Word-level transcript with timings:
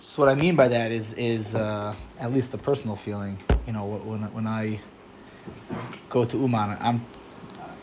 So 0.00 0.22
what 0.22 0.30
I 0.30 0.34
mean 0.34 0.56
by 0.56 0.68
that 0.68 0.92
is 0.92 1.12
is 1.14 1.54
uh, 1.54 1.94
at 2.18 2.32
least 2.32 2.52
the 2.52 2.58
personal 2.58 2.96
feeling. 2.96 3.38
You 3.66 3.72
know, 3.72 3.84
when 3.84 4.22
when 4.32 4.46
I 4.46 4.80
go 6.08 6.24
to 6.24 6.36
Uman, 6.36 6.76
I'm 6.80 7.04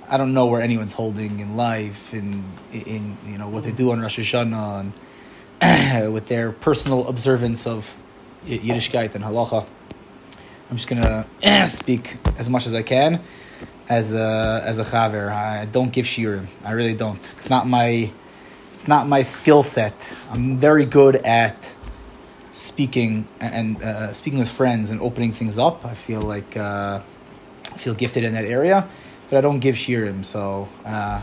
I 0.08 0.18
don't 0.18 0.34
know 0.34 0.46
where 0.46 0.62
anyone's 0.62 0.92
holding 0.92 1.40
in 1.40 1.56
life, 1.56 2.14
in 2.14 2.44
in 2.72 3.18
you 3.28 3.38
know 3.38 3.48
what 3.50 3.64
they 3.64 3.72
do 3.72 3.92
on 3.92 4.02
Rosh 4.02 4.20
Hashanah, 4.20 4.92
and 5.62 6.14
with 6.14 6.28
their 6.28 6.52
personal 6.52 7.08
observance 7.08 7.68
of 7.68 7.96
Yiddishkeit 8.46 9.16
and 9.16 9.24
halacha. 9.24 9.66
I'm 10.70 10.78
just 10.78 10.88
gonna 10.88 11.28
speak 11.68 12.18
as 12.38 12.50
much 12.50 12.66
as 12.68 12.74
I 12.74 12.82
can 12.82 13.22
as 13.90 14.14
a 14.14 14.62
as 14.66 14.80
a 14.80 14.84
chaver. 14.84 15.32
I 15.32 15.66
don't 15.66 15.92
give 15.92 16.06
shiurim. 16.06 16.48
I 16.64 16.72
really 16.72 16.96
don't. 16.96 17.20
It's 17.34 17.50
not 17.50 17.68
my 17.68 18.12
it's 18.74 18.88
not 18.88 19.08
my 19.08 19.22
skill 19.22 19.64
set. 19.64 19.94
I'm 20.32 20.58
very 20.58 20.86
good 20.86 21.18
at 21.18 21.73
speaking 22.54 23.28
and 23.40 23.82
uh, 23.84 24.14
speaking 24.14 24.40
with 24.40 24.50
friends 24.50 24.92
and 24.92 25.02
opening 25.02 25.34
things 25.34 25.58
up. 25.58 25.86
I 25.86 25.96
feel 25.96 26.22
like 26.22 26.56
uh, 26.56 27.02
I 27.72 27.78
feel 27.78 27.96
gifted 27.96 28.24
in 28.24 28.34
that 28.34 28.46
area, 28.46 28.88
but 29.30 29.38
I 29.38 29.42
don't 29.42 29.60
give 29.60 29.76
shiurim. 29.76 30.24
So 30.24 30.70
uh, 30.86 31.22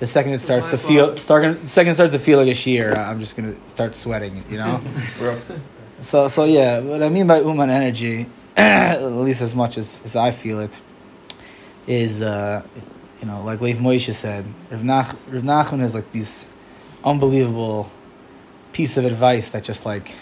the 0.00 0.06
second 0.06 0.32
it 0.32 0.40
starts 0.40 0.68
to 0.68 0.76
feel, 0.76 1.16
start, 1.16 1.62
the 1.62 1.68
second 1.68 1.92
it 1.92 1.94
starts 1.94 2.12
to 2.12 2.18
feel 2.18 2.38
like 2.38 2.48
a 2.48 2.50
shiur, 2.50 2.98
I'm 2.98 3.20
just 3.20 3.36
gonna 3.36 3.54
start 3.68 3.94
sweating. 3.94 4.44
You 4.50 4.58
know. 4.58 4.82
so 6.02 6.28
so 6.28 6.44
yeah, 6.44 6.80
what 6.80 7.02
I 7.02 7.08
mean 7.08 7.26
by 7.26 7.40
uman 7.40 7.70
energy, 7.70 8.26
at 8.56 9.00
least 9.02 9.40
as 9.40 9.54
much 9.54 9.78
as, 9.78 10.00
as 10.04 10.16
I 10.16 10.32
feel 10.32 10.58
it, 10.60 10.76
is 11.86 12.22
uh, 12.22 12.62
you 13.20 13.28
know 13.28 13.42
like 13.44 13.60
Leif 13.60 13.78
Moshe 13.78 14.12
said, 14.14 14.44
Rav, 14.70 14.82
Nach, 14.82 15.16
Rav 15.28 15.44
Nachman 15.44 15.78
has 15.78 15.94
like 15.94 16.10
these 16.10 16.46
unbelievable 17.04 17.88
piece 18.72 18.96
of 18.96 19.04
advice 19.04 19.50
that 19.50 19.62
just 19.62 19.86
like 19.86 20.12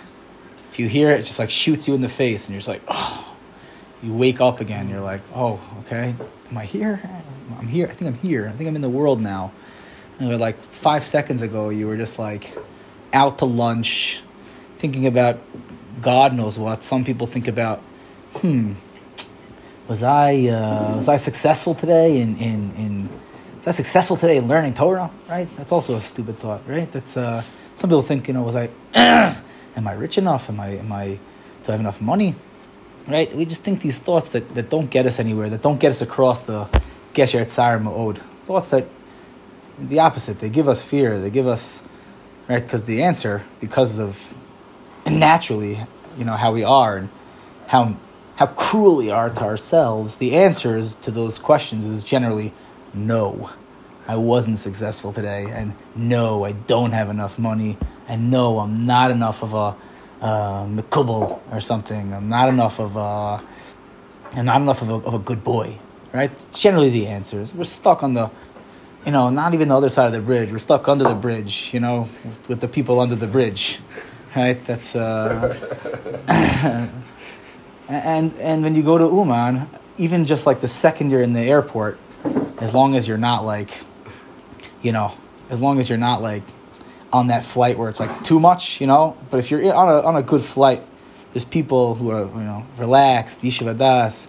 if 0.71 0.79
you 0.79 0.89
hear 0.89 1.11
it, 1.11 1.21
it 1.21 1.25
just 1.25 1.39
like 1.39 1.51
shoots 1.51 1.89
you 1.89 1.95
in 1.95 2.01
the 2.01 2.09
face, 2.09 2.47
and 2.47 2.53
you're 2.55 2.61
just 2.61 2.69
like, 2.69 2.83
oh. 2.89 3.25
You 4.03 4.13
wake 4.13 4.41
up 4.41 4.61
again. 4.61 4.89
You're 4.89 5.01
like, 5.01 5.23
oh, 5.35 5.61
okay. 5.81 6.15
Am 6.51 6.57
I 6.57 6.65
here? 6.65 7.01
I'm 7.59 7.67
here. 7.67 7.89
I 7.89 7.95
think 7.95 8.09
I'm 8.09 8.19
here. 8.19 8.49
I 8.49 8.57
think 8.57 8.69
I'm 8.69 8.77
in 8.77 8.83
the 8.83 8.89
world 8.89 9.21
now. 9.21 9.53
And 10.19 10.39
like 10.39 10.63
five 10.63 11.07
seconds 11.07 11.43
ago, 11.43 11.71
you 11.71 11.87
were 11.87 11.97
just 11.97 12.19
like 12.19 12.57
out 13.13 13.39
to 13.39 13.45
lunch, 13.45 14.21
thinking 14.79 15.07
about 15.07 15.41
God 16.01 16.35
knows 16.35 16.59
what. 16.59 16.85
Some 16.85 17.05
people 17.05 17.27
think 17.27 17.49
about, 17.49 17.81
hmm, 18.35 18.75
was 19.89 20.03
I 20.03 20.47
uh, 20.47 20.97
was 20.97 21.09
I 21.09 21.17
successful 21.17 21.75
today 21.75 22.21
in 22.21 22.37
in 22.39 22.75
in 22.77 23.09
was 23.59 23.69
I 23.69 23.71
successful 23.73 24.17
today 24.17 24.37
in 24.37 24.47
learning 24.47 24.75
Torah? 24.75 25.11
Right. 25.29 25.49
That's 25.57 25.73
also 25.73 25.97
a 25.97 26.01
stupid 26.01 26.39
thought, 26.39 26.63
right? 26.69 26.91
That's 26.93 27.17
uh, 27.17 27.43
some 27.77 27.91
people 27.91 28.03
think, 28.03 28.29
you 28.29 28.35
know, 28.35 28.43
was 28.43 28.57
I 28.57 28.69
am 29.79 29.89
I 29.89 29.93
rich 29.93 30.19
enough? 30.19 30.51
Am 30.51 30.61
I 30.61 30.77
am 30.77 30.93
I 30.93 31.07
do 31.65 31.69
I 31.69 31.73
have 31.73 31.81
enough 31.81 32.01
money? 32.01 32.35
Right? 33.07 33.35
We 33.35 33.47
just 33.47 33.63
think 33.63 33.81
these 33.81 33.99
thoughts 33.99 34.29
that, 34.31 34.55
that 34.55 34.69
don't 34.69 34.91
get 34.91 35.07
us 35.07 35.19
anywhere, 35.19 35.49
that 35.49 35.63
don't 35.63 35.81
get 35.81 35.91
us 35.91 36.03
across 36.03 36.43
the 36.43 36.69
Gesher 37.15 37.49
Tsar 37.49 37.79
Ma'od. 37.79 38.21
Thoughts 38.47 38.69
that 38.69 38.87
the 39.79 40.01
opposite, 40.01 40.41
they 40.41 40.51
give 40.51 40.69
us 40.69 40.83
fear, 40.83 41.19
they 41.19 41.31
give 41.31 41.47
us 41.47 41.81
right 42.49 42.63
because 42.63 42.83
the 42.83 43.03
answer, 43.03 43.43
because 43.61 43.99
of 43.99 44.19
naturally, 45.07 45.81
you 46.19 46.25
know, 46.25 46.35
how 46.35 46.53
we 46.53 46.65
are 46.65 46.97
and 46.99 47.09
how 47.67 47.97
how 48.37 48.47
cruel 48.47 48.97
we 48.97 49.11
are 49.11 49.31
to 49.31 49.41
ourselves, 49.43 50.19
the 50.19 50.37
answers 50.37 50.95
to 50.97 51.11
those 51.11 51.39
questions 51.39 51.85
is 51.85 52.05
generally 52.05 52.53
no. 52.95 53.51
I 54.07 54.17
wasn't 54.17 54.59
successful 54.59 55.13
today, 55.13 55.47
and 55.51 55.75
no, 55.97 56.45
I 56.45 56.53
don't 56.53 56.93
have 56.93 57.11
enough 57.11 57.39
money, 57.39 57.77
and 58.09 58.31
no, 58.31 58.59
I'm 58.59 58.87
not 58.87 59.11
enough 59.11 59.43
of 59.43 59.55
a 59.55 59.77
uh, 60.21 61.39
or 61.53 61.61
something. 61.61 62.13
I'm 62.13 62.29
not 62.29 62.49
enough 62.49 62.81
of 62.81 62.97
a, 62.97 63.45
I'm 64.33 64.45
not 64.45 64.61
enough 64.61 64.83
of 64.83 64.91
a, 64.91 64.95
of 64.95 65.15
a 65.15 65.19
good 65.19 65.45
boy, 65.45 65.79
right? 66.13 66.31
Generally 66.53 66.91
the 66.91 67.07
answers. 67.07 67.55
We're 67.55 67.65
stuck 67.65 68.03
on 68.03 68.15
the, 68.15 68.31
you 69.07 69.13
know, 69.13 69.31
not 69.31 69.55
even 69.55 69.69
the 69.69 69.77
other 69.77 69.89
side 69.89 70.07
of 70.07 70.13
the 70.13 70.21
bridge. 70.21 70.51
We're 70.51 70.59
stuck 70.59 70.89
under 70.89 71.05
the 71.05 71.15
bridge, 71.15 71.71
you 71.73 71.81
know, 71.81 72.09
with, 72.25 72.49
with 72.49 72.61
the 72.61 72.69
people 72.69 72.99
under 73.01 73.15
the 73.15 73.27
bridge, 73.27 73.79
right? 74.35 74.65
That's 74.67 74.97
uh, 74.97 75.55
and 77.89 78.37
and 78.39 78.63
when 78.63 78.75
you 78.75 78.83
go 78.83 78.99
to 78.99 79.05
Uman, 79.05 79.69
even 79.99 80.27
just 80.27 80.47
like 80.47 80.61
the 80.61 80.69
second 80.69 81.11
you're 81.11 81.23
in 81.23 81.33
the 81.33 81.41
airport, 81.41 81.99
as 82.59 82.75
long 82.75 82.97
as 82.97 83.07
you're 83.07 83.19
not 83.19 83.45
like, 83.45 83.71
you 84.83 84.93
know, 84.93 85.13
as 85.51 85.61
long 85.61 85.79
as 85.79 85.89
you're 85.89 85.99
not 85.99 86.23
like 86.23 86.43
on 87.13 87.29
that 87.29 87.45
flight 87.45 87.79
where 87.79 87.89
it's 87.89 88.01
like 88.01 88.25
too 88.25 88.39
much, 88.39 88.81
you 88.81 88.87
know. 88.87 89.17
But 89.31 89.39
if 89.39 89.51
you're 89.51 89.75
on 89.75 89.89
a 89.89 90.07
on 90.07 90.17
a 90.17 90.23
good 90.23 90.45
flight, 90.45 90.85
there's 91.33 91.45
people 91.45 91.95
who 91.95 92.11
are 92.11 92.25
you 92.25 92.41
know 92.41 92.67
relaxed, 92.77 93.41
yeshivadas, 93.43 94.27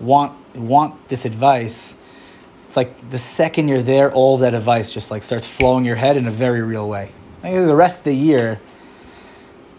want 0.00 0.36
want 0.54 1.08
this 1.08 1.24
advice. 1.24 1.94
It's 2.66 2.76
like 2.76 3.10
the 3.10 3.18
second 3.18 3.68
you're 3.68 3.82
there, 3.82 4.12
all 4.12 4.38
that 4.38 4.54
advice 4.54 4.90
just 4.90 5.10
like 5.10 5.22
starts 5.22 5.46
flowing 5.46 5.84
your 5.84 5.96
head 5.96 6.16
in 6.16 6.26
a 6.26 6.30
very 6.30 6.62
real 6.62 6.88
way. 6.88 7.12
Like 7.42 7.54
the 7.54 7.74
rest 7.74 7.98
of 7.98 8.04
the 8.04 8.14
year, 8.14 8.60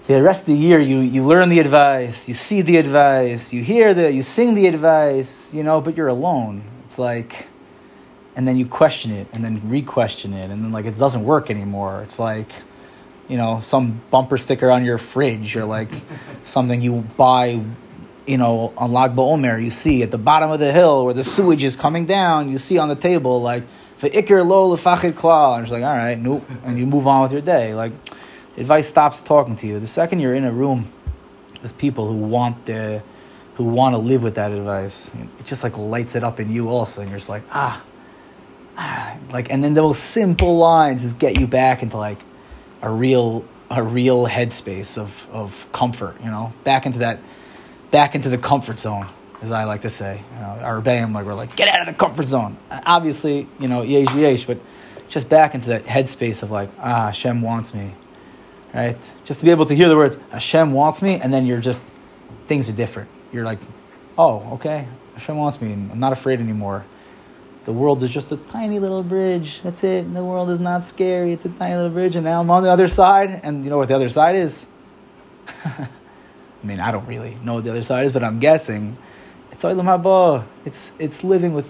the 0.07 0.23
rest 0.23 0.41
of 0.41 0.47
the 0.47 0.57
year, 0.57 0.79
you 0.79 0.99
you 1.01 1.23
learn 1.23 1.49
the 1.49 1.59
advice, 1.59 2.27
you 2.27 2.33
see 2.33 2.61
the 2.61 2.77
advice, 2.77 3.53
you 3.53 3.63
hear 3.63 3.93
the, 3.93 4.11
you 4.11 4.23
sing 4.23 4.55
the 4.55 4.65
advice, 4.65 5.53
you 5.53 5.63
know, 5.63 5.81
but 5.81 5.95
you're 5.95 6.07
alone. 6.07 6.63
It's 6.85 6.97
like 6.97 7.48
and 8.35 8.47
then 8.47 8.57
you 8.57 8.65
question 8.65 9.11
it 9.11 9.27
and 9.33 9.43
then 9.43 9.61
re-question 9.69 10.33
it 10.33 10.49
and 10.49 10.63
then 10.63 10.71
like 10.71 10.85
it 10.85 10.97
doesn't 10.97 11.23
work 11.23 11.49
anymore. 11.49 12.01
It's 12.03 12.19
like 12.19 12.51
you 13.27 13.37
know 13.37 13.59
some 13.59 14.01
bumper 14.11 14.37
sticker 14.37 14.71
on 14.71 14.83
your 14.85 14.97
fridge 14.97 15.55
or 15.55 15.65
like 15.65 15.89
something 16.43 16.81
you 16.81 17.01
buy 17.17 17.61
you 18.25 18.37
know 18.37 18.73
on 18.77 18.91
Lag 18.91 19.15
BaOmer 19.15 19.63
you 19.63 19.69
see 19.69 20.03
at 20.03 20.11
the 20.11 20.17
bottom 20.17 20.51
of 20.51 20.59
the 20.59 20.71
hill 20.71 21.05
where 21.05 21.13
the 21.13 21.23
sewage 21.23 21.63
is 21.63 21.75
coming 21.75 22.05
down 22.05 22.49
you 22.51 22.57
see 22.57 22.77
on 22.77 22.89
the 22.89 22.95
table 22.95 23.41
like 23.41 23.63
the 23.99 24.09
ikir 24.09 24.45
lo 24.45 24.75
lefachid 24.75 25.13
klal 25.13 25.55
and 25.55 25.63
it's 25.63 25.71
like 25.71 25.83
all 25.83 25.95
right 25.95 26.19
nope 26.19 26.43
and 26.63 26.77
you 26.77 26.85
move 26.85 27.07
on 27.07 27.21
with 27.23 27.31
your 27.31 27.41
day. 27.41 27.73
Like 27.73 27.93
advice 28.57 28.87
stops 28.87 29.21
talking 29.21 29.55
to 29.57 29.67
you. 29.67 29.79
The 29.79 29.87
second 29.87 30.19
you're 30.19 30.35
in 30.35 30.45
a 30.45 30.51
room 30.51 30.91
with 31.61 31.77
people 31.77 32.07
who 32.07 32.15
want 32.15 32.65
the 32.65 33.01
who 33.55 33.65
want 33.65 33.93
to 33.93 33.97
live 33.97 34.23
with 34.23 34.35
that 34.35 34.53
advice 34.53 35.11
it 35.37 35.45
just 35.45 35.63
like 35.63 35.77
lights 35.77 36.15
it 36.15 36.23
up 36.23 36.39
in 36.39 36.49
you 36.49 36.69
also 36.69 37.01
and 37.01 37.09
you're 37.09 37.19
just 37.19 37.29
like 37.29 37.43
ah 37.51 37.83
like 39.31 39.51
and 39.51 39.63
then 39.63 39.73
those 39.73 39.97
simple 39.97 40.57
lines 40.57 41.01
just 41.01 41.19
get 41.19 41.39
you 41.39 41.47
back 41.47 41.83
into 41.83 41.97
like 41.97 42.19
a 42.81 42.89
real 42.89 43.43
a 43.69 43.83
real 43.83 44.25
headspace 44.25 44.97
of 44.97 45.27
of 45.31 45.67
comfort 45.71 46.17
you 46.21 46.29
know? 46.29 46.53
Back 46.63 46.85
into 46.85 46.99
that 46.99 47.19
back 47.91 48.15
into 48.15 48.29
the 48.29 48.37
comfort 48.37 48.79
zone 48.79 49.07
as 49.41 49.51
i 49.51 49.63
like 49.63 49.81
to 49.81 49.89
say. 49.89 50.21
You 50.33 50.39
know 50.39 50.59
our 50.61 50.81
bam 50.81 51.13
like 51.13 51.25
we're 51.25 51.33
like 51.33 51.55
get 51.55 51.67
out 51.67 51.81
of 51.81 51.87
the 51.87 51.93
comfort 51.93 52.27
zone. 52.27 52.57
Obviously 52.71 53.47
you 53.59 53.67
know 53.67 53.81
yesh 53.81 54.13
yesh 54.15 54.45
but 54.45 54.59
just 55.07 55.27
back 55.27 55.55
into 55.55 55.69
that 55.69 55.85
headspace 55.85 56.43
of 56.43 56.51
like 56.51 56.69
ah 56.79 57.07
Hashem 57.07 57.41
wants 57.41 57.73
me 57.73 57.93
right? 58.73 58.97
Just 59.23 59.39
to 59.39 59.45
be 59.45 59.51
able 59.51 59.65
to 59.65 59.73
hear 59.75 59.89
the 59.89 59.95
words 59.95 60.17
Hashem 60.31 60.71
wants 60.71 61.01
me 61.01 61.15
and 61.15 61.33
then 61.33 61.45
you're 61.45 61.61
just 61.61 61.81
things 62.47 62.69
are 62.69 62.73
different. 62.73 63.09
You're 63.33 63.45
like 63.45 63.59
oh 64.17 64.53
okay 64.53 64.87
Hashem 65.15 65.35
wants 65.35 65.59
me 65.61 65.73
and 65.73 65.91
I'm 65.91 65.99
not 65.99 66.13
afraid 66.13 66.39
anymore 66.39 66.85
the 67.65 67.73
world 67.73 68.01
is 68.03 68.09
just 68.09 68.31
a 68.31 68.37
tiny 68.37 68.79
little 68.79 69.03
bridge. 69.03 69.61
That's 69.63 69.83
it. 69.83 70.13
The 70.13 70.23
world 70.23 70.49
is 70.49 70.59
not 70.59 70.83
scary. 70.83 71.33
It's 71.33 71.45
a 71.45 71.49
tiny 71.49 71.75
little 71.75 71.91
bridge. 71.91 72.15
And 72.15 72.25
now 72.25 72.41
I'm 72.41 72.49
on 72.49 72.63
the 72.63 72.71
other 72.71 72.87
side. 72.87 73.41
And 73.43 73.63
you 73.63 73.69
know 73.69 73.77
what 73.77 73.89
the 73.89 73.95
other 73.95 74.09
side 74.09 74.35
is? 74.35 74.65
I 75.65 75.87
mean, 76.63 76.79
I 76.79 76.91
don't 76.91 77.05
really 77.05 77.37
know 77.43 77.55
what 77.55 77.63
the 77.63 77.69
other 77.69 77.83
side 77.83 78.05
is, 78.05 78.11
but 78.11 78.23
I'm 78.23 78.39
guessing 78.39 78.97
it's 79.51 79.63
Olam 79.63 79.83
Haba. 79.83 80.45
It's 80.65 80.91
it's 80.99 81.23
living 81.23 81.53
with 81.53 81.69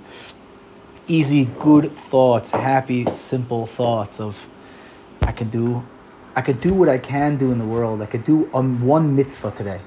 easy, 1.07 1.45
good 1.59 1.91
thoughts, 1.91 2.51
happy, 2.51 3.05
simple 3.13 3.65
thoughts 3.65 4.19
of 4.19 4.37
I 5.21 5.31
can 5.31 5.49
do, 5.49 5.83
I 6.35 6.41
could 6.41 6.61
do 6.61 6.73
what 6.73 6.89
I 6.89 6.97
can 6.97 7.37
do 7.37 7.51
in 7.51 7.59
the 7.59 7.65
world. 7.65 8.01
I 8.01 8.05
could 8.05 8.23
do 8.25 8.49
um, 8.53 8.81
one 8.85 9.15
mitzvah 9.15 9.51
today. 9.51 9.81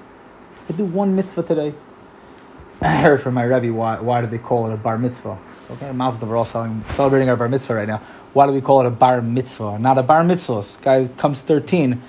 I 0.63 0.67
could 0.67 0.77
do 0.77 0.85
one 0.85 1.17
mitzvah 1.17 1.43
today. 1.43 1.75
I 2.81 2.97
heard 2.97 3.23
from 3.23 3.35
my 3.35 3.45
Rebbe 3.45 3.73
why 3.73 4.01
why 4.01 4.21
do 4.21 4.27
they 4.27 4.39
call 4.39 4.67
it 4.69 4.73
a 4.73 4.77
bar 4.77 4.99
mitzvah? 4.99 5.39
Okay, 5.71 5.93
Mazel 5.93 6.29
we're 6.29 6.37
all 6.37 6.45
celebrating 6.45 7.29
our 7.31 7.37
bar 7.37 7.49
mitzvah 7.49 7.75
right 7.75 7.89
now. 7.89 7.99
Why 8.33 8.47
do 8.47 8.53
we 8.53 8.61
call 8.61 8.81
it 8.81 8.87
a 8.87 8.91
bar 8.91 9.23
mitzvah? 9.23 9.79
Not 9.79 9.97
a 9.97 10.03
bar 10.03 10.25
mitzvah. 10.25 10.65
Guy 10.83 11.09
comes 11.17 11.41
13, 11.43 12.03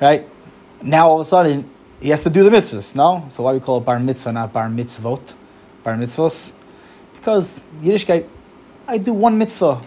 right? 0.00 0.28
Now 0.82 1.08
all 1.08 1.20
of 1.20 1.26
a 1.26 1.28
sudden 1.28 1.70
he 2.00 2.08
has 2.10 2.24
to 2.24 2.30
do 2.30 2.42
the 2.42 2.50
mitzvahs, 2.50 2.96
no? 2.96 3.24
So 3.28 3.44
why 3.44 3.52
we 3.52 3.60
call 3.60 3.78
it 3.78 3.84
bar 3.84 4.00
mitzvah, 4.00 4.32
not 4.32 4.52
bar 4.52 4.68
mitzvot? 4.68 5.34
Bar 5.84 5.94
mitzvahs? 5.94 6.52
Because 7.14 7.62
Yiddishkeit, 7.80 8.28
I 8.88 8.98
do 8.98 9.12
one 9.12 9.38
mitzvah, 9.38 9.82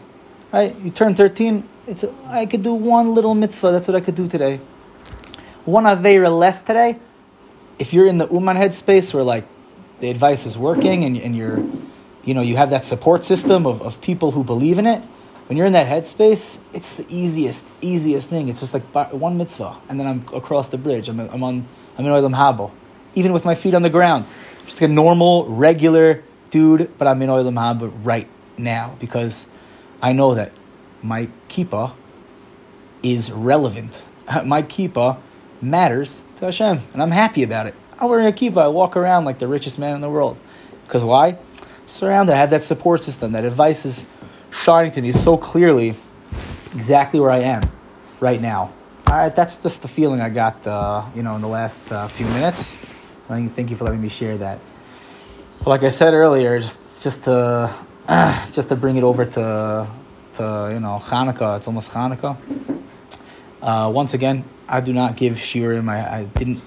right? 0.53 0.75
You 0.79 0.89
turn 0.89 1.13
13, 1.13 1.67
it's 1.87 2.03
a, 2.03 2.13
I 2.25 2.45
could 2.45 2.63
do 2.63 2.73
one 2.73 3.13
little 3.13 3.35
mitzvah. 3.35 3.71
That's 3.71 3.87
what 3.87 3.95
I 3.95 4.01
could 4.01 4.15
do 4.15 4.27
today. 4.27 4.61
One 5.65 5.83
avera 5.83 6.35
less 6.35 6.61
today. 6.61 6.99
If 7.79 7.93
you're 7.93 8.07
in 8.07 8.17
the 8.17 8.27
uman 8.29 8.55
headspace 8.55 9.13
where 9.13 9.23
like 9.23 9.45
the 9.99 10.09
advice 10.09 10.45
is 10.45 10.57
working 10.57 11.03
and, 11.03 11.17
and 11.17 11.35
you're 11.35 11.63
you 12.29 12.33
know 12.33 12.41
you 12.41 12.55
have 12.55 12.69
that 12.69 12.85
support 12.85 13.25
system 13.25 13.65
of, 13.65 13.81
of 13.81 13.99
people 14.01 14.31
who 14.31 14.43
believe 14.43 14.77
in 14.77 14.87
it 14.87 15.01
when 15.49 15.57
you're 15.57 15.65
in 15.65 15.73
that 15.73 15.87
headspace, 15.87 16.59
it's 16.73 16.93
the 16.93 17.07
easiest, 17.09 17.65
easiest 17.81 18.29
thing. 18.29 18.49
It's 18.49 18.59
just 18.59 18.71
like 18.71 18.83
one 19.11 19.35
mitzvah, 19.35 19.81
and 19.89 19.99
then 19.99 20.05
I'm 20.05 20.23
across 20.31 20.69
the 20.69 20.77
bridge. 20.77 21.09
I'm, 21.09 21.19
I'm 21.19 21.41
on, 21.41 21.67
I'm 21.97 22.05
in 22.05 22.11
Olam 22.11 22.35
Haba, 22.35 22.69
even 23.15 23.33
with 23.33 23.45
my 23.45 23.55
feet 23.55 23.73
on 23.73 23.81
the 23.81 23.89
ground. 23.89 24.27
Just 24.65 24.79
like 24.79 24.91
a 24.91 24.93
normal, 24.93 25.49
regular 25.49 26.23
dude, 26.51 26.95
but 26.99 27.07
I'm 27.07 27.19
in 27.23 27.29
Olam 27.29 27.55
Haba 27.55 27.91
right 28.03 28.27
now 28.59 28.95
because 28.99 29.47
I 30.03 30.13
know 30.13 30.35
that 30.35 30.51
my 31.01 31.29
kippah 31.49 31.95
is 33.01 33.31
relevant. 33.31 34.03
My 34.45 34.61
kippah 34.61 35.19
matters 35.63 36.21
to 36.37 36.45
Hashem, 36.45 36.79
and 36.93 37.01
I'm 37.01 37.09
happy 37.09 37.41
about 37.41 37.65
it. 37.65 37.73
I'm 37.97 38.07
wearing 38.07 38.27
a 38.27 38.31
kippah. 38.31 38.61
I 38.61 38.67
walk 38.67 38.95
around 38.95 39.25
like 39.25 39.39
the 39.39 39.47
richest 39.47 39.79
man 39.79 39.95
in 39.95 40.01
the 40.01 40.09
world. 40.09 40.37
Because 40.83 41.03
why? 41.03 41.39
Surrounded, 41.89 42.33
I 42.33 42.37
have 42.37 42.51
that 42.51 42.63
support 42.63 43.01
system. 43.01 43.31
That 43.31 43.45
advice 43.45 43.83
is 43.83 44.05
shining 44.51 44.91
to 44.91 45.01
me 45.01 45.11
so 45.11 45.35
clearly, 45.35 45.95
exactly 46.75 47.19
where 47.19 47.31
I 47.31 47.39
am 47.39 47.63
right 48.19 48.39
now. 48.39 48.71
All 49.07 49.15
right, 49.15 49.35
that's 49.35 49.57
just 49.57 49.81
the 49.81 49.87
feeling 49.87 50.21
I 50.21 50.29
got, 50.29 50.67
uh, 50.67 51.03
you 51.15 51.23
know, 51.23 51.35
in 51.35 51.41
the 51.41 51.47
last 51.47 51.79
uh, 51.91 52.07
few 52.09 52.27
minutes. 52.27 52.77
Thank 53.27 53.71
you 53.71 53.75
for 53.75 53.85
letting 53.85 54.01
me 54.01 54.07
share 54.07 54.37
that. 54.37 54.59
But 55.57 55.67
like 55.67 55.81
I 55.81 55.89
said 55.89 56.13
earlier, 56.13 56.59
just 56.59 56.77
just 57.01 57.23
to 57.23 57.73
just 58.51 58.69
to 58.69 58.75
bring 58.75 58.97
it 58.97 59.03
over 59.03 59.25
to 59.25 59.87
to 60.35 60.69
you 60.71 60.79
know 60.79 60.99
Hanukkah. 61.01 61.57
It's 61.57 61.65
almost 61.65 61.89
Hanukkah. 61.89 62.37
Uh, 63.63 63.89
once 63.91 64.13
again, 64.13 64.45
I 64.67 64.79
do 64.79 64.93
not 64.93 65.17
give 65.17 65.37
shiurim. 65.37 65.89
I, 65.89 66.19
I 66.19 66.23
didn't 66.25 66.61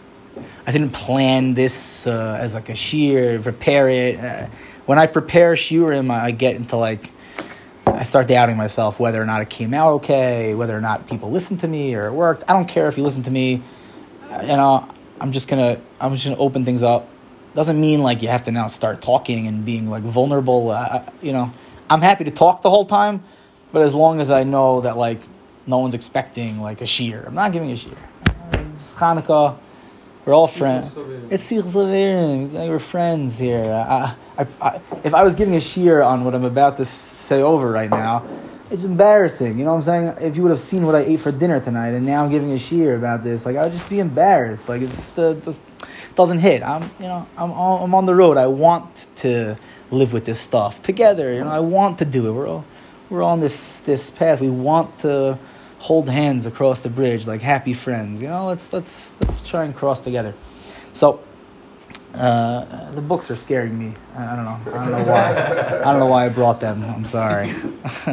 I 0.67 0.73
didn't 0.73 0.91
plan 0.91 1.55
this 1.55 2.07
uh, 2.09 2.39
as 2.41 2.55
like 2.55 2.69
a 2.69 2.73
shiur, 2.73 3.41
prepare 3.41 3.89
it. 3.89 4.49
When 4.87 4.99
I 4.99 5.07
prepare 5.07 5.55
shiurim, 5.55 6.11
I, 6.11 6.27
I 6.27 6.31
get 6.31 6.57
into 6.57 6.77
like 6.77 7.11
I 7.87 8.05
start 8.05 8.29
doubting 8.29 8.57
myself 8.57 8.99
whether 8.99 9.21
or 9.21 9.27
not 9.27 9.43
it 9.43 9.51
came 9.51 9.75
out 9.75 9.93
okay, 9.95 10.55
whether 10.55 10.77
or 10.77 10.81
not 10.81 11.09
people 11.09 11.31
listened 11.31 11.61
to 11.61 11.69
me 11.69 11.95
or 11.95 12.07
it 12.07 12.13
worked. 12.13 12.45
I 12.49 12.53
don't 12.53 12.69
care 12.69 12.89
if 12.89 12.97
you 12.97 13.03
listen 13.03 13.23
to 13.25 13.31
me. 13.31 13.63
You 14.41 14.47
know, 14.47 14.89
I'm 15.21 15.33
just 15.33 15.49
gonna 15.49 15.81
I'm 16.01 16.15
just 16.15 16.25
gonna 16.25 16.39
open 16.39 16.65
things 16.65 16.83
up. 16.83 17.09
Doesn't 17.55 17.81
mean 17.81 18.03
like 18.03 18.23
you 18.23 18.29
have 18.29 18.45
to 18.45 18.51
now 18.51 18.67
start 18.69 19.03
talking 19.03 19.47
and 19.47 19.65
being 19.65 19.89
like 19.89 20.03
vulnerable. 20.03 20.71
Uh, 20.71 21.05
you 21.21 21.33
know, 21.33 21.53
I'm 21.91 22.01
happy 22.01 22.25
to 22.25 22.31
talk 22.31 22.63
the 22.63 22.71
whole 22.71 22.87
time, 22.87 23.23
but 23.73 23.83
as 23.83 23.95
long 23.95 24.21
as 24.21 24.31
I 24.31 24.43
know 24.45 24.81
that 24.81 24.97
like 24.97 25.21
no 25.67 25.79
one's 25.79 25.95
expecting 25.95 26.61
like 26.61 26.81
a 26.81 26.85
shiur, 26.85 27.27
I'm 27.27 27.35
not 27.35 27.53
giving 27.53 27.71
a 27.71 27.75
shiur. 27.75 27.97
It's 28.75 28.93
Hanukkah. 28.95 29.59
We're 30.25 30.35
all 30.35 30.47
friends. 30.47 30.93
It's 31.31 31.43
Sikh 31.43 31.65
Zavirim. 31.65 32.53
We're 32.53 32.79
friends 32.79 33.37
here. 33.37 33.65
I, 33.65 34.15
I, 34.39 34.47
I, 34.61 34.81
if 35.03 35.15
I 35.15 35.25
was 35.25 35.35
giving 35.35 35.57
a 35.57 35.59
shiur 35.59 36.07
on 36.07 36.25
what 36.25 36.33
I'm 36.33 36.45
about 36.45 36.77
to 36.77 36.85
say 36.85 37.43
over 37.43 37.73
right 37.73 37.91
now, 37.91 38.25
it's 38.71 38.85
embarrassing. 38.85 39.59
You 39.59 39.65
know 39.65 39.73
what 39.75 39.89
I'm 39.89 40.15
saying? 40.15 40.17
If 40.21 40.37
you 40.37 40.45
would 40.45 40.51
have 40.51 40.61
seen 40.61 40.87
what 40.87 40.95
I 40.95 41.01
ate 41.01 41.19
for 41.19 41.33
dinner 41.33 41.59
tonight, 41.59 41.89
and 41.89 42.07
now 42.07 42.23
I'm 42.23 42.31
giving 42.31 42.53
a 42.53 42.57
shiur 42.57 42.97
about 42.97 43.25
this, 43.25 43.45
like 43.45 43.57
I 43.57 43.65
would 43.65 43.73
just 43.73 43.91
be 43.91 43.99
embarrassed. 43.99 44.69
Like 44.69 44.83
it's 44.83 45.07
the 45.07 45.35
this 45.45 45.59
doesn't 46.15 46.39
hit. 46.39 46.63
I'm 46.63 46.85
you 47.01 47.07
know 47.07 47.27
I'm 47.37 47.51
I'm 47.51 47.93
on 47.93 48.07
the 48.07 48.15
road. 48.15 48.37
I 48.37 48.47
want 48.47 49.09
to 49.17 49.57
live 49.91 50.13
with 50.13 50.25
this 50.25 50.39
stuff 50.39 50.83
together. 50.83 51.33
You 51.33 51.41
know 51.41 51.51
I 51.51 51.61
want 51.61 51.99
to 51.99 52.05
do 52.05 52.29
it. 52.29 52.33
We're 52.33 52.47
all 52.47 52.65
we're 53.11 53.25
on 53.25 53.41
this 53.41 53.81
this 53.81 54.09
path. 54.09 54.41
We 54.41 54.51
want 54.51 55.01
to 55.01 55.37
hold 55.83 56.09
hands 56.09 56.47
across 56.47 56.79
the 56.79 56.89
bridge 56.89 57.27
like 57.27 57.43
happy 57.43 57.75
friends. 57.75 58.23
You 58.23 58.29
know, 58.29 58.47
let's 58.47 58.73
let's 58.73 59.15
let's 59.21 59.43
try 59.43 59.65
and 59.65 59.75
cross 59.75 60.01
together. 60.01 60.33
So 60.93 61.21
uh, 62.15 62.91
the 62.93 63.01
books 63.01 63.31
are 63.33 63.37
scaring 63.37 63.77
me. 63.77 63.95
I, 64.17 64.37
don't 64.37 64.45
know. 64.45 64.79
I 64.79 64.85
don't 64.85 64.93
know 64.93 65.13
why. 65.13 65.81
I 65.81 65.85
don't 65.85 65.99
know 65.99 66.07
why 66.07 66.27
I 66.27 66.29
brought 66.29 66.61
them. 66.61 66.85
I'm 66.85 67.05
sorry. 67.05 67.53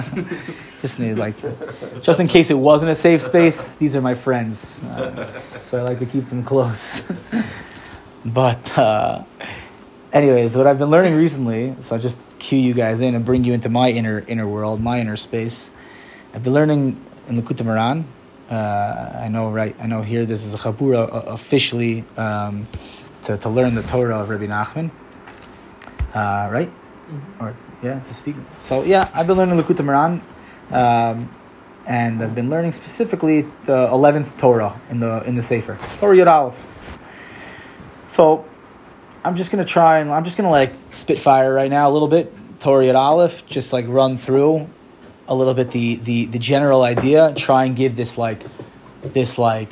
just 0.81 1.00
need 1.00 1.16
like, 1.16 1.36
just 2.01 2.19
in 2.19 2.27
case 2.27 2.50
it 2.50 2.57
wasn't 2.57 2.89
a 2.89 2.95
safe 2.95 3.21
space. 3.21 3.75
These 3.75 3.95
are 3.95 4.01
my 4.01 4.16
friends, 4.16 4.81
uh, 4.83 5.62
so 5.62 5.80
I 5.80 5.81
like 5.83 6.00
to 6.00 6.07
keep 6.07 6.27
them 6.30 6.44
close. 6.44 7.04
but 8.25 8.77
uh, 8.77 9.24
anyways, 10.12 10.57
what 10.57 10.66
I've 10.66 10.80
been 10.80 10.89
learning 10.89 11.16
recently, 11.16 11.75
so 11.81 11.95
I 11.95 12.00
just 12.00 12.18
cue 12.39 12.57
you 12.57 12.74
guys 12.74 13.01
in 13.01 13.13
and 13.13 13.24
bring 13.24 13.44
you 13.44 13.54
into 13.54 13.69
my 13.69 13.89
inner 13.89 14.24
inner 14.27 14.48
world, 14.48 14.81
my 14.81 15.00
inner 15.00 15.18
space. 15.18 15.69
I've 16.33 16.44
been 16.44 16.54
learning 16.54 17.06
in 17.30 17.42
Likutei 17.42 17.66
Moharan. 17.66 18.04
Uh, 18.50 19.20
I 19.24 19.28
know, 19.28 19.52
right? 19.52 19.76
I 19.80 19.86
know 19.86 20.02
here 20.02 20.26
this 20.26 20.44
is 20.46 20.54
a 20.54 20.58
chabura 20.58 21.08
uh, 21.08 21.22
officially 21.28 22.04
um, 22.18 22.68
to, 23.24 23.38
to 23.38 23.50
learn 23.50 23.76
the 23.76 23.84
Torah 23.84 24.20
of 24.20 24.30
Rabbi 24.30 24.48
Nachman, 24.48 24.90
uh, 26.16 26.50
right? 26.52 26.70
Mm-hmm. 26.70 27.44
Or 27.44 27.56
yeah, 27.84 28.00
to 28.00 28.14
speak. 28.16 28.36
So 28.64 28.84
yeah, 28.84 29.10
I've 29.14 29.28
been 29.28 29.38
learning 29.38 29.60
Likutei 29.60 29.86
Moharan, 29.86 30.22
um, 30.74 31.34
and 31.86 32.22
I've 32.24 32.34
been 32.34 32.50
learning 32.50 32.74
specifically 32.74 33.46
the 33.66 33.88
eleventh 33.92 34.36
Torah 34.38 34.80
in 34.90 35.00
the 35.00 35.24
in 35.24 35.36
the 35.36 35.44
Sefer 35.44 35.78
Torah 36.00 36.18
Yud 36.18 36.28
Aleph. 36.28 36.66
So 38.10 38.46
I'm 39.24 39.36
just 39.36 39.52
gonna 39.52 39.64
try 39.66 40.00
and 40.00 40.12
I'm 40.12 40.24
just 40.24 40.38
gonna 40.38 40.50
like 40.50 40.74
spitfire 40.92 41.54
right 41.54 41.70
now 41.70 41.88
a 41.88 41.92
little 41.92 42.08
bit 42.08 42.34
Torah 42.60 42.86
Yud 42.86 42.96
Aleph, 42.96 43.46
just 43.46 43.72
like 43.74 43.86
run 43.88 44.18
through 44.18 44.68
a 45.30 45.36
little 45.36 45.54
bit 45.54 45.70
the, 45.70 45.96
the, 45.98 46.26
the 46.26 46.40
general 46.40 46.81
idea, 46.81 47.34
try 47.38 47.66
and 47.66 47.76
give 47.76 47.96
this 47.96 48.18
like 48.18 48.44
this 49.14 49.38
like 49.38 49.72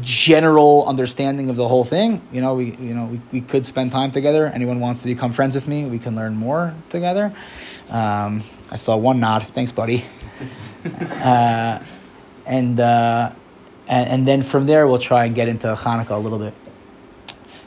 general 0.00 0.86
understanding 0.86 1.50
of 1.50 1.56
the 1.56 1.66
whole 1.66 1.84
thing. 1.84 2.22
You 2.32 2.40
know, 2.40 2.54
we 2.54 2.66
you 2.76 2.94
know 2.94 3.06
we, 3.06 3.20
we 3.32 3.40
could 3.40 3.66
spend 3.66 3.90
time 3.90 4.12
together. 4.12 4.46
Anyone 4.46 4.78
wants 4.78 5.02
to 5.02 5.08
become 5.08 5.32
friends 5.32 5.56
with 5.56 5.66
me, 5.66 5.84
we 5.84 5.98
can 5.98 6.14
learn 6.14 6.36
more 6.36 6.72
together. 6.90 7.34
Um, 7.88 8.44
I 8.70 8.76
saw 8.76 8.96
one 8.96 9.18
nod. 9.18 9.48
Thanks, 9.48 9.72
buddy. 9.72 10.04
uh, 10.84 11.80
and, 12.46 12.80
uh, 12.80 13.32
and 13.88 14.10
and 14.10 14.28
then 14.28 14.44
from 14.44 14.66
there 14.66 14.86
we'll 14.86 15.00
try 15.00 15.24
and 15.24 15.34
get 15.34 15.48
into 15.48 15.66
Hanukkah 15.66 16.12
a 16.12 16.18
little 16.18 16.38
bit. 16.38 16.54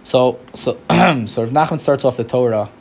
So 0.03 0.39
so 0.53 0.79
so 1.27 1.43
if 1.43 1.49
Nachman 1.49 1.81
starts 1.81 2.05
off 2.05 2.15
the 2.15 2.23
Torah, 2.23 2.71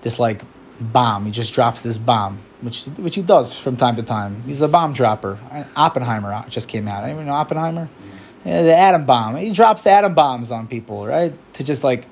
this 0.00 0.18
like 0.18 0.40
bomb. 0.80 1.26
He 1.26 1.30
just 1.30 1.52
drops 1.52 1.82
this 1.82 1.98
bomb 1.98 2.40
which 2.60 2.84
which 2.84 3.14
he 3.14 3.22
does 3.22 3.56
from 3.58 3.76
time 3.76 3.96
to 3.96 4.02
time. 4.02 4.42
He's 4.42 4.62
a 4.62 4.68
bomb 4.68 4.92
dropper. 4.92 5.38
Oppenheimer 5.76 6.32
uh, 6.32 6.48
just 6.48 6.68
came 6.68 6.88
out. 6.88 7.04
Anyone 7.04 7.26
know 7.26 7.32
Oppenheimer? 7.32 7.86
Mm-hmm. 7.86 8.48
Yeah, 8.48 8.62
the 8.62 8.76
atom 8.76 9.06
bomb. 9.06 9.36
He 9.36 9.52
drops 9.52 9.82
the 9.82 9.90
atom 9.90 10.14
bombs 10.14 10.50
on 10.50 10.68
people, 10.68 11.06
right? 11.06 11.34
To 11.54 11.64
just 11.64 11.84
like 11.84 12.06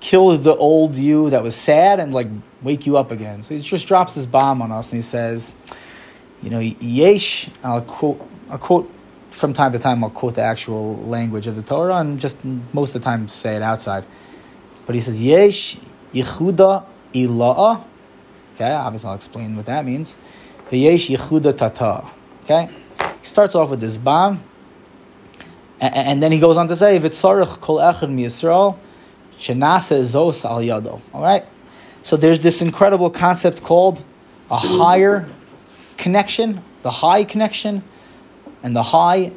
kill 0.00 0.36
the 0.36 0.54
old 0.54 0.94
you 0.94 1.30
that 1.30 1.42
was 1.42 1.56
sad 1.56 1.98
and 1.98 2.12
like 2.12 2.28
wake 2.62 2.86
you 2.86 2.96
up 2.96 3.10
again. 3.10 3.42
So 3.42 3.54
he 3.54 3.62
just 3.62 3.86
drops 3.86 4.14
this 4.14 4.26
bomb 4.26 4.60
on 4.60 4.70
us 4.70 4.92
and 4.92 5.02
he 5.02 5.02
says, 5.02 5.52
you 6.42 6.50
know, 6.50 6.60
yesh. 6.60 7.48
I'll 7.62 7.82
quote. 7.82 8.20
I'll 8.50 8.58
quote 8.58 8.90
from 9.30 9.52
time 9.54 9.72
to 9.72 9.78
time. 9.78 10.04
I'll 10.04 10.10
quote 10.10 10.34
the 10.34 10.42
actual 10.42 10.96
language 10.98 11.46
of 11.46 11.56
the 11.56 11.62
Torah 11.62 11.96
and 11.96 12.20
just 12.20 12.44
most 12.72 12.94
of 12.94 13.00
the 13.00 13.04
time 13.04 13.26
say 13.28 13.56
it 13.56 13.62
outside. 13.62 14.04
But 14.86 14.94
he 14.94 15.00
says 15.00 15.18
yesh 15.18 15.78
yichuda 16.12 16.84
ilaah 17.14 17.84
Okay, 18.54 18.70
obviously 18.70 19.08
I'll 19.08 19.16
explain 19.16 19.56
what 19.56 19.66
that 19.66 19.84
means. 19.84 20.14
V'yesh 20.70 21.14
yichuda 21.16 21.56
tata. 21.56 22.08
Okay, 22.44 22.70
he 23.20 23.26
starts 23.26 23.56
off 23.56 23.70
with 23.70 23.80
this 23.80 23.96
bomb, 23.96 24.44
and, 25.80 25.94
and 25.94 26.22
then 26.22 26.30
he 26.30 26.38
goes 26.38 26.56
on 26.56 26.68
to 26.68 26.76
say, 26.76 26.98
"V'tzarich 27.00 27.60
kol 27.60 27.78
echad 27.78 28.14
miyisrael 28.14 28.78
shenase 29.40 30.00
zos 30.02 30.44
al 30.44 30.60
yado." 30.60 31.00
All 31.12 31.22
right, 31.22 31.44
so 32.04 32.16
there's 32.16 32.42
this 32.42 32.62
incredible 32.62 33.10
concept 33.10 33.62
called 33.62 34.04
a 34.50 34.58
higher 34.58 35.26
connection, 35.96 36.62
the 36.82 36.90
high 36.90 37.24
connection, 37.24 37.82
and 38.62 38.76
the 38.76 38.84
high 38.84 39.32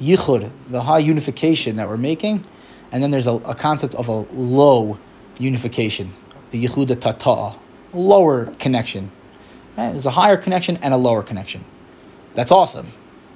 yichud, 0.00 0.50
the 0.70 0.82
high 0.82 0.98
unification 0.98 1.76
that 1.76 1.88
we're 1.88 1.96
making, 1.96 2.44
and 2.90 3.00
then 3.00 3.12
there's 3.12 3.28
a, 3.28 3.34
a 3.34 3.54
concept 3.54 3.94
of 3.94 4.08
a 4.08 4.26
low 4.32 4.98
unification, 5.38 6.10
the 6.50 6.66
yichuda 6.66 7.00
tata 7.00 7.56
lower 7.92 8.46
connection. 8.58 9.10
Right? 9.76 9.90
There's 9.90 10.06
a 10.06 10.10
higher 10.10 10.36
connection 10.36 10.78
and 10.78 10.94
a 10.94 10.96
lower 10.96 11.22
connection. 11.22 11.64
That's 12.34 12.52
awesome, 12.52 12.88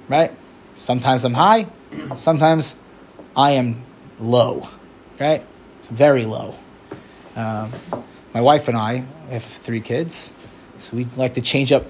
right? 0.09 0.31
Sometimes 0.75 1.23
I'm 1.25 1.33
high, 1.33 1.67
sometimes 2.15 2.75
I 3.35 3.51
am 3.51 3.83
low, 4.19 4.67
right? 5.19 5.43
It's 5.79 5.89
very 5.89 6.25
low. 6.25 6.55
Um, 7.35 7.73
my 8.33 8.41
wife 8.41 8.67
and 8.67 8.77
I 8.77 9.05
have 9.29 9.43
three 9.43 9.81
kids, 9.81 10.31
so 10.79 10.97
we 10.97 11.05
like 11.15 11.33
to 11.35 11.41
change 11.41 11.71
up. 11.71 11.85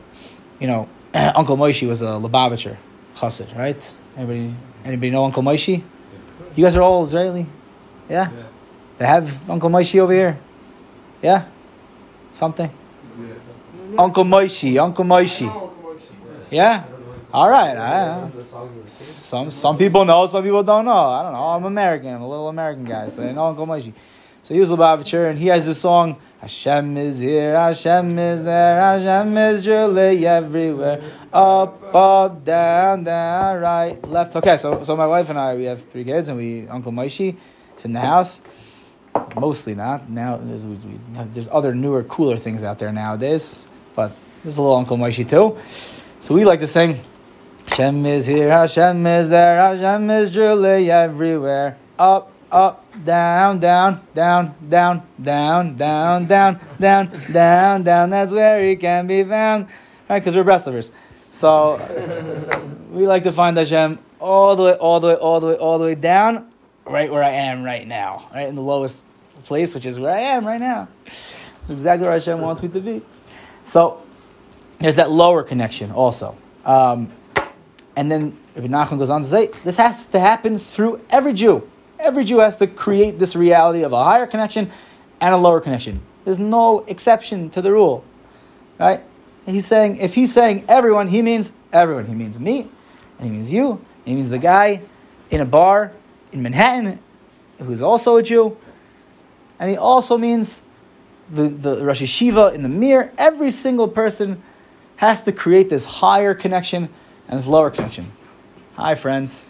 You 0.59 0.67
know, 0.67 0.89
Uncle 1.13 1.57
Moshe 1.57 1.87
was 1.87 2.01
a 2.01 2.05
Lubavitcher 2.05 2.77
chassid, 3.15 3.55
right? 3.57 3.93
Anybody, 4.17 4.55
anybody 4.85 5.09
know 5.09 5.25
Uncle 5.25 5.43
Moshe? 5.43 5.83
You 6.55 6.63
guys 6.63 6.75
are 6.75 6.81
all 6.81 7.03
Israeli, 7.03 7.45
yeah? 8.09 8.31
yeah. 8.31 8.43
They 8.97 9.05
have 9.05 9.49
Uncle 9.49 9.69
Moshe 9.69 9.99
over 9.99 10.13
here, 10.13 10.39
yeah. 11.21 11.45
Something? 12.33 12.69
Uncle 13.97 14.23
Moishi, 14.23 14.81
Uncle 14.81 15.05
Moishi. 15.05 15.71
Yeah? 16.49 16.85
All 17.33 17.49
right. 17.49 17.77
I, 17.77 18.29
some 18.87 19.51
some 19.51 19.77
people 19.77 20.03
know, 20.05 20.27
some 20.27 20.43
people 20.43 20.63
don't 20.63 20.85
know. 20.85 20.91
I 20.91 21.23
don't 21.23 21.33
know. 21.33 21.47
I'm 21.47 21.63
American. 21.63 22.13
I'm 22.13 22.21
a 22.21 22.27
little 22.27 22.49
American 22.49 22.83
guy, 22.83 23.07
so 23.07 23.23
I 23.23 23.31
know 23.31 23.47
Uncle 23.47 23.65
Moishi. 23.67 23.93
So 24.43 24.53
he 24.53 24.59
was 24.59 24.69
Lubavitcher, 24.69 25.29
and 25.29 25.39
he 25.39 25.47
has 25.47 25.65
this 25.65 25.79
song. 25.79 26.19
Hashem 26.39 26.97
is 26.97 27.19
here, 27.19 27.55
Hashem 27.55 28.17
is 28.17 28.41
there, 28.41 28.79
Hashem 28.79 29.37
is 29.37 29.67
really 29.67 30.25
everywhere. 30.25 31.03
Up, 31.31 31.93
up, 31.93 32.43
down, 32.43 33.03
down, 33.03 33.61
right, 33.61 34.03
left. 34.07 34.35
Okay, 34.35 34.57
so 34.57 34.81
so 34.81 34.95
my 34.95 35.05
wife 35.05 35.29
and 35.29 35.37
I, 35.37 35.55
we 35.55 35.65
have 35.65 35.85
three 35.91 36.03
kids, 36.03 36.29
and 36.29 36.37
we 36.37 36.67
Uncle 36.67 36.91
Maishi 36.91 37.37
is 37.77 37.85
in 37.85 37.93
the 37.93 37.99
house. 37.99 38.41
Mostly 39.35 39.75
not 39.75 40.09
now. 40.09 40.37
There's, 40.37 40.65
we, 40.65 40.77
there's 41.33 41.47
other 41.51 41.73
newer, 41.73 42.03
cooler 42.03 42.37
things 42.37 42.63
out 42.63 42.79
there 42.79 42.91
nowadays, 42.91 43.67
but 43.95 44.11
there's 44.43 44.57
a 44.57 44.61
little 44.61 44.77
Uncle 44.77 44.97
Maishi 44.97 45.27
too. 45.27 45.57
So 46.19 46.33
we 46.35 46.45
like 46.45 46.59
to 46.59 46.67
sing. 46.67 46.97
Hashem 47.67 48.05
is 48.05 48.25
here, 48.25 48.49
Hashem 48.49 49.05
is 49.05 49.29
there, 49.29 49.55
Hashem 49.55 50.09
is 50.09 50.33
truly 50.33 50.91
everywhere. 50.91 51.77
Up, 51.97 52.31
up, 52.51 52.85
down, 53.05 53.59
down, 53.59 54.05
down, 54.13 54.55
down, 54.67 55.03
down, 55.21 55.77
down, 55.77 56.27
down, 56.27 56.59
down, 56.79 57.31
down, 57.31 57.83
down. 57.83 58.09
That's 58.09 58.33
where 58.33 58.61
he 58.61 58.75
can 58.75 59.07
be 59.07 59.23
found. 59.23 59.67
Right? 60.09 60.19
Because 60.19 60.35
we're 60.35 60.43
Breslovers. 60.43 60.91
So 61.31 61.79
we 62.91 63.07
like 63.07 63.23
to 63.23 63.31
find 63.31 63.55
Hashem 63.55 63.99
all 64.19 64.55
the 64.55 64.63
way, 64.63 64.73
all 64.73 64.99
the 64.99 65.07
way, 65.07 65.15
all 65.15 65.39
the 65.39 65.47
way, 65.47 65.55
all 65.55 65.79
the 65.79 65.85
way 65.85 65.95
down, 65.95 66.50
right 66.85 67.11
where 67.11 67.23
I 67.23 67.31
am 67.31 67.63
right 67.63 67.87
now, 67.87 68.29
right 68.33 68.47
in 68.47 68.55
the 68.55 68.61
lowest 68.61 68.99
place, 69.43 69.73
which 69.75 69.85
is 69.85 69.99
where 69.99 70.13
I 70.13 70.19
am 70.19 70.45
right 70.45 70.59
now. 70.59 70.87
That's 71.05 71.69
exactly 71.71 72.05
where 72.05 72.13
Hashem 72.13 72.39
wants 72.41 72.61
me 72.61 72.69
to 72.69 72.79
be. 72.79 73.01
So 73.65 74.01
there's 74.79 74.95
that 74.95 75.11
lower 75.11 75.43
connection 75.43 75.91
also. 75.91 76.35
Um, 76.65 77.11
and 77.95 78.11
then 78.11 78.37
Rabbi 78.55 78.67
Nachman 78.67 78.99
goes 78.99 79.09
on 79.09 79.23
to 79.23 79.27
say, 79.27 79.49
this 79.63 79.77
has 79.77 80.05
to 80.07 80.19
happen 80.19 80.59
through 80.59 81.01
every 81.09 81.33
Jew. 81.33 81.69
Every 81.99 82.23
Jew 82.23 82.39
has 82.39 82.57
to 82.57 82.67
create 82.67 83.19
this 83.19 83.35
reality 83.35 83.83
of 83.83 83.93
a 83.93 84.03
higher 84.03 84.25
connection 84.25 84.71
and 85.19 85.33
a 85.33 85.37
lower 85.37 85.61
connection. 85.61 86.01
There's 86.25 86.39
no 86.39 86.79
exception 86.87 87.49
to 87.51 87.61
the 87.61 87.71
rule. 87.71 88.03
Right? 88.79 89.01
He's 89.45 89.67
saying, 89.67 89.97
if 89.97 90.13
he's 90.13 90.33
saying 90.33 90.65
everyone, 90.67 91.07
he 91.07 91.21
means 91.21 91.51
everyone. 91.71 92.05
He 92.05 92.15
means 92.15 92.39
me, 92.39 92.69
and 93.17 93.27
he 93.27 93.29
means 93.29 93.51
you, 93.51 93.83
he 94.05 94.15
means 94.15 94.29
the 94.29 94.39
guy 94.39 94.81
in 95.29 95.41
a 95.41 95.45
bar 95.45 95.93
in 96.31 96.41
Manhattan 96.41 96.99
who's 97.59 97.81
also 97.81 98.17
a 98.17 98.23
Jew. 98.23 98.57
And 99.59 99.69
he 99.69 99.77
also 99.77 100.17
means 100.17 100.61
the, 101.31 101.49
the 101.49 101.83
Rosh 101.83 102.01
Yeshiva 102.01 102.53
in 102.53 102.63
the 102.63 102.69
Mir. 102.69 103.11
Every 103.17 103.51
single 103.51 103.87
person 103.87 104.41
has 104.95 105.21
to 105.23 105.31
create 105.31 105.69
this 105.69 105.85
higher 105.85 106.33
connection 106.33 106.89
and 107.27 107.39
this 107.39 107.47
lower 107.47 107.69
connection. 107.69 108.11
Hi, 108.75 108.95
friends. 108.95 109.45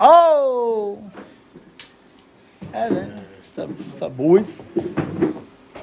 Oh! 0.00 1.10
Evan. 2.72 3.24
What's 3.54 3.58
up, 3.58 3.68
what's 3.68 4.02
up, 4.02 4.16
boys? 4.16 4.58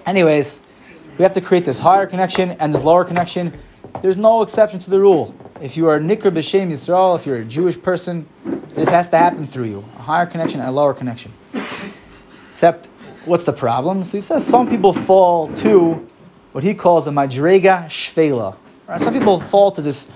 Anyways, 0.05 0.59
we 1.17 1.23
have 1.23 1.33
to 1.33 1.41
create 1.41 1.63
this 1.63 1.79
higher 1.79 2.05
connection 2.05 2.51
and 2.51 2.73
this 2.73 2.83
lower 2.83 3.05
connection. 3.05 3.57
There's 4.01 4.17
no 4.17 4.41
exception 4.41 4.79
to 4.79 4.89
the 4.89 4.99
rule. 4.99 5.33
If 5.61 5.77
you 5.77 5.87
are 5.87 5.99
Nikr 5.99 6.31
B'Shem 6.31 6.69
Yisrael, 6.69 7.17
if 7.17 7.25
you're 7.25 7.37
a 7.37 7.45
Jewish 7.45 7.81
person, 7.81 8.27
this 8.75 8.89
has 8.89 9.09
to 9.09 9.17
happen 9.17 9.47
through 9.47 9.65
you. 9.65 9.85
A 9.97 10.01
higher 10.01 10.25
connection 10.25 10.59
and 10.59 10.69
a 10.69 10.71
lower 10.71 10.93
connection. 10.93 11.33
Except, 12.49 12.87
what's 13.25 13.43
the 13.43 13.53
problem? 13.53 14.03
So 14.03 14.17
he 14.17 14.21
says 14.21 14.45
some 14.45 14.69
people 14.69 14.93
fall 14.93 15.53
to 15.57 16.07
what 16.51 16.63
he 16.63 16.73
calls 16.73 17.07
a 17.07 17.11
Madrega 17.11 17.85
Shvela. 17.85 18.55
Right? 18.87 18.99
Some 18.99 19.13
people 19.13 19.39
fall 19.39 19.71
to 19.71 19.81
this 19.81 20.07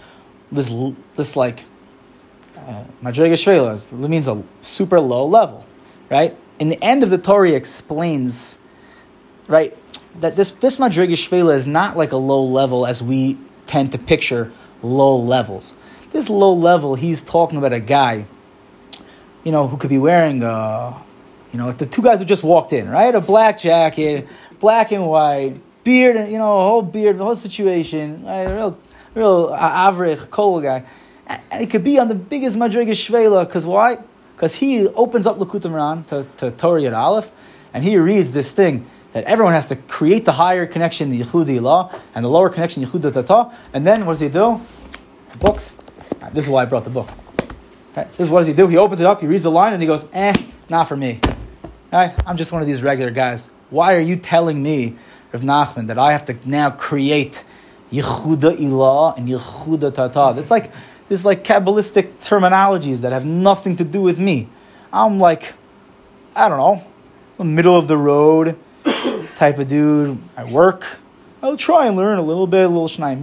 this 0.51 0.71
this 1.15 1.35
like 1.35 1.63
madrega 3.03 3.33
uh, 3.33 3.77
shvela 3.77 4.09
means 4.09 4.27
a 4.27 4.41
super 4.61 4.99
low 4.99 5.25
level, 5.25 5.65
right? 6.09 6.35
In 6.59 6.69
the 6.69 6.83
end 6.83 7.03
of 7.03 7.09
the 7.09 7.17
Torah 7.17 7.51
explains, 7.51 8.59
right, 9.47 9.77
that 10.19 10.35
this 10.35 10.51
this 10.51 10.77
madrega 10.77 11.13
shvela 11.13 11.55
is 11.55 11.67
not 11.67 11.97
like 11.97 12.11
a 12.11 12.17
low 12.17 12.43
level 12.43 12.85
as 12.85 13.03
we 13.03 13.37
tend 13.67 13.91
to 13.91 13.97
picture 13.97 14.51
low 14.81 15.17
levels. 15.17 15.73
This 16.11 16.29
low 16.29 16.53
level, 16.53 16.95
he's 16.95 17.23
talking 17.23 17.57
about 17.57 17.73
a 17.73 17.79
guy, 17.79 18.25
you 19.45 19.51
know, 19.51 19.67
who 19.67 19.77
could 19.77 19.89
be 19.89 19.97
wearing 19.97 20.43
a, 20.43 21.01
you 21.53 21.59
know, 21.59 21.67
like 21.67 21.77
the 21.77 21.85
two 21.85 22.01
guys 22.01 22.19
who 22.19 22.25
just 22.25 22.43
walked 22.43 22.73
in, 22.73 22.89
right? 22.89 23.15
A 23.15 23.21
black 23.21 23.57
jacket, 23.59 24.27
black 24.59 24.91
and 24.91 25.07
white, 25.07 25.55
beard, 25.85 26.17
and 26.17 26.29
you 26.29 26.37
know, 26.37 26.59
a 26.59 26.63
whole 26.63 26.81
beard, 26.81 27.17
the 27.17 27.23
whole 27.23 27.35
situation, 27.35 28.25
right? 28.25 28.41
a 28.41 28.53
real 28.53 28.77
real 29.13 29.49
uh, 29.53 29.57
average 29.57 30.19
kol 30.31 30.59
guy. 30.59 30.83
And 31.27 31.63
it 31.63 31.69
could 31.69 31.83
be 31.83 31.97
on 31.99 32.07
the 32.07 32.15
biggest 32.15 32.57
Madriga 32.57 32.91
Shvela, 32.91 33.47
because 33.47 33.65
why? 33.65 33.99
Because 34.35 34.53
he 34.53 34.87
opens 34.89 35.25
up 35.25 35.37
Likutei 35.37 35.71
Moharan 35.71 36.05
to, 36.07 36.27
to 36.37 36.51
Torah 36.51 36.81
Yud 36.81 36.97
Aleph, 36.97 37.31
and 37.73 37.83
he 37.83 37.97
reads 37.97 38.31
this 38.31 38.51
thing 38.51 38.89
that 39.13 39.23
everyone 39.23 39.53
has 39.53 39.67
to 39.67 39.75
create 39.75 40.25
the 40.25 40.33
higher 40.33 40.65
connection, 40.65 41.09
the 41.09 41.21
Yichuda 41.21 41.59
Ilah, 41.59 42.01
and 42.15 42.25
the 42.25 42.29
lower 42.29 42.49
connection, 42.49 42.83
Yichuda 42.83 43.13
Tata. 43.13 43.55
And 43.73 43.87
then 43.87 44.05
what 44.05 44.13
does 44.13 44.21
he 44.21 44.29
do? 44.29 44.59
Books. 45.39 45.77
This 46.33 46.45
is 46.45 46.49
why 46.49 46.63
I 46.63 46.65
brought 46.65 46.83
the 46.83 46.89
book. 46.89 47.09
Right? 47.95 48.09
This 48.11 48.27
is 48.27 48.29
what 48.29 48.39
does 48.41 48.47
he 48.47 48.53
do? 48.53 48.67
He 48.67 48.77
opens 48.77 48.99
it 48.99 49.05
up, 49.05 49.21
he 49.21 49.27
reads 49.27 49.43
the 49.43 49.51
line, 49.51 49.73
and 49.73 49.81
he 49.81 49.87
goes, 49.87 50.05
eh, 50.13 50.33
not 50.69 50.87
for 50.87 50.97
me. 50.97 51.19
Right? 51.91 52.13
I'm 52.25 52.37
just 52.37 52.51
one 52.51 52.61
of 52.61 52.67
these 52.67 52.81
regular 52.81 53.11
guys. 53.11 53.49
Why 53.69 53.95
are 53.95 54.01
you 54.01 54.15
telling 54.15 54.61
me, 54.61 54.95
Rav 55.31 55.43
Nachman, 55.43 55.87
that 55.87 55.97
I 55.97 56.11
have 56.11 56.25
to 56.25 56.37
now 56.45 56.69
create 56.71 57.43
Yichuda 57.91 58.57
Ilah 58.57 59.17
and 59.17 59.27
Yichuda 59.27 59.93
Tata. 59.93 60.39
It's 60.39 60.51
like 60.51 60.71
this 61.07 61.23
like 61.23 61.43
Kabbalistic 61.43 62.17
terminologies 62.19 62.97
that 63.01 63.11
have 63.11 63.25
nothing 63.25 63.77
to 63.77 63.83
do 63.83 64.01
with 64.01 64.19
me. 64.19 64.49
I'm 64.91 65.19
like, 65.19 65.53
I 66.35 66.49
don't 66.49 66.57
know, 66.57 67.43
middle 67.43 67.77
of 67.77 67.87
the 67.87 67.97
road 67.97 68.57
type 69.35 69.59
of 69.59 69.67
dude. 69.67 70.21
I 70.35 70.45
work. 70.45 70.85
I'll 71.41 71.57
try 71.57 71.87
and 71.87 71.95
learn 71.95 72.17
a 72.17 72.23
little 72.23 72.47
bit, 72.47 72.65
a 72.65 72.67
little 72.67 72.87
Shnai, 72.87 73.19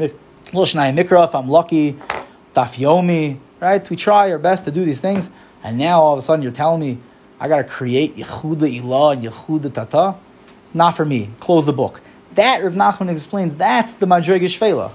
Mikra 0.52 1.24
if 1.26 1.34
I'm 1.34 1.48
lucky. 1.48 1.94
Daf 2.54 2.74
Yomi, 2.76 3.38
right? 3.62 3.88
We 3.88 3.94
try 3.96 4.32
our 4.32 4.38
best 4.38 4.64
to 4.64 4.72
do 4.72 4.84
these 4.84 5.00
things, 5.00 5.30
and 5.62 5.78
now 5.78 6.02
all 6.02 6.12
of 6.12 6.18
a 6.18 6.22
sudden 6.22 6.42
you're 6.42 6.52
telling 6.52 6.80
me 6.80 6.98
I 7.38 7.48
got 7.48 7.58
to 7.58 7.64
create 7.64 8.16
Yichuda 8.16 8.80
Ilah 8.80 9.14
and 9.14 9.22
Yichuda 9.22 9.72
Tata. 9.72 10.16
It's 10.64 10.74
not 10.74 10.96
for 10.96 11.04
me. 11.04 11.30
Close 11.40 11.64
the 11.64 11.72
book. 11.72 12.00
That 12.34 12.62
Rav 12.62 12.74
Nachman 12.74 13.10
explains 13.10 13.54
that's 13.54 13.92
the 13.94 14.06
Madrega 14.06 14.44
Shvela. 14.44 14.92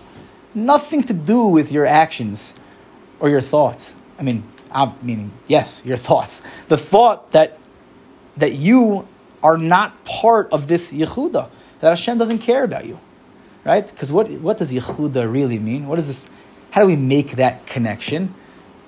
Nothing 0.54 1.04
to 1.04 1.14
do 1.14 1.48
with 1.48 1.72
your 1.72 1.86
actions 1.86 2.54
or 3.20 3.30
your 3.30 3.42
thoughts. 3.42 3.96
I 4.20 4.24
mean, 4.24 4.44
I'm 4.72 4.94
meaning 5.02 5.32
yes, 5.48 5.82
your 5.86 5.98
thoughts. 5.98 6.42
The 6.68 6.78
thought 6.78 7.32
that 7.32 7.58
that 8.36 8.54
you 8.54 9.08
are 9.44 9.58
not 9.58 10.04
part 10.04 10.52
of 10.52 10.68
this 10.68 10.92
Yehuda, 10.92 11.50
that 11.80 11.90
Hashem 11.90 12.18
doesn't 12.18 12.40
care 12.40 12.64
about 12.64 12.86
you, 12.86 13.00
right? 13.64 13.88
Because 13.88 14.12
what 14.12 14.30
what 14.42 14.58
does 14.58 14.72
Yehuda 14.72 15.32
really 15.32 15.60
mean? 15.60 15.88
What 15.88 16.00
is 16.00 16.08
this? 16.08 16.30
How 16.72 16.82
do 16.82 16.88
we 16.88 16.98
make 16.98 17.38
that 17.38 17.66
connection? 17.66 18.36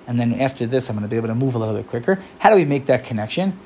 And 0.09 0.19
then 0.19 0.41
after 0.41 0.65
this, 0.65 0.89
I'm 0.89 0.95
going 0.95 1.03
to 1.03 1.09
be 1.09 1.17
able 1.17 1.27
to 1.27 1.35
move 1.35 1.53
a 1.53 1.59
little 1.59 1.75
bit 1.75 1.87
quicker. 1.87 2.19
How 2.39 2.49
do 2.49 2.55
we 2.55 2.65
make 2.65 2.87
that 2.87 3.05
connection? 3.05 3.57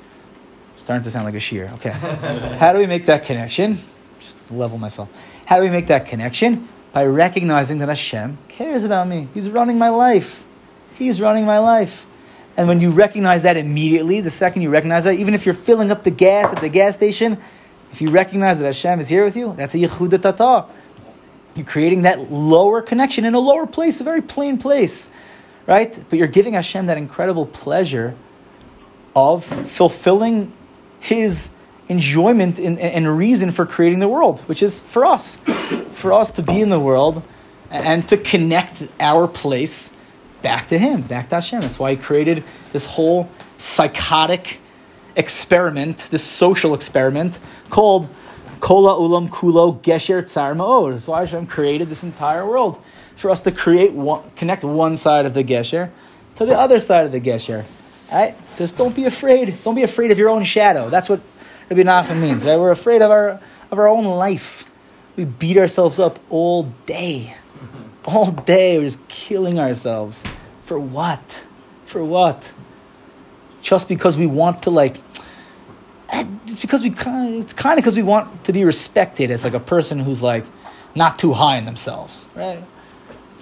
Starting 0.76 1.02
to 1.04 1.10
sound 1.10 1.24
like 1.24 1.36
a 1.36 1.38
shiur. 1.38 1.74
Okay. 1.76 1.92
How 2.60 2.74
do 2.74 2.80
we 2.80 2.86
make 2.86 3.06
that 3.06 3.24
connection? 3.24 3.80
just 4.20 4.52
level 4.52 4.78
myself. 4.78 5.10
How 5.46 5.58
do 5.58 5.64
we 5.64 5.70
make 5.70 5.88
that 5.88 6.06
connection? 6.06 6.68
By 6.92 7.06
recognizing 7.06 7.78
that 7.78 7.88
Hashem 7.88 8.38
cares 8.50 8.84
about 8.84 9.08
me. 9.08 9.30
He's 9.34 9.50
running 9.50 9.78
my 9.78 9.88
life. 9.88 10.44
He's 10.96 11.22
running 11.22 11.46
my 11.46 11.60
life. 11.60 12.06
And 12.58 12.68
when 12.68 12.82
you 12.82 12.92
recognize 12.92 13.44
that 13.44 13.56
immediately, 13.56 14.20
the 14.20 14.30
second 14.30 14.64
you 14.64 14.70
recognize 14.70 15.06
that, 15.06 15.16
even 15.16 15.36
if 15.36 15.46
you're 15.46 15.56
filling 15.56 15.92
up 15.92 16.04
the 16.04 16.12
gas 16.12 16.52
at 16.52 16.60
the 16.60 16.70
gas 16.70 16.94
station, 16.94 17.38
if 17.94 18.02
you 18.02 18.10
recognize 18.10 18.60
that 18.60 18.66
Hashem 18.66 19.00
is 19.00 19.08
here 19.08 19.24
with 19.24 19.38
you, 19.38 19.54
that's 19.56 19.76
a 19.76 19.78
Yichuda 19.78 20.22
Tata. 20.22 20.68
You're 21.56 21.66
creating 21.66 22.02
that 22.04 22.32
lower 22.32 22.82
connection 22.82 23.24
in 23.24 23.34
a 23.34 23.40
lower 23.40 23.66
place, 23.66 24.02
a 24.02 24.04
very 24.04 24.22
plain 24.22 24.58
place, 24.58 25.10
right? 25.68 26.04
But 26.10 26.20
you're 26.20 26.28
giving 26.28 26.54
Hashem 26.54 26.88
that 26.88 26.98
incredible 26.98 27.46
pleasure 27.46 28.16
of 29.16 29.46
fulfilling 29.46 30.54
His 31.00 31.50
enjoyment 31.90 32.60
and, 32.60 32.80
and 32.80 33.18
reason 33.18 33.52
for 33.52 33.66
creating 33.66 34.00
the 34.00 34.08
world, 34.08 34.40
which 34.42 34.64
is 34.64 34.80
for 34.80 35.06
us, 35.06 35.38
for 35.92 36.14
us 36.14 36.32
to 36.32 36.42
be 36.42 36.62
in 36.62 36.70
the 36.70 36.80
world 36.80 37.22
and 37.70 38.08
to 38.10 38.18
connect 38.18 38.84
our 39.00 39.28
place 39.28 39.92
back 40.42 40.70
to 40.70 40.78
Him, 40.78 41.02
back 41.02 41.30
to 41.30 41.36
Hashem. 41.36 41.62
That's 41.62 41.80
why 41.80 41.92
He 41.92 41.98
created 41.98 42.44
this 42.72 42.86
whole 42.86 43.30
psychotic 43.58 44.60
experiment, 45.16 46.10
this 46.12 46.24
social 46.24 46.74
experiment 46.74 47.40
called 47.70 48.10
Kola 48.60 48.96
Ulam 48.96 49.30
Kulo 49.30 49.82
Gesher 49.82 50.28
Tsar 50.28 50.54
Ma'od. 50.54 50.94
That's 50.94 51.08
why 51.08 51.22
Hashem 51.22 51.48
created 51.48 51.90
this 51.90 52.04
entire 52.04 52.46
world 52.48 52.82
for 53.16 53.30
us 53.30 53.42
to 53.42 53.52
create 53.52 53.94
one, 53.94 54.30
connect 54.32 54.64
one 54.64 54.98
side 54.98 55.26
of 55.26 55.34
the 55.34 55.44
Gesher 55.44 55.92
to 56.36 56.46
the 56.46 56.58
other 56.58 56.80
side 56.80 57.06
of 57.06 57.12
the 57.12 57.22
Gesher. 57.22 57.66
Right? 58.12 58.36
Just 58.58 58.78
don't 58.78 58.96
be 58.96 59.06
afraid. 59.06 59.58
Don't 59.64 59.76
be 59.76 59.84
afraid 59.84 60.12
of 60.12 60.18
your 60.18 60.30
own 60.30 60.44
shadow. 60.44 60.90
That's 60.90 61.10
what 61.10 61.22
Rabbi 61.70 61.82
Nachman 61.82 62.20
means, 62.20 62.46
right? 62.46 62.60
We're 62.60 62.72
afraid 62.72 63.02
of 63.02 63.12
our 63.12 63.40
of 63.72 63.80
our 63.80 63.88
own 63.88 64.06
life. 64.06 64.66
We 65.16 65.26
beat 65.26 65.58
ourselves 65.58 66.00
up 66.00 66.20
all 66.30 66.64
day. 66.86 67.36
All 68.06 68.32
day 68.32 68.78
we're 68.78 68.86
just 68.86 69.08
killing 69.08 69.60
ourselves. 69.60 70.24
For 70.66 70.78
what? 70.78 71.46
For 71.86 72.04
what? 72.04 72.52
Just 73.62 73.88
because 73.88 74.18
we 74.18 74.28
want 74.28 74.64
to 74.64 74.70
like 74.70 74.98
eh, 76.10 76.26
it's 76.46 76.60
because 76.60 76.84
we 76.84 76.92
kind 76.92 77.42
it's 77.42 77.54
kind 77.54 77.80
of 77.80 77.84
because 77.84 77.96
we 77.96 78.04
want 78.04 78.44
to 78.46 78.54
be 78.54 78.66
respected 78.66 79.32
as 79.32 79.44
like 79.44 79.54
a 79.54 79.60
person 79.60 80.00
who's 80.00 80.22
like 80.22 80.46
not 80.96 81.18
too 81.18 81.34
high 81.34 81.58
in 81.58 81.66
themselves, 81.66 82.28
right? 82.36 82.64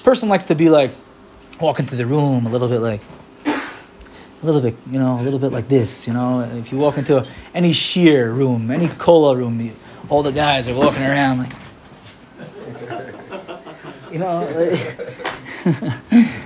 Person 0.03 0.29
likes 0.29 0.46
to 0.46 0.55
be 0.55 0.70
like 0.70 0.91
walk 1.60 1.79
into 1.79 1.96
the 1.96 2.05
room 2.05 2.46
a 2.46 2.50
little 2.50 2.67
bit 2.67 2.81
like 2.81 3.01
a 3.46 4.46
little 4.46 4.62
bit, 4.62 4.75
you 4.89 4.98
know, 4.98 5.20
a 5.20 5.22
little 5.22 5.38
bit 5.38 5.51
like 5.51 5.67
this, 5.67 6.08
you 6.08 6.13
know. 6.13 6.41
If 6.41 6.72
you 6.72 6.77
walk 6.77 6.98
into 6.98 7.27
any 7.53 7.72
shiur 7.72 8.36
room, 8.36 8.72
any 8.72 8.88
cola 8.88 9.36
room, 9.36 9.75
all 10.10 10.24
the 10.24 10.31
guys 10.31 10.67
are 10.67 10.74
walking 10.74 11.03
around 11.03 11.39
like, 11.39 11.53
you 14.12 14.20
know. 14.20 14.48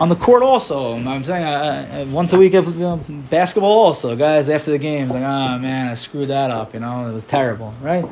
on 0.00 0.08
the 0.08 0.16
court 0.16 0.42
also, 0.42 0.94
I'm 0.94 1.24
saying 1.24 2.12
once 2.12 2.32
a 2.32 2.38
week, 2.38 2.52
you 2.52 2.62
know, 2.62 3.04
basketball 3.28 3.72
also. 3.72 4.14
Guys 4.14 4.48
after 4.48 4.70
the 4.70 4.78
games 4.78 5.10
like, 5.10 5.22
oh 5.22 5.58
man, 5.58 5.88
I 5.88 5.94
screwed 5.94 6.28
that 6.28 6.50
up. 6.50 6.72
You 6.72 6.80
know, 6.80 7.08
it 7.08 7.12
was 7.12 7.24
terrible, 7.24 7.74
right? 7.80 8.04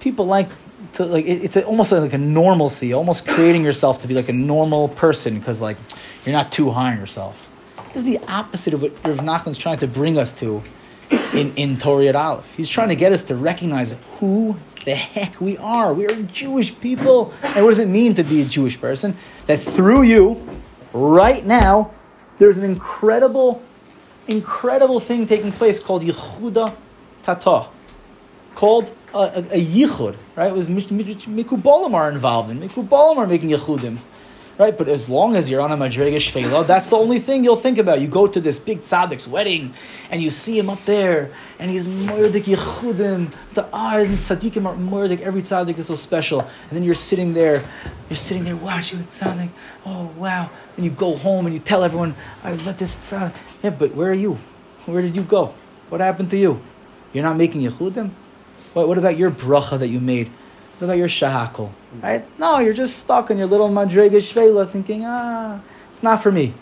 People 0.00 0.26
like 0.26 0.48
to 0.94 1.04
like 1.04 1.24
it, 1.26 1.44
it's 1.44 1.56
a, 1.56 1.64
almost 1.64 1.92
like 1.92 2.12
a 2.12 2.18
normalcy, 2.18 2.92
almost 2.92 3.26
creating 3.26 3.64
yourself 3.64 4.00
to 4.00 4.08
be 4.08 4.14
like 4.14 4.28
a 4.28 4.32
normal 4.32 4.88
person 4.88 5.38
because 5.38 5.60
like 5.60 5.76
you're 6.24 6.32
not 6.32 6.52
too 6.52 6.70
high 6.70 6.92
on 6.92 6.98
yourself. 6.98 7.50
This 7.88 7.96
is 7.96 8.04
the 8.04 8.18
opposite 8.26 8.74
of 8.74 8.82
what 8.82 8.92
Rav 9.04 9.18
Nachman's 9.18 9.58
trying 9.58 9.78
to 9.78 9.86
bring 9.86 10.18
us 10.18 10.32
to 10.40 10.62
in 11.32 11.54
in 11.56 11.78
Torah 11.78 12.16
Aleph. 12.16 12.54
He's 12.54 12.68
trying 12.68 12.88
to 12.88 12.96
get 12.96 13.12
us 13.12 13.24
to 13.24 13.36
recognize 13.36 13.94
who 14.18 14.56
the 14.84 14.94
heck 14.94 15.40
we 15.40 15.56
are. 15.58 15.94
We 15.94 16.06
are 16.06 16.14
Jewish 16.14 16.78
people, 16.80 17.32
and 17.42 17.64
what 17.64 17.70
does 17.70 17.78
it 17.78 17.88
mean 17.88 18.14
to 18.14 18.24
be 18.24 18.42
a 18.42 18.44
Jewish 18.44 18.80
person? 18.80 19.16
That 19.46 19.60
through 19.60 20.02
you, 20.02 20.46
right 20.92 21.44
now, 21.44 21.92
there's 22.38 22.56
an 22.56 22.64
incredible, 22.64 23.62
incredible 24.28 25.00
thing 25.00 25.26
taking 25.26 25.52
place 25.52 25.80
called 25.80 26.02
Yichuda 26.02 26.74
Tata, 27.22 27.68
called 28.54 28.92
a, 29.14 29.18
a, 29.18 29.38
a 29.38 29.64
yichud, 29.64 30.16
right? 30.36 30.48
It 30.48 30.54
was 30.54 30.68
Mikubalim 30.68 31.94
are 31.94 32.10
involved 32.10 32.50
in. 32.50 32.60
Mikubalim 32.60 33.16
are 33.18 33.26
making 33.26 33.50
yichudim, 33.50 33.98
right? 34.58 34.76
But 34.76 34.88
as 34.88 35.08
long 35.08 35.36
as 35.36 35.48
you're 35.48 35.60
on 35.60 35.70
a 35.70 35.76
Madrega 35.76 36.16
Shvela, 36.16 36.66
that's 36.66 36.88
the 36.88 36.96
only 36.96 37.20
thing 37.20 37.44
you'll 37.44 37.54
think 37.56 37.78
about. 37.78 38.00
You 38.00 38.08
go 38.08 38.26
to 38.26 38.40
this 38.40 38.58
big 38.58 38.82
tzaddik's 38.82 39.28
wedding, 39.28 39.72
and 40.10 40.20
you 40.20 40.30
see 40.30 40.58
him 40.58 40.68
up 40.68 40.84
there, 40.84 41.30
and 41.60 41.70
he's 41.70 41.86
Moirdik 41.86 42.44
yichudim. 42.44 43.32
The 43.54 43.68
eyes 43.72 44.08
and 44.08 44.18
tzaddikim 44.18 44.66
are 44.66 44.74
Moirdik. 44.74 45.20
Every 45.20 45.42
tzaddik 45.42 45.78
is 45.78 45.86
so 45.86 45.94
special. 45.94 46.40
And 46.40 46.70
then 46.72 46.82
you're 46.82 46.94
sitting 46.94 47.32
there, 47.34 47.64
you're 48.10 48.16
sitting 48.16 48.42
there 48.42 48.56
watching 48.56 48.98
the 48.98 49.04
tzaddik. 49.04 49.50
Oh, 49.86 50.10
wow. 50.16 50.50
Then 50.74 50.84
you 50.84 50.90
go 50.90 51.16
home 51.16 51.46
and 51.46 51.54
you 51.54 51.60
tell 51.60 51.84
everyone, 51.84 52.16
I 52.42 52.54
let 52.54 52.78
this 52.78 52.96
tzaddik. 52.96 53.34
Yeah, 53.62 53.70
but 53.70 53.94
where 53.94 54.10
are 54.10 54.14
you? 54.14 54.38
Where 54.86 55.02
did 55.02 55.14
you 55.14 55.22
go? 55.22 55.54
What 55.88 56.00
happened 56.00 56.30
to 56.30 56.36
you? 56.36 56.60
You're 57.12 57.22
not 57.22 57.36
making 57.36 57.62
yichudim? 57.62 58.10
What, 58.74 58.88
what 58.88 58.98
about 58.98 59.16
your 59.16 59.30
bracha 59.30 59.78
that 59.78 59.88
you 59.88 60.00
made? 60.00 60.28
What 60.78 60.86
about 60.86 60.98
your 60.98 61.08
shahakal? 61.08 61.72
Right? 62.02 62.26
No, 62.38 62.58
you're 62.58 62.74
just 62.74 62.98
stuck 62.98 63.30
in 63.30 63.38
your 63.38 63.46
little 63.46 63.68
madrega 63.68 64.16
shvela 64.16 64.70
thinking, 64.70 65.04
ah, 65.06 65.60
it's 65.92 66.02
not 66.02 66.22
for 66.22 66.32
me. 66.32 66.52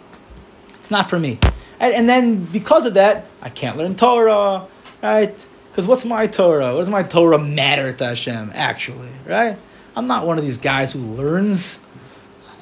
It's 0.74 0.90
not 0.90 1.08
for 1.08 1.18
me. 1.18 1.38
And 1.80 2.08
then 2.08 2.44
because 2.44 2.86
of 2.86 2.94
that, 2.94 3.26
I 3.40 3.48
can't 3.48 3.76
learn 3.76 3.96
Torah, 3.96 4.68
right? 5.02 5.46
Because 5.66 5.86
what's 5.86 6.04
my 6.04 6.26
Torah? 6.26 6.74
What 6.74 6.80
does 6.80 6.90
my 6.90 7.02
Torah 7.02 7.38
matter 7.38 7.92
to 7.92 8.04
Hashem, 8.04 8.52
actually, 8.54 9.08
right? 9.26 9.58
I'm 9.96 10.06
not 10.06 10.26
one 10.26 10.38
of 10.38 10.44
these 10.44 10.58
guys 10.58 10.92
who 10.92 11.00
learns. 11.00 11.80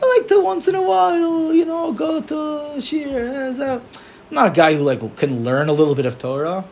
I 0.00 0.18
like 0.18 0.28
to 0.28 0.40
once 0.40 0.68
in 0.68 0.74
a 0.74 0.82
while, 0.82 1.52
you 1.52 1.64
know, 1.64 1.92
go 1.92 2.20
to 2.20 2.34
shiur. 2.78 3.60
I'm 3.60 3.82
not 4.30 4.46
a 4.46 4.52
guy 4.52 4.74
who 4.74 4.82
like 4.82 5.16
can 5.16 5.44
learn 5.44 5.68
a 5.68 5.72
little 5.72 5.94
bit 5.94 6.06
of 6.06 6.16
Torah 6.16 6.64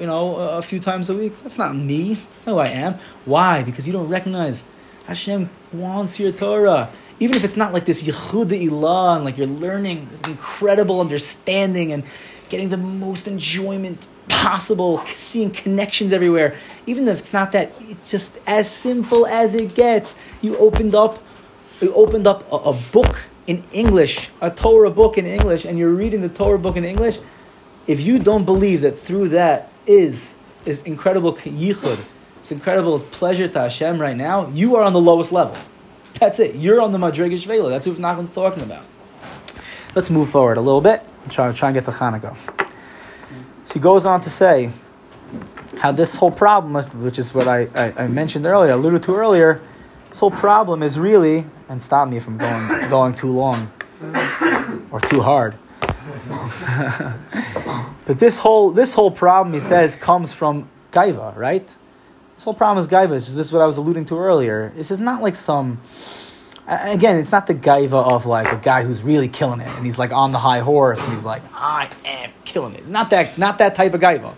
you 0.00 0.06
know, 0.06 0.36
a 0.36 0.62
few 0.62 0.78
times 0.78 1.10
a 1.10 1.14
week. 1.14 1.34
That's 1.42 1.58
not 1.58 1.76
me. 1.76 2.14
That's 2.14 2.46
not 2.46 2.52
who 2.52 2.58
I 2.58 2.68
am. 2.68 2.98
Why? 3.24 3.62
Because 3.62 3.86
you 3.86 3.92
don't 3.92 4.08
recognize 4.08 4.62
Hashem 5.06 5.48
wants 5.72 6.18
your 6.20 6.32
Torah. 6.32 6.90
Even 7.20 7.36
if 7.36 7.44
it's 7.44 7.56
not 7.56 7.72
like 7.72 7.84
this 7.84 8.02
yichud 8.02 8.50
ilah 8.50 9.16
and 9.16 9.24
like 9.24 9.36
you're 9.36 9.46
learning 9.46 10.08
incredible 10.24 11.00
understanding 11.00 11.92
and 11.92 12.04
getting 12.48 12.68
the 12.68 12.76
most 12.76 13.26
enjoyment 13.26 14.06
possible, 14.28 14.98
seeing 15.14 15.50
connections 15.50 16.12
everywhere. 16.12 16.56
Even 16.86 17.08
if 17.08 17.18
it's 17.18 17.32
not 17.32 17.52
that, 17.52 17.72
it's 17.80 18.10
just 18.10 18.38
as 18.46 18.70
simple 18.70 19.26
as 19.26 19.54
it 19.54 19.74
gets. 19.74 20.14
You 20.42 20.56
opened 20.58 20.94
up, 20.94 21.18
you 21.80 21.92
opened 21.94 22.26
up 22.26 22.50
a, 22.52 22.56
a 22.56 22.72
book 22.92 23.20
in 23.46 23.64
English, 23.72 24.28
a 24.40 24.50
Torah 24.50 24.90
book 24.90 25.18
in 25.18 25.26
English, 25.26 25.64
and 25.64 25.78
you're 25.78 25.94
reading 25.94 26.20
the 26.20 26.28
Torah 26.28 26.58
book 26.58 26.76
in 26.76 26.84
English. 26.84 27.18
If 27.86 28.00
you 28.00 28.18
don't 28.18 28.44
believe 28.44 28.82
that 28.82 29.00
through 29.00 29.30
that 29.30 29.72
is 29.88 30.34
is 30.64 30.82
incredible 30.82 31.32
yichud, 31.34 31.98
it's 32.38 32.52
incredible 32.52 33.00
pleasure 33.00 33.48
to 33.48 33.60
Hashem 33.60 34.00
right 34.00 34.16
now, 34.16 34.48
you 34.50 34.76
are 34.76 34.82
on 34.82 34.92
the 34.92 35.00
lowest 35.00 35.32
level. 35.32 35.56
That's 36.20 36.38
it. 36.40 36.56
You're 36.56 36.80
on 36.80 36.92
the 36.92 36.98
Madriga 36.98 37.34
Shvela. 37.34 37.70
That's 37.70 37.86
what 37.86 37.96
Nachman's 37.96 38.30
talking 38.30 38.62
about. 38.62 38.84
Let's 39.94 40.10
move 40.10 40.28
forward 40.30 40.56
a 40.56 40.60
little 40.60 40.80
bit 40.80 41.02
and 41.22 41.32
try, 41.32 41.48
to 41.48 41.54
try 41.56 41.68
and 41.68 41.74
get 41.74 41.84
to 41.86 41.90
Hanukkah. 41.90 42.36
So 43.64 43.74
he 43.74 43.80
goes 43.80 44.04
on 44.04 44.20
to 44.22 44.30
say 44.30 44.70
how 45.78 45.92
this 45.92 46.16
whole 46.16 46.30
problem, 46.30 46.74
which 47.02 47.18
is 47.18 47.34
what 47.34 47.46
I, 47.46 47.68
I, 47.74 48.04
I 48.04 48.08
mentioned 48.08 48.46
earlier, 48.46 48.72
alluded 48.72 49.02
to 49.04 49.14
earlier, 49.14 49.60
this 50.08 50.18
whole 50.18 50.30
problem 50.30 50.82
is 50.82 50.98
really, 50.98 51.44
and 51.68 51.82
stop 51.82 52.08
me 52.08 52.18
from 52.18 52.38
going, 52.38 52.90
going 52.90 53.14
too 53.14 53.28
long 53.28 53.70
or 54.90 55.00
too 55.00 55.20
hard. 55.20 55.54
but 58.08 58.18
this 58.18 58.38
whole 58.38 58.70
this 58.70 58.94
whole 58.94 59.10
problem, 59.10 59.52
he 59.52 59.60
says, 59.60 59.94
comes 59.94 60.32
from 60.32 60.70
gaiva, 60.92 61.36
right? 61.36 61.66
This 62.34 62.44
whole 62.44 62.54
problem 62.54 62.82
is 62.82 62.88
gaiva. 62.88 63.10
This 63.10 63.28
is 63.28 63.52
what 63.52 63.60
I 63.60 63.66
was 63.66 63.76
alluding 63.76 64.06
to 64.06 64.18
earlier. 64.18 64.72
This 64.74 64.90
is 64.90 64.98
not 64.98 65.22
like 65.22 65.36
some. 65.36 65.82
Again, 66.66 67.18
it's 67.18 67.30
not 67.30 67.46
the 67.46 67.54
gaiva 67.54 68.10
of 68.10 68.24
like 68.24 68.50
a 68.50 68.56
guy 68.56 68.82
who's 68.82 69.02
really 69.02 69.28
killing 69.28 69.60
it, 69.60 69.68
and 69.68 69.84
he's 69.84 69.98
like 69.98 70.10
on 70.10 70.32
the 70.32 70.38
high 70.38 70.60
horse, 70.60 71.02
and 71.02 71.12
he's 71.12 71.26
like, 71.26 71.42
I 71.52 71.90
am 72.06 72.30
killing 72.46 72.74
it. 72.76 72.88
Not 72.88 73.10
that, 73.10 73.36
not 73.36 73.58
that 73.58 73.74
type 73.74 73.92
of 73.92 74.00
gaiva. 74.00 74.34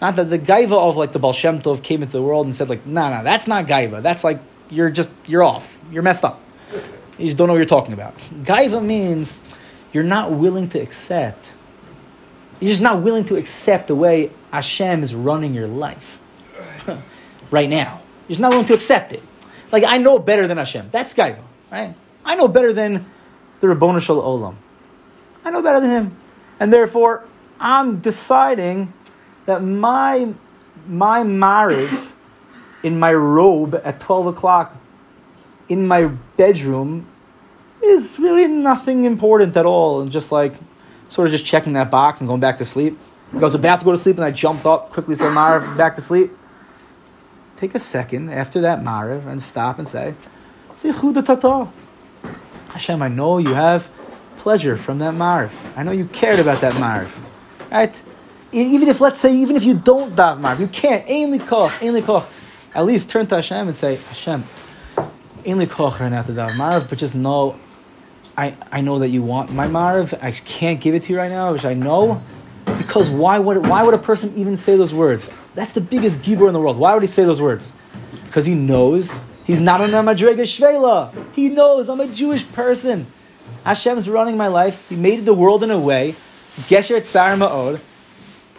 Not 0.00 0.16
that 0.16 0.30
the 0.30 0.38
gaiva 0.38 0.72
of 0.72 0.96
like 0.96 1.12
the 1.12 1.18
Baal 1.18 1.34
Shem 1.34 1.60
Tov 1.60 1.82
came 1.82 2.02
into 2.02 2.12
the 2.12 2.22
world 2.22 2.46
and 2.46 2.56
said 2.56 2.70
like, 2.70 2.86
no, 2.86 3.02
nah, 3.02 3.10
no, 3.10 3.16
nah, 3.16 3.22
that's 3.24 3.46
not 3.46 3.66
gaiva. 3.66 4.02
That's 4.02 4.24
like 4.24 4.40
you're 4.70 4.90
just 4.90 5.10
you're 5.26 5.44
off. 5.44 5.70
You're 5.90 6.02
messed 6.02 6.24
up. 6.24 6.40
You 7.18 7.26
just 7.26 7.36
don't 7.36 7.48
know 7.48 7.52
what 7.52 7.58
you're 7.58 7.66
talking 7.66 7.92
about. 7.92 8.16
Gaiva 8.42 8.82
means 8.82 9.36
you're 9.92 10.02
not 10.02 10.30
willing 10.30 10.70
to 10.70 10.80
accept. 10.80 11.52
You're 12.62 12.70
just 12.70 12.80
not 12.80 13.02
willing 13.02 13.24
to 13.24 13.34
accept 13.34 13.88
the 13.88 13.96
way 13.96 14.30
Hashem 14.52 15.02
is 15.02 15.16
running 15.16 15.52
your 15.52 15.66
life 15.66 16.20
right 17.50 17.68
now. 17.68 18.00
You're 18.28 18.34
just 18.34 18.40
not 18.40 18.50
willing 18.52 18.66
to 18.66 18.74
accept 18.74 19.12
it. 19.12 19.20
Like 19.72 19.82
I 19.82 19.98
know 19.98 20.20
better 20.20 20.46
than 20.46 20.58
Hashem. 20.58 20.90
That's 20.92 21.12
Gaiva, 21.12 21.42
right? 21.72 21.96
I 22.24 22.36
know 22.36 22.46
better 22.46 22.72
than 22.72 23.06
the 23.60 23.66
Ribono 23.66 24.00
Shel 24.00 24.22
Olam. 24.22 24.54
I 25.44 25.50
know 25.50 25.60
better 25.60 25.80
than 25.80 25.90
him, 25.90 26.16
and 26.60 26.72
therefore 26.72 27.24
I'm 27.58 27.98
deciding 27.98 28.92
that 29.46 29.60
my 29.64 30.32
my 30.86 31.24
Mariv 31.24 32.12
in 32.84 32.96
my 32.96 33.12
robe 33.12 33.74
at 33.82 33.98
twelve 33.98 34.28
o'clock 34.28 34.76
in 35.68 35.88
my 35.88 36.06
bedroom 36.36 37.08
is 37.82 38.20
really 38.20 38.46
nothing 38.46 39.04
important 39.04 39.56
at 39.56 39.66
all, 39.66 40.00
and 40.00 40.12
just 40.12 40.30
like 40.30 40.54
sort 41.12 41.28
of 41.28 41.32
just 41.32 41.44
checking 41.44 41.74
that 41.74 41.90
box 41.90 42.20
and 42.20 42.28
going 42.28 42.40
back 42.40 42.56
to 42.56 42.64
sleep. 42.64 42.98
I 43.34 43.36
was 43.36 43.54
about 43.54 43.80
to 43.80 43.84
go 43.84 43.90
to 43.92 43.98
sleep 43.98 44.16
and 44.16 44.24
I 44.24 44.30
jumped 44.30 44.64
up, 44.64 44.90
quickly 44.92 45.14
said 45.14 45.32
Mariv, 45.32 45.76
back 45.76 45.94
to 45.96 46.00
sleep. 46.00 46.30
Take 47.56 47.74
a 47.74 47.78
second 47.78 48.30
after 48.30 48.62
that 48.62 48.80
Mariv 48.80 49.26
and 49.26 49.40
stop 49.40 49.78
and 49.78 49.86
say, 49.86 50.14
See 50.76 50.90
khuda. 50.90 51.70
Hashem, 52.68 53.02
I 53.02 53.08
know 53.08 53.36
you 53.36 53.52
have 53.52 53.88
pleasure 54.38 54.78
from 54.78 55.00
that 55.00 55.12
Mariv. 55.12 55.50
I 55.76 55.82
know 55.82 55.92
you 55.92 56.06
cared 56.06 56.38
about 56.38 56.62
that 56.62 56.72
Mariv. 56.74 57.10
Right? 57.70 58.02
Even 58.50 58.88
if, 58.88 59.00
let's 59.00 59.20
say, 59.20 59.36
even 59.36 59.56
if 59.56 59.64
you 59.64 59.74
don't 59.74 60.16
dav 60.16 60.38
Mariv, 60.38 60.60
you 60.60 60.66
can't. 60.66 61.06
Ainli 61.06 61.46
koch, 61.46 61.72
ainli 61.72 62.02
koch. 62.02 62.24
At 62.74 62.86
least 62.86 63.10
turn 63.10 63.26
to 63.26 63.36
Hashem 63.36 63.68
and 63.68 63.76
say, 63.76 63.96
Hashem, 63.96 64.44
ainli 65.44 65.68
koch 65.68 66.00
right 66.00 66.10
now 66.10 66.22
to 66.22 66.32
dav 66.32 66.52
Mariv, 66.52 66.88
but 66.88 66.96
just 66.96 67.14
know 67.14 67.58
I, 68.36 68.56
I 68.70 68.80
know 68.80 68.98
that 69.00 69.08
you 69.08 69.22
want 69.22 69.50
my 69.50 69.66
Mariv. 69.66 70.20
I 70.22 70.32
can't 70.32 70.80
give 70.80 70.94
it 70.94 71.04
to 71.04 71.12
you 71.12 71.18
right 71.18 71.30
now, 71.30 71.52
which 71.52 71.64
I 71.64 71.74
know. 71.74 72.22
Because 72.64 73.10
why 73.10 73.38
would, 73.38 73.66
why 73.66 73.82
would 73.82 73.94
a 73.94 73.98
person 73.98 74.32
even 74.36 74.56
say 74.56 74.76
those 74.76 74.94
words? 74.94 75.28
That's 75.54 75.72
the 75.72 75.80
biggest 75.80 76.20
gibor 76.22 76.46
in 76.46 76.52
the 76.52 76.60
world. 76.60 76.76
Why 76.76 76.94
would 76.94 77.02
he 77.02 77.08
say 77.08 77.24
those 77.24 77.40
words? 77.40 77.70
Because 78.24 78.46
he 78.46 78.54
knows 78.54 79.22
he's 79.44 79.60
not 79.60 79.80
on 79.80 79.90
a 79.92 80.14
Shvela. 80.14 81.12
He 81.34 81.48
knows 81.48 81.88
I'm 81.88 82.00
a 82.00 82.08
Jewish 82.08 82.46
person. 82.52 83.06
Hashem's 83.64 84.08
running 84.08 84.36
my 84.36 84.48
life. 84.48 84.88
He 84.88 84.96
made 84.96 85.24
the 85.24 85.34
world 85.34 85.62
in 85.62 85.70
a 85.70 85.78
way. 85.78 86.14
Gesher 86.62 87.04
Tsar 87.04 87.36
Ma'od. 87.36 87.80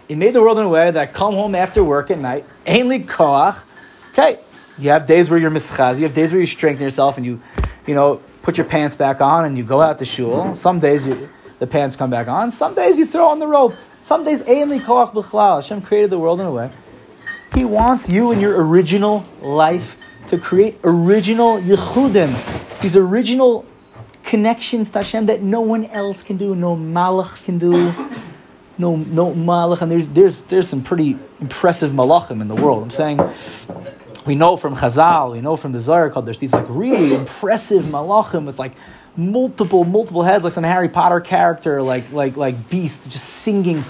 He 0.08 0.16
made 0.16 0.34
the 0.34 0.42
world 0.42 0.60
in 0.60 0.66
a 0.66 0.70
way 0.70 0.92
that 0.92 1.02
I 1.02 1.06
come 1.12 1.34
home 1.34 1.56
after 1.56 1.84
work 1.84 2.12
at 2.12 2.20
night. 2.20 2.46
Ainli 2.66 3.06
koach. 3.06 3.58
Okay, 4.12 4.40
you 4.78 4.90
have 4.90 5.08
days 5.08 5.30
where 5.30 5.40
you're 5.40 5.52
mischaz. 5.52 5.98
You 5.98 6.04
have 6.04 6.14
days 6.14 6.32
where 6.32 6.40
you 6.40 6.46
strengthen 6.46 6.84
yourself 6.84 7.18
and 7.18 7.26
you, 7.26 7.42
you 7.88 7.96
know, 7.96 8.22
put 8.44 8.58
your 8.58 8.66
pants 8.68 8.96
back 8.96 9.22
on 9.22 9.46
and 9.46 9.58
you 9.58 9.64
go 9.64 9.82
out 9.82 9.98
to 9.98 10.06
shul. 10.06 10.54
Some 10.54 10.80
days 10.80 11.08
you, 11.08 11.30
the 11.58 11.66
pants 11.66 11.96
come 11.96 12.12
back 12.12 12.28
on. 12.28 12.52
Some 12.52 12.76
days 12.76 13.00
you 13.00 13.08
throw 13.08 13.30
on 13.30 13.40
the 13.40 13.48
rope. 13.48 13.74
Some 14.04 14.26
days, 14.26 14.42
Ein 14.42 14.80
koach 14.82 15.14
b'chlal. 15.14 15.62
Hashem 15.62 15.82
created 15.82 16.10
the 16.10 16.20
world 16.20 16.42
in 16.42 16.46
a 16.46 16.52
way 16.52 16.70
He 17.56 17.64
wants 17.64 18.10
you 18.10 18.32
in 18.32 18.42
your 18.42 18.62
original 18.62 19.26
life 19.42 19.96
to 20.28 20.38
create 20.38 20.78
original 20.84 21.60
yichudim, 21.62 22.82
these 22.82 22.98
original 22.98 23.66
connections 24.24 24.90
to 24.90 25.00
Hashem 25.00 25.26
that 25.28 25.42
no 25.42 25.62
one 25.62 25.86
else 25.86 26.22
can 26.22 26.38
do, 26.38 26.54
no 26.54 26.76
malach 26.76 27.44
can 27.46 27.58
do, 27.58 27.94
no 28.78 28.98
no 28.98 29.32
malach. 29.34 29.82
And 29.82 29.90
there's 29.90 30.10
there's 30.10 30.42
there's 30.44 30.68
some 30.68 30.84
pretty 30.84 31.18
impressive 31.40 31.92
malachim 31.92 32.42
in 32.42 32.50
the 32.50 32.56
world. 32.56 32.84
I'm 32.84 32.92
saying 32.92 33.20
we 34.26 34.36
know 34.36 34.58
from 34.58 34.76
Chazal, 34.76 35.34
we 35.34 35.42
know 35.42 35.56
from 35.56 35.72
the 35.72 35.80
Zohar 35.80 36.10
called 36.10 36.26
there's 36.26 36.38
these 36.38 36.54
like 36.54 36.66
really 36.70 37.14
impressive 37.14 37.86
malachim 37.86 38.46
with 38.46 38.60
like 38.60 38.74
multiple 39.16 39.84
multiple 39.84 40.24
heads, 40.24 40.44
like 40.44 40.54
some 40.54 40.64
Harry 40.64 40.90
Potter 40.90 41.20
character, 41.22 41.82
like 41.82 42.12
like 42.12 42.38
like 42.38 42.70
beast, 42.70 43.10
just 43.10 43.28
singing 43.28 43.84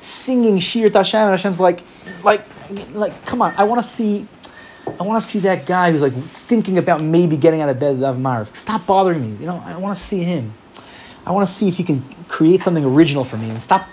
singing 0.00 0.58
Shir 0.58 0.90
Tashem, 0.90 1.14
and 1.14 1.30
Hashem's 1.30 1.60
like 1.60 1.82
like 2.22 2.44
like 2.92 3.24
come 3.24 3.42
on, 3.42 3.54
I 3.56 3.64
want 3.64 3.82
to 3.82 3.88
see. 3.88 4.26
I 5.00 5.02
want 5.02 5.20
to 5.20 5.28
see 5.28 5.40
that 5.40 5.66
guy 5.66 5.90
who's 5.90 6.00
like 6.00 6.14
thinking 6.14 6.78
about 6.78 7.02
maybe 7.02 7.36
getting 7.36 7.60
out 7.60 7.68
of 7.68 7.80
bed 7.80 8.00
of 8.04 8.16
Mariv. 8.16 8.54
Stop 8.54 8.86
bothering 8.86 9.20
me. 9.20 9.36
You 9.40 9.46
know, 9.46 9.60
I 9.66 9.76
want 9.78 9.98
to 9.98 10.02
see 10.02 10.22
him. 10.22 10.54
I 11.26 11.32
want 11.32 11.48
to 11.48 11.52
see 11.52 11.66
if 11.66 11.76
he 11.76 11.82
can 11.82 12.04
create 12.28 12.62
something 12.62 12.84
original 12.84 13.24
for 13.24 13.36
me 13.36 13.50
and 13.50 13.60
stop 13.60 13.88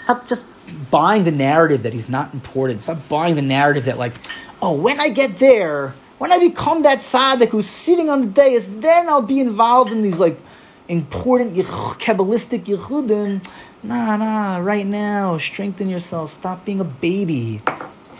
stop 0.00 0.26
just 0.26 0.44
buying 0.90 1.24
the 1.24 1.30
narrative 1.30 1.84
that 1.84 1.92
he's 1.92 2.08
not 2.08 2.34
important. 2.34 2.82
Stop 2.82 3.08
buying 3.08 3.34
the 3.34 3.42
narrative 3.42 3.84
that 3.86 3.98
like, 3.98 4.14
oh, 4.62 4.72
when 4.72 5.00
I 5.00 5.08
get 5.08 5.38
there, 5.38 5.94
when 6.18 6.32
I 6.32 6.38
become 6.38 6.84
that 6.84 7.00
tzaddik 7.00 7.48
who's 7.48 7.66
sitting 7.68 8.08
on 8.08 8.20
the 8.20 8.26
dais, 8.28 8.68
then 8.78 9.08
I'll 9.08 9.20
be 9.20 9.40
involved 9.40 9.90
in 9.90 10.02
these 10.02 10.20
like 10.20 10.40
important 10.88 11.54
kabbalistic 11.56 12.64
yichudim. 12.64 13.44
Nah, 13.82 14.16
nah, 14.16 14.58
right 14.58 14.86
now, 14.86 15.38
strengthen 15.38 15.88
yourself. 15.88 16.32
Stop 16.32 16.64
being 16.64 16.78
a 16.78 16.84
baby. 16.84 17.60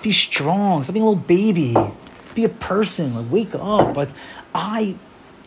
Be 0.03 0.11
strong. 0.11 0.83
Stop 0.83 0.95
being 0.95 1.07
a 1.07 1.09
little 1.09 1.23
baby. 1.23 1.77
Be 2.35 2.43
a 2.45 2.49
person. 2.49 3.15
Like, 3.15 3.31
wake 3.31 3.55
up. 3.55 3.97
Like, 3.97 4.09
I 4.53 4.97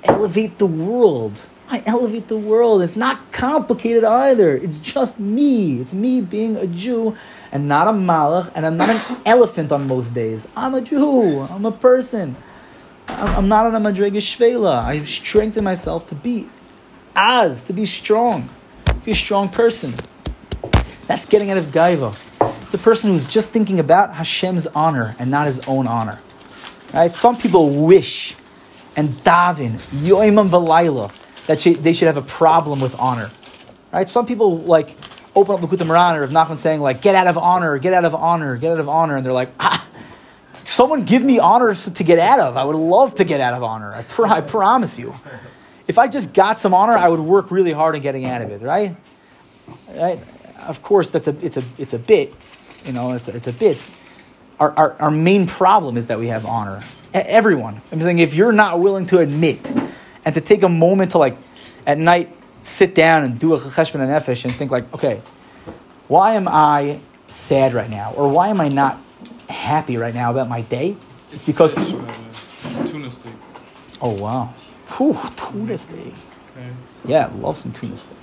elevate 0.05 0.57
the 0.57 0.65
world. 0.65 1.41
I 1.67 1.81
elevate 1.85 2.27
the 2.27 2.37
world. 2.37 2.81
It's 2.83 2.95
not 2.95 3.31
complicated 3.31 4.03
either. 4.03 4.55
It's 4.55 4.77
just 4.77 5.19
me. 5.19 5.81
It's 5.81 5.93
me 5.93 6.21
being 6.21 6.57
a 6.57 6.67
Jew 6.67 7.15
and 7.51 7.67
not 7.67 7.87
a 7.87 7.91
malach, 7.91 8.51
and 8.53 8.65
I'm 8.65 8.77
not 8.77 8.89
an 8.89 9.21
elephant 9.25 9.71
on 9.71 9.87
most 9.87 10.13
days. 10.13 10.47
I'm 10.55 10.75
a 10.75 10.81
Jew. 10.81 11.41
I'm 11.41 11.65
a 11.65 11.71
person. 11.71 12.35
I'm 13.07 13.47
not 13.47 13.65
on 13.65 13.75
a 13.75 13.79
madrega 13.79 14.17
shvela. 14.17 14.83
I 14.83 15.03
strengthen 15.05 15.63
myself 15.63 16.07
to 16.07 16.15
be 16.15 16.49
as, 17.15 17.61
to 17.61 17.73
be 17.73 17.85
strong, 17.85 18.49
be 19.03 19.11
a 19.11 19.15
strong 19.15 19.49
person. 19.49 19.95
That's 21.07 21.25
getting 21.25 21.51
out 21.51 21.57
of 21.57 21.67
gaiva. 21.67 22.15
It's 22.63 22.73
a 22.73 22.79
person 22.79 23.11
who's 23.11 23.27
just 23.27 23.49
thinking 23.49 23.79
about 23.79 24.15
Hashem's 24.15 24.67
honor 24.67 25.15
and 25.19 25.29
not 25.29 25.47
his 25.47 25.59
own 25.67 25.87
honor. 25.87 26.19
Right? 26.93 27.15
Some 27.15 27.37
people 27.37 27.69
wish 27.85 28.35
and 28.95 29.09
daven 29.23 29.77
yoimam 29.91 30.49
v'layla 30.49 31.11
that 31.47 31.59
they 31.61 31.93
should 31.93 32.07
have 32.07 32.17
a 32.17 32.21
problem 32.21 32.79
with 32.81 32.95
honor. 32.95 33.31
Right? 33.91 34.09
Some 34.09 34.25
people 34.25 34.59
like 34.59 34.95
open 35.35 35.55
up 35.55 35.69
the 35.69 35.85
Moharan 35.85 36.17
or 36.17 36.27
Nachman 36.27 36.57
saying 36.57 36.81
like, 36.81 37.01
get 37.01 37.15
out 37.15 37.27
of 37.27 37.37
honor, 37.37 37.77
get 37.77 37.93
out 37.93 38.05
of 38.05 38.15
honor, 38.15 38.55
get 38.55 38.71
out 38.71 38.79
of 38.79 38.89
honor, 38.89 39.17
and 39.17 39.25
they're 39.25 39.33
like, 39.33 39.51
ah, 39.59 39.85
someone 40.65 41.05
give 41.05 41.21
me 41.21 41.39
honor 41.39 41.75
to 41.75 42.03
get 42.03 42.19
out 42.19 42.39
of. 42.39 42.57
I 42.57 42.63
would 42.63 42.75
love 42.75 43.15
to 43.15 43.23
get 43.23 43.41
out 43.41 43.53
of 43.53 43.63
honor. 43.63 43.93
I, 43.93 44.03
pr- 44.03 44.27
I 44.27 44.41
promise 44.41 44.97
you. 44.97 45.13
If 45.87 45.97
I 45.97 46.07
just 46.07 46.33
got 46.33 46.59
some 46.59 46.73
honor, 46.73 46.97
I 46.97 47.07
would 47.07 47.19
work 47.19 47.51
really 47.51 47.71
hard 47.71 47.95
on 47.95 48.01
getting 48.01 48.25
out 48.25 48.41
of 48.41 48.49
it, 48.49 48.61
right? 48.61 48.95
Right? 49.89 50.19
Of 50.59 50.81
course, 50.81 51.09
that's 51.09 51.27
a 51.27 51.35
it's 51.45 51.57
a 51.57 51.63
it's 51.77 51.93
a 51.93 51.99
bit, 51.99 52.33
you 52.85 52.93
know, 52.93 53.11
it's 53.11 53.27
a, 53.27 53.35
it's 53.35 53.47
a 53.47 53.53
bit. 53.53 53.77
Our, 54.59 54.71
our, 54.71 54.95
our 54.99 55.11
main 55.11 55.47
problem 55.47 55.97
is 55.97 56.07
that 56.07 56.17
we 56.17 56.27
have 56.27 56.45
honor. 56.45 56.81
Everyone. 57.13 57.81
I'm 57.91 58.01
saying 58.01 58.19
if 58.19 58.33
you're 58.33 58.53
not 58.53 58.79
willing 58.79 59.05
to 59.07 59.19
admit 59.19 59.59
and 60.25 60.35
to 60.35 60.41
take 60.41 60.63
a 60.63 60.69
moment 60.69 61.11
to 61.11 61.19
like 61.19 61.37
at 61.85 61.97
night 61.97 62.35
sit 62.63 62.95
down 62.95 63.23
and 63.23 63.39
do 63.39 63.53
a 63.53 63.59
cheshbon 63.59 64.01
and 64.01 64.09
nefesh 64.09 64.43
and 64.43 64.53
think 64.55 64.71
like, 64.71 64.91
okay, 64.93 65.21
why 66.07 66.33
am 66.33 66.47
I 66.47 66.99
sad 67.29 67.73
right 67.73 67.89
now, 67.89 68.13
or 68.15 68.29
why 68.29 68.49
am 68.49 68.59
I 68.59 68.67
not 68.67 68.99
happy 69.47 69.97
right 69.97 70.13
now 70.13 70.31
about 70.31 70.49
my 70.49 70.61
day? 70.61 70.97
It's 71.31 71.45
because 71.45 71.73
it's 71.77 72.91
tuna 72.91 73.09
steak. 73.09 73.33
Oh 74.01 74.11
wow, 74.11 74.53
Whew, 74.97 75.17
tuna 75.35 75.77
steak. 75.77 76.13
Okay. 76.57 76.69
Yeah, 77.05 77.31
love 77.35 77.57
some 77.57 77.73
tuna 77.73 77.97
steak. 77.97 78.17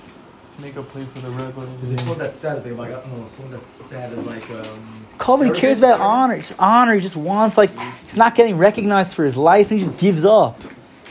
Let's 0.49 0.63
make 0.63 0.75
a 0.75 0.83
play 0.83 1.05
for 1.13 1.19
the 1.19 1.29
red 1.31 1.55
button. 1.55 1.73
Is 1.81 1.91
it 1.91 1.99
someone 1.99 2.19
that's 2.19 2.39
sad? 2.39 2.57
It's 2.57 2.67
like, 2.67 2.89
I 2.91 2.93
don't 2.93 3.19
know, 3.19 3.27
someone 3.27 3.53
that's 3.53 3.69
sad 3.69 4.13
is 4.13 4.23
like. 4.23 4.49
Um, 4.51 5.05
Colby 5.17 5.49
cares 5.49 5.79
about 5.79 5.99
honor. 5.99 6.37
Just 6.37 6.53
honor. 6.59 6.93
He 6.93 7.01
just 7.01 7.15
wants 7.15 7.57
like 7.57 7.71
he's 8.03 8.15
not 8.15 8.35
getting 8.35 8.57
recognized 8.57 9.15
for 9.15 9.25
his 9.25 9.35
life, 9.35 9.71
and 9.71 9.79
he 9.79 9.85
just 9.85 9.97
gives 9.97 10.25
up. 10.25 10.61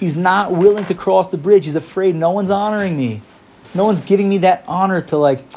He's 0.02 0.16
not 0.16 0.50
willing 0.50 0.84
to 0.86 0.94
cross 0.94 1.28
the 1.28 1.36
bridge. 1.36 1.64
He's 1.64 1.76
afraid 1.76 2.16
no 2.16 2.30
one's 2.30 2.50
honoring 2.50 2.96
me. 2.96 3.22
No 3.72 3.84
one's 3.84 4.00
giving 4.00 4.28
me 4.28 4.38
that 4.38 4.64
honor 4.66 5.00
to 5.00 5.16
like. 5.16 5.48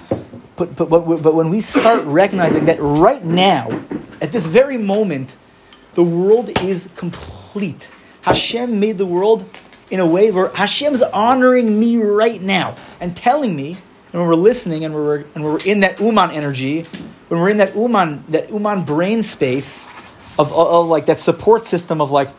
But, 0.56 0.76
but, 0.76 0.88
but, 0.88 1.24
but 1.24 1.34
when 1.34 1.50
we 1.50 1.62
start 1.62 2.04
recognizing 2.04 2.66
that 2.66 2.78
right 2.80 3.26
now, 3.26 3.84
at 4.22 4.32
this 4.32 4.46
very 4.46 4.78
moment, 4.78 5.36
the 5.96 6.04
world 6.04 6.62
is 6.62 6.88
complete. 6.96 7.90
Hashem 8.22 8.80
made 8.80 9.00
the 9.00 9.06
world 9.08 9.44
in 9.90 10.00
a 10.00 10.06
way 10.06 10.30
where 10.30 10.50
Hashem's 10.50 11.02
honoring 11.02 11.80
me 11.80 11.98
right 11.98 12.40
now 12.40 12.78
and 13.00 13.18
telling 13.18 13.56
me, 13.56 13.70
and 13.70 14.22
when 14.22 14.28
we're 14.28 14.36
listening 14.36 14.86
and 14.86 14.94
we're, 14.94 15.26
and 15.34 15.44
we're 15.44 15.58
in 15.62 15.80
that 15.80 16.00
Uman 16.00 16.30
energy, 16.30 16.84
when 17.30 17.40
we're 17.40 17.50
in 17.50 17.58
that 17.58 17.76
Uman, 17.76 18.24
that 18.30 18.52
Uman 18.52 18.86
brain 18.86 19.24
space 19.24 19.88
of, 20.38 20.54
of, 20.54 20.68
of 20.68 20.88
like 20.88 21.08
that 21.08 21.20
support 21.20 21.66
system 21.66 22.00
of 22.00 22.12
like, 22.12 22.30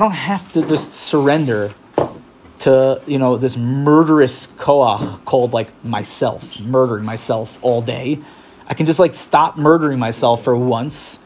I 0.00 0.02
don't 0.04 0.12
have 0.12 0.50
to 0.52 0.62
just 0.62 0.94
surrender 0.94 1.70
to 2.60 3.02
you 3.06 3.18
know 3.18 3.36
this 3.36 3.58
murderous 3.58 4.46
koach 4.56 5.26
called 5.26 5.52
like 5.52 5.84
myself, 5.84 6.58
murdering 6.58 7.04
myself 7.04 7.58
all 7.60 7.82
day. 7.82 8.18
I 8.66 8.72
can 8.72 8.86
just 8.86 8.98
like 8.98 9.14
stop 9.14 9.58
murdering 9.58 9.98
myself 9.98 10.42
for 10.42 10.56
once, 10.56 11.20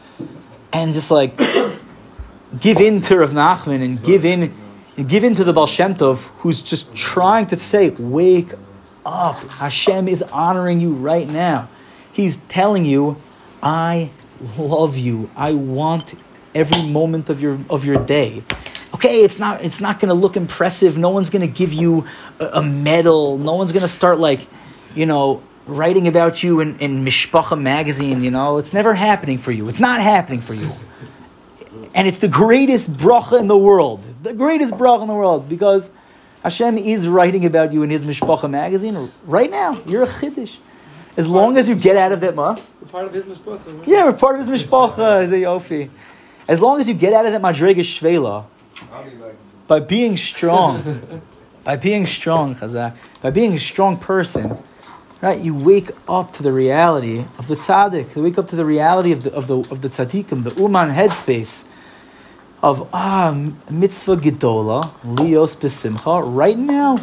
and 0.73 0.93
just 0.93 1.09
like 1.09 1.37
give 2.59 2.81
in 2.81 2.99
to 3.03 3.19
Rav 3.19 3.29
Nachman 3.29 3.81
and 3.81 4.03
give 4.03 4.25
in 4.25 4.53
and 4.97 5.07
give 5.07 5.23
in 5.23 5.35
to 5.35 5.45
the 5.45 5.53
Baal 5.53 5.67
Shem 5.67 5.95
Tov, 5.95 6.17
who's 6.39 6.61
just 6.61 6.93
trying 6.93 7.47
to 7.47 7.55
say, 7.55 7.91
"Wake 7.91 8.51
up! 9.05 9.37
Hashem 9.51 10.09
is 10.09 10.21
honoring 10.21 10.81
you 10.81 10.91
right 10.91 11.29
now. 11.29 11.69
He's 12.11 12.35
telling 12.49 12.83
you, 12.83 13.21
I 13.63 14.11
love 14.57 14.97
you. 14.97 15.29
I 15.33 15.53
want 15.53 16.13
every 16.55 16.81
moment 16.83 17.29
of 17.29 17.41
your 17.41 17.59
of 17.69 17.85
your 17.85 18.03
day. 18.05 18.43
Okay, 18.93 19.23
it's 19.23 19.37
not 19.37 19.61
it's 19.63 19.81
not 19.81 19.99
going 19.99 20.09
to 20.09 20.15
look 20.15 20.37
impressive. 20.37 20.97
No 20.97 21.09
one's 21.09 21.29
going 21.29 21.41
to 21.41 21.53
give 21.53 21.73
you 21.73 22.05
a, 22.39 22.45
a, 22.45 22.63
medal. 22.63 23.37
No 23.37 23.53
one's 23.53 23.73
going 23.73 23.83
to 23.83 23.89
start 23.89 24.19
like, 24.19 24.47
you 24.95 25.05
know, 25.05 25.43
writing 25.67 26.07
about 26.07 26.41
you 26.41 26.61
in, 26.61 26.79
in 26.79 27.03
Mishpacha 27.03 27.59
magazine. 27.61 28.23
You 28.23 28.31
know, 28.31 28.57
it's 28.57 28.71
never 28.71 28.93
happening 28.93 29.37
for 29.37 29.51
you. 29.51 29.67
It's 29.67 29.81
not 29.81 29.99
happening 30.01 30.39
for 30.39 30.53
you. 30.53 30.71
And 31.93 32.07
it's 32.07 32.19
the 32.19 32.29
greatest 32.29 32.91
bracha 32.91 33.39
in 33.39 33.47
the 33.47 33.57
world. 33.57 34.05
The 34.23 34.33
greatest 34.33 34.73
bracha 34.73 35.01
in 35.01 35.07
the 35.09 35.13
world 35.13 35.49
because 35.49 35.91
Hashem 36.41 36.77
is 36.77 37.07
writing 37.07 37.45
about 37.45 37.73
you 37.73 37.83
in 37.83 37.89
his 37.89 38.03
Mishpacha 38.03 38.49
magazine 38.49 39.11
right 39.25 39.51
now. 39.51 39.81
You're 39.85 40.03
a 40.03 40.07
chiddush. 40.07 40.55
As 41.17 41.27
long 41.27 41.57
as 41.57 41.69
you 41.69 41.75
get 41.75 41.95
out 41.95 42.11
of 42.11 42.21
that 42.21 42.35
month. 42.35 42.69
We're 42.81 42.89
part 42.89 43.05
of 43.05 43.13
his 43.13 43.23
mishpacha. 43.23 43.87
Yeah, 43.87 44.03
we're 44.03 44.13
part 44.13 44.37
of 44.37 44.45
his 44.45 44.63
mishpacha. 44.63 45.23
Is 45.23 45.31
a 45.31 45.35
yofi. 45.35 45.89
As 46.47 46.61
long 46.61 46.79
as 46.79 46.87
you 46.87 46.93
get 46.93 47.13
out 47.13 47.25
of 47.25 47.31
that 47.31 47.41
madrega 47.41 47.79
shvela, 47.79 48.45
by 49.67 49.79
being 49.79 50.15
strong, 50.15 51.21
by 51.63 51.75
being 51.75 52.05
strong, 52.05 52.55
chazak, 52.55 52.95
by 53.21 53.31
being 53.31 53.53
a 53.55 53.59
strong 53.59 53.97
person, 53.97 54.57
right? 55.21 55.39
You 55.39 55.55
wake 55.55 55.89
up 56.07 56.33
to 56.33 56.43
the 56.43 56.51
reality 56.51 57.25
of 57.39 57.47
the 57.47 57.55
tzaddik. 57.55 58.15
You 58.15 58.21
wake 58.21 58.37
up 58.37 58.49
to 58.49 58.55
the 58.55 58.65
reality 58.65 59.11
of 59.11 59.23
the 59.23 59.33
of 59.33 59.47
the 59.47 59.57
of 59.71 59.81
the 59.81 59.89
tzaddikim, 59.89 60.43
the 60.43 60.53
uman 60.61 60.89
headspace 60.89 61.65
of 62.61 62.89
ah 62.93 63.31
mitzvah 63.69 64.17
gedola 64.17 64.83
lios 65.03 65.55
besimcha. 65.55 66.21
Right 66.25 66.57
now, 66.57 66.99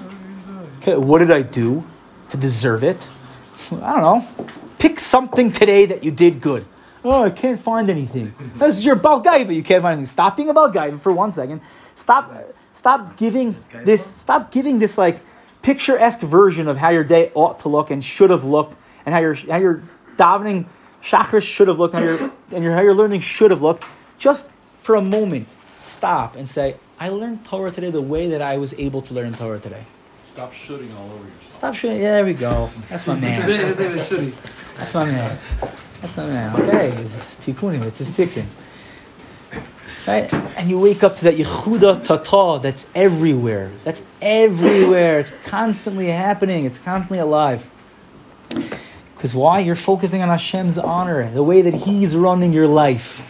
okay, 0.79 0.97
what 0.97 1.19
did 1.19 1.33
I 1.33 1.43
do 1.43 1.85
to 2.31 2.37
deserve 2.37 2.85
it? 2.85 3.09
I 3.73 4.01
don't 4.01 4.03
know. 4.03 4.47
Pick 4.79 5.01
something 5.01 5.53
today 5.53 5.87
that 5.87 6.05
you 6.05 6.13
did 6.13 6.41
good. 6.41 6.65
Oh, 7.05 7.25
I 7.25 7.31
can't 7.31 7.61
find 7.61 7.91
anything. 7.91 8.35
This 8.57 8.77
is 8.77 8.85
your 8.85 8.97
Balgaiva. 8.97 9.55
You 9.55 9.63
can't 9.63 9.83
find 9.83 9.95
anything. 9.95 10.07
Stop 10.07 10.37
being 10.37 10.49
a 10.49 10.55
Balgaiva 10.55 11.01
for 11.01 11.13
one 11.13 11.33
second. 11.33 11.61
Stop, 11.95 12.33
stop 12.73 13.17
giving 13.17 13.57
this. 13.85 14.05
Stop 14.05 14.53
giving 14.53 14.79
this 14.79 14.97
like 14.97 15.21
picturesque 15.63 16.21
version 16.21 16.69
of 16.69 16.77
how 16.77 16.91
your 16.91 17.05
day 17.05 17.31
ought 17.35 17.61
to 17.61 17.69
look 17.69 17.91
and 17.91 18.05
should 18.05 18.31
have 18.31 18.45
looked, 18.45 18.77
and 19.05 19.15
how 19.15 19.21
your 19.21 19.35
how 19.35 19.59
your 19.59 19.83
davening 20.17 20.67
chakras 21.03 21.43
should 21.43 21.69
have 21.69 21.79
looked, 21.79 21.95
and 21.95 22.05
how 22.05 22.11
your 22.11 22.31
and 22.53 22.65
your 22.65 22.73
how 22.73 22.83
your 22.83 22.95
learning 22.95 23.21
should 23.21 23.51
have 23.51 23.63
looked. 23.63 23.85
Just 24.19 24.47
for 24.83 24.95
a 24.95 25.03
moment, 25.03 25.49
stop 25.79 26.37
and 26.37 26.49
say, 26.49 26.77
"I 27.01 27.09
learned 27.09 27.45
Torah 27.45 27.73
today 27.73 27.91
the 27.91 28.03
way 28.03 28.29
that 28.29 28.43
I 28.43 28.59
was 28.59 28.75
able 28.75 29.03
to 29.03 29.15
learn 29.15 29.35
Torah 29.35 29.59
today." 29.59 29.85
Stop 30.33 30.55
shooting 30.55 30.91
all 30.95 31.05
over 31.05 31.25
yourself. 31.25 31.53
Stop 31.53 31.75
shooting. 31.75 32.01
Yeah, 32.01 32.13
there 32.13 32.25
we 32.25 32.33
go. 32.33 32.71
That's 32.89 33.07
my 33.07 33.15
man. 33.17 33.47
That's 34.79 34.95
my 34.95 35.05
man. 35.05 35.39
That's 36.01 36.17
my 36.17 36.27
man. 36.27 36.57
Okay, 36.63 36.89
it's 36.89 37.37
tikkunim. 37.37 37.83
It's 37.83 38.01
a 38.01 38.07
sticking. 38.07 38.47
Right? 40.07 40.33
And 40.33 40.71
you 40.71 40.79
wake 40.79 41.05
up 41.05 41.17
to 41.17 41.25
that 41.25 41.35
Yichuda 41.35 42.03
Tata 42.03 42.61
that's 42.63 42.87
everywhere. 42.95 43.71
That's 43.85 44.05
everywhere. 44.23 45.19
It's 45.19 45.33
constantly 45.45 46.07
happening. 46.09 46.65
It's 46.65 46.79
constantly 46.79 47.19
alive. 47.19 47.71
Because 49.15 49.35
why? 49.35 49.61
You're 49.61 49.77
focusing 49.77 50.23
on 50.23 50.31
Hashem's 50.31 50.79
honor, 50.79 51.31
the 51.31 51.45
way 51.45 51.61
that 51.63 51.75
He's 51.75 52.17
running 52.17 52.55
your 52.55 52.69
life. 52.69 53.21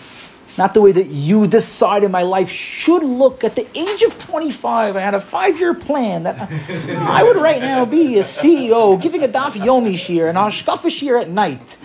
Not 0.59 0.75
the 0.75 0.83
way 0.83 0.93
that 0.93 1.07
you 1.07 1.47
decided 1.47 2.11
my 2.11 2.23
life 2.23 2.51
should 2.51 3.03
look 3.03 3.43
at 3.43 3.57
the 3.57 3.67
age 3.77 4.03
of 4.03 4.19
25. 4.19 4.97
I 4.97 5.01
had 5.01 5.15
a 5.15 5.21
five 5.21 5.59
year 5.59 5.73
plan 5.73 6.25
that 6.25 6.51
I 6.91 7.23
would 7.23 7.39
right 7.39 7.61
now 7.61 7.87
be 7.87 8.19
a 8.19 8.23
CEO 8.23 9.01
giving 9.01 9.23
a 9.23 9.29
Daf 9.29 9.53
Yomi 9.53 9.95
shiur 9.95 10.29
and 10.29 10.37
a 10.37 10.43
shiur 10.43 11.21
at 11.21 11.31
night. 11.31 11.79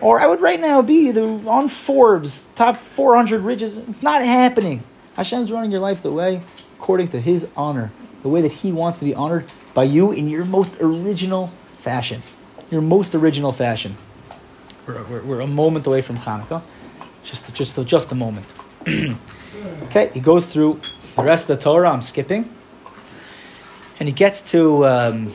Or 0.00 0.18
I 0.18 0.26
would 0.26 0.40
right 0.40 0.58
now 0.60 0.82
be 0.82 1.12
the, 1.12 1.22
on 1.46 1.68
Forbes 1.68 2.48
top 2.56 2.78
400 2.96 3.42
richest. 3.42 3.76
It's 3.88 4.02
not 4.02 4.22
happening. 4.22 4.82
Hashem's 5.14 5.52
running 5.52 5.70
your 5.70 5.80
life 5.80 6.02
the 6.02 6.12
way 6.12 6.42
according 6.78 7.08
to 7.08 7.20
His 7.20 7.46
honor, 7.56 7.92
the 8.22 8.28
way 8.28 8.40
that 8.40 8.52
He 8.52 8.72
wants 8.72 8.98
to 8.98 9.04
be 9.04 9.14
honored 9.14 9.44
by 9.72 9.84
you 9.84 10.10
in 10.10 10.28
your 10.28 10.44
most 10.44 10.74
original 10.80 11.48
fashion. 11.82 12.22
Your 12.70 12.80
most 12.80 13.14
original 13.14 13.52
fashion. 13.52 13.96
We're, 14.86 15.02
we're, 15.04 15.22
we're 15.22 15.40
a 15.40 15.46
moment 15.46 15.86
away 15.86 16.00
from 16.00 16.16
Hanukkah. 16.16 16.62
Just, 17.24 17.52
just, 17.54 17.86
just 17.86 18.12
a 18.12 18.14
moment. 18.14 18.46
okay, 19.84 20.10
he 20.14 20.20
goes 20.20 20.46
through 20.46 20.80
the 21.16 21.22
rest 21.22 21.48
of 21.50 21.58
the 21.58 21.62
Torah. 21.62 21.90
I'm 21.90 22.02
skipping, 22.02 22.54
and 23.98 24.08
he 24.08 24.12
gets 24.12 24.40
to 24.52 24.86
um, 24.86 25.34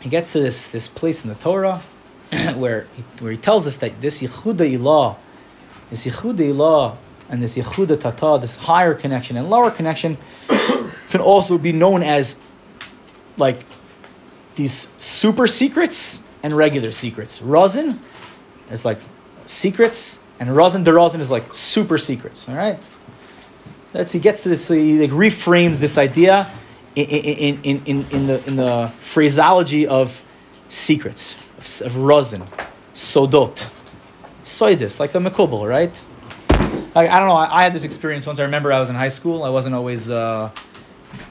he 0.00 0.08
gets 0.08 0.32
to 0.32 0.40
this 0.40 0.68
this 0.68 0.88
place 0.88 1.24
in 1.24 1.28
the 1.28 1.36
Torah 1.36 1.82
where 2.54 2.86
he, 2.96 3.04
where 3.22 3.32
he 3.32 3.38
tells 3.38 3.66
us 3.66 3.76
that 3.78 4.00
this 4.00 4.20
Yichuda 4.20 4.78
Ilah, 4.78 5.16
this 5.90 6.04
Yichuda 6.04 6.52
Ilah, 6.52 6.96
and 7.28 7.42
this 7.42 7.56
Yichuda 7.56 8.00
Tata, 8.00 8.38
this 8.40 8.56
higher 8.56 8.94
connection 8.94 9.36
and 9.36 9.50
lower 9.50 9.70
connection, 9.70 10.16
can 10.48 11.20
also 11.20 11.58
be 11.58 11.72
known 11.72 12.02
as 12.02 12.36
like 13.36 13.64
these 14.54 14.88
super 14.98 15.46
secrets 15.46 16.22
and 16.42 16.52
regular 16.52 16.90
secrets. 16.90 17.40
Razin 17.40 18.00
is 18.70 18.84
like 18.84 18.98
secrets, 19.46 20.18
and 20.40 20.54
Razin 20.54 20.84
Derazin 20.84 21.20
is 21.20 21.30
like 21.30 21.54
super 21.54 21.98
secrets. 21.98 22.48
All 22.48 22.54
right. 22.54 22.78
That's 23.92 24.12
he 24.12 24.20
gets 24.20 24.42
to 24.42 24.48
this. 24.48 24.64
So 24.64 24.74
he 24.74 24.98
like 25.00 25.10
reframes 25.10 25.76
this 25.76 25.98
idea 25.98 26.50
in 26.94 27.06
in, 27.62 27.84
in, 27.84 28.06
in, 28.10 28.26
the 28.26 28.46
in 28.46 28.56
the 28.56 28.92
phraseology 29.00 29.86
of 29.86 30.22
secrets 30.68 31.34
of, 31.58 31.86
of 31.86 31.96
Razin, 31.96 32.46
Sodot, 32.94 33.66
Soidis, 34.44 35.00
like 35.00 35.14
a 35.14 35.18
Makubal, 35.18 35.68
right? 35.68 35.92
I 36.94 37.20
don't 37.20 37.28
know. 37.28 37.36
I, 37.36 37.60
I, 37.60 37.62
had 37.62 37.72
this 37.72 37.84
experience 37.84 38.26
once. 38.26 38.40
I 38.40 38.42
remember 38.42 38.72
I 38.72 38.80
was 38.80 38.88
in 38.88 38.96
high 38.96 39.08
school. 39.08 39.44
I 39.44 39.50
wasn't 39.50 39.76
always 39.76 40.10
uh, 40.10 40.50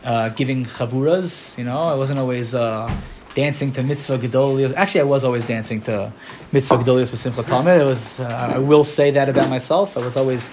uh, 0.06 0.30
giving 0.30 0.63
chaburas. 0.63 1.58
You 1.58 1.65
know, 1.65 1.80
I 1.80 1.96
wasn't 1.96 2.20
always. 2.20 2.56
Uh, 2.56 2.89
dancing 3.38 3.71
to 3.71 3.84
mitzvah 3.84 4.17
gedolios. 4.17 4.73
Actually, 4.73 5.02
I 5.02 5.04
was 5.04 5.23
always 5.23 5.45
dancing 5.45 5.80
to 5.84 6.12
mitzvah 6.52 6.80
gedolios 6.80 7.12
with 7.12 7.19
Simcha 7.19 7.43
Talmud. 7.43 7.80
It 7.80 7.86
was. 7.86 8.19
Uh, 8.19 8.54
I 8.56 8.58
will 8.58 8.84
say 8.84 9.12
that 9.12 9.30
about 9.30 9.47
myself. 9.47 9.95
I 9.95 10.02
was 10.02 10.17
always, 10.17 10.52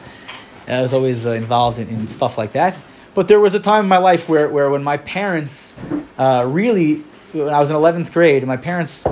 I 0.69 0.83
was 0.83 0.93
always 0.93 1.25
uh, 1.25 1.31
involved 1.31 1.79
in, 1.79 1.89
in, 1.89 2.07
stuff 2.09 2.37
like 2.37 2.53
that. 2.53 2.77
But 3.15 3.27
there 3.27 3.41
was 3.41 3.55
a 3.55 3.61
time 3.61 3.85
in 3.85 3.89
my 3.89 3.97
life 3.97 4.29
where, 4.29 4.51
where 4.51 4.69
when 4.69 4.85
my 4.85 4.99
parents 4.99 5.75
uh, 6.19 6.45
really, 6.47 7.03
when 7.33 7.49
I 7.49 7.59
was 7.59 7.71
in 7.71 7.77
eleventh 7.77 8.13
grade, 8.13 8.47
my 8.47 8.59
parents, 8.59 9.07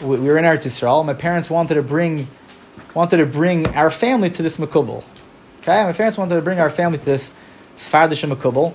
we, 0.00 0.16
we 0.16 0.28
were 0.28 0.38
in 0.38 0.46
Eretz 0.46 0.64
Yisrael. 0.64 1.04
My 1.04 1.12
parents 1.12 1.50
wanted 1.50 1.74
to 1.74 1.82
bring, 1.82 2.28
wanted 2.94 3.18
to 3.18 3.26
bring 3.26 3.66
our 3.76 3.90
family 3.90 4.30
to 4.30 4.42
this 4.42 4.56
makubal. 4.56 5.04
Okay, 5.60 5.84
my 5.84 5.92
parents 5.92 6.16
wanted 6.16 6.36
to 6.36 6.40
bring 6.40 6.60
our 6.60 6.70
family 6.70 6.96
to 6.96 7.04
this 7.04 7.32
Sephardish 7.76 8.26
makubal, 8.26 8.72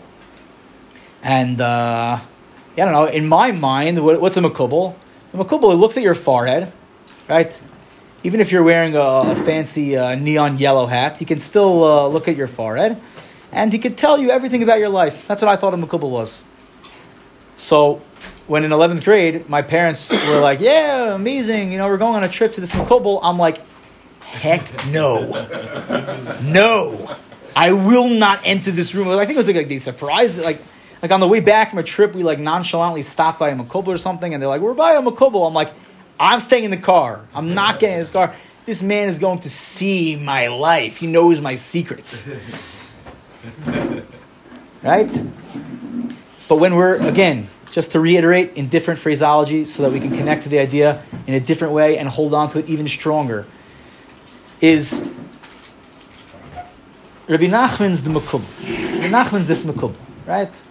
and. 1.23 1.59
I 2.73 2.85
don't 2.85 2.91
know, 2.91 3.05
in 3.05 3.27
my 3.27 3.51
mind, 3.51 4.03
what's 4.03 4.35
a 4.35 4.41
makubal? 4.41 4.95
A 5.33 5.37
makubal, 5.37 5.77
looks 5.79 5.95
at 5.95 6.03
your 6.03 6.15
forehead, 6.15 6.73
right? 7.29 7.61
Even 8.23 8.39
if 8.39 8.51
you're 8.51 8.63
wearing 8.63 8.95
a, 8.95 9.01
a 9.01 9.35
fancy 9.35 9.95
uh, 9.95 10.15
neon 10.15 10.57
yellow 10.57 10.87
hat, 10.87 11.19
he 11.19 11.25
can 11.25 11.39
still 11.39 11.83
uh, 11.83 12.07
look 12.07 12.27
at 12.27 12.35
your 12.35 12.47
forehead, 12.47 12.99
and 13.51 13.71
he 13.71 13.77
can 13.77 13.95
tell 13.95 14.17
you 14.17 14.31
everything 14.31 14.63
about 14.63 14.79
your 14.79 14.89
life. 14.89 15.25
That's 15.27 15.41
what 15.41 15.49
I 15.49 15.57
thought 15.57 15.75
a 15.75 15.77
makubal 15.77 16.09
was. 16.09 16.41
So, 17.57 18.01
when 18.47 18.63
in 18.63 18.71
11th 18.71 19.03
grade, 19.03 19.47
my 19.47 19.61
parents 19.61 20.11
were 20.11 20.39
like, 20.39 20.59
yeah, 20.59 21.13
amazing, 21.13 21.71
you 21.71 21.77
know, 21.77 21.87
we're 21.87 21.97
going 21.97 22.15
on 22.15 22.23
a 22.23 22.29
trip 22.29 22.53
to 22.53 22.61
this 22.61 22.71
makubal, 22.71 23.19
I'm 23.21 23.37
like, 23.37 23.61
heck 24.21 24.87
no. 24.87 25.29
no. 26.41 27.15
I 27.55 27.71
will 27.73 28.09
not 28.09 28.41
enter 28.45 28.71
this 28.71 28.95
room. 28.95 29.09
I 29.09 29.27
think 29.27 29.35
it 29.35 29.45
was 29.45 29.47
like 29.47 29.69
they 29.69 29.77
surprised, 29.77 30.39
like, 30.39 30.59
like 31.03 31.11
on 31.11 31.19
the 31.19 31.27
way 31.27 31.41
back 31.41 31.69
from 31.69 31.79
a 31.79 31.83
trip, 31.83 32.15
we 32.15 32.23
like 32.23 32.39
nonchalantly 32.39 33.01
stopped 33.01 33.37
by 33.37 33.49
a 33.49 33.55
makubal 33.55 33.89
or 33.89 33.97
something, 33.97 34.33
and 34.33 34.41
they're 34.41 34.47
like, 34.47 34.61
"We're 34.61 34.73
by 34.73 34.93
a 34.93 35.01
makubal." 35.01 35.45
I'm 35.45 35.53
like, 35.53 35.73
"I'm 36.17 36.39
staying 36.39 36.63
in 36.63 36.71
the 36.71 36.77
car. 36.77 37.27
I'm 37.35 37.53
not 37.53 37.79
getting 37.79 37.95
in 37.95 38.01
this 38.01 38.09
car. 38.09 38.33
This 38.65 38.81
man 38.81 39.09
is 39.09 39.19
going 39.19 39.39
to 39.39 39.49
see 39.49 40.15
my 40.15 40.47
life. 40.47 40.95
He 40.97 41.07
knows 41.07 41.41
my 41.41 41.57
secrets." 41.57 42.25
right? 44.81 45.11
But 46.47 46.55
when 46.55 46.75
we're 46.75 46.95
again, 46.95 47.49
just 47.71 47.91
to 47.91 47.99
reiterate 47.99 48.53
in 48.53 48.69
different 48.69 49.01
phraseology, 49.01 49.65
so 49.65 49.83
that 49.83 49.91
we 49.91 49.99
can 49.99 50.17
connect 50.17 50.43
to 50.43 50.49
the 50.49 50.59
idea 50.59 51.03
in 51.27 51.33
a 51.33 51.41
different 51.41 51.73
way 51.73 51.97
and 51.97 52.07
hold 52.07 52.33
on 52.33 52.49
to 52.51 52.59
it 52.59 52.69
even 52.69 52.87
stronger, 52.87 53.45
is 54.61 55.01
Rabbi 57.27 57.47
Nachman's 57.47 58.03
the 58.03 58.09
makubal. 58.09 58.45
Rabbi 58.61 59.09
Nachman's 59.09 59.49
this 59.49 59.63
makubal, 59.63 59.97
right? 60.25 60.63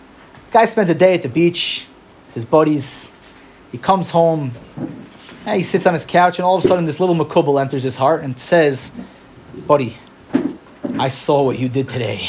Guy 0.52 0.66
spends 0.66 0.90
a 0.90 0.94
day 0.94 1.14
at 1.14 1.22
the 1.22 1.30
beach 1.30 1.86
with 2.26 2.34
his 2.34 2.44
buddies. 2.44 3.10
He 3.70 3.78
comes 3.78 4.10
home. 4.10 4.52
he 5.46 5.62
sits 5.62 5.86
on 5.86 5.94
his 5.94 6.04
couch, 6.04 6.38
and 6.38 6.44
all 6.44 6.58
of 6.58 6.64
a 6.64 6.68
sudden, 6.68 6.84
this 6.84 7.00
little 7.00 7.14
makubal 7.14 7.58
enters 7.58 7.82
his 7.82 7.96
heart 7.96 8.22
and 8.22 8.38
says, 8.38 8.92
Buddy, 9.66 9.96
I 10.98 11.08
saw 11.08 11.42
what 11.42 11.58
you 11.58 11.70
did 11.70 11.88
today. 11.88 12.28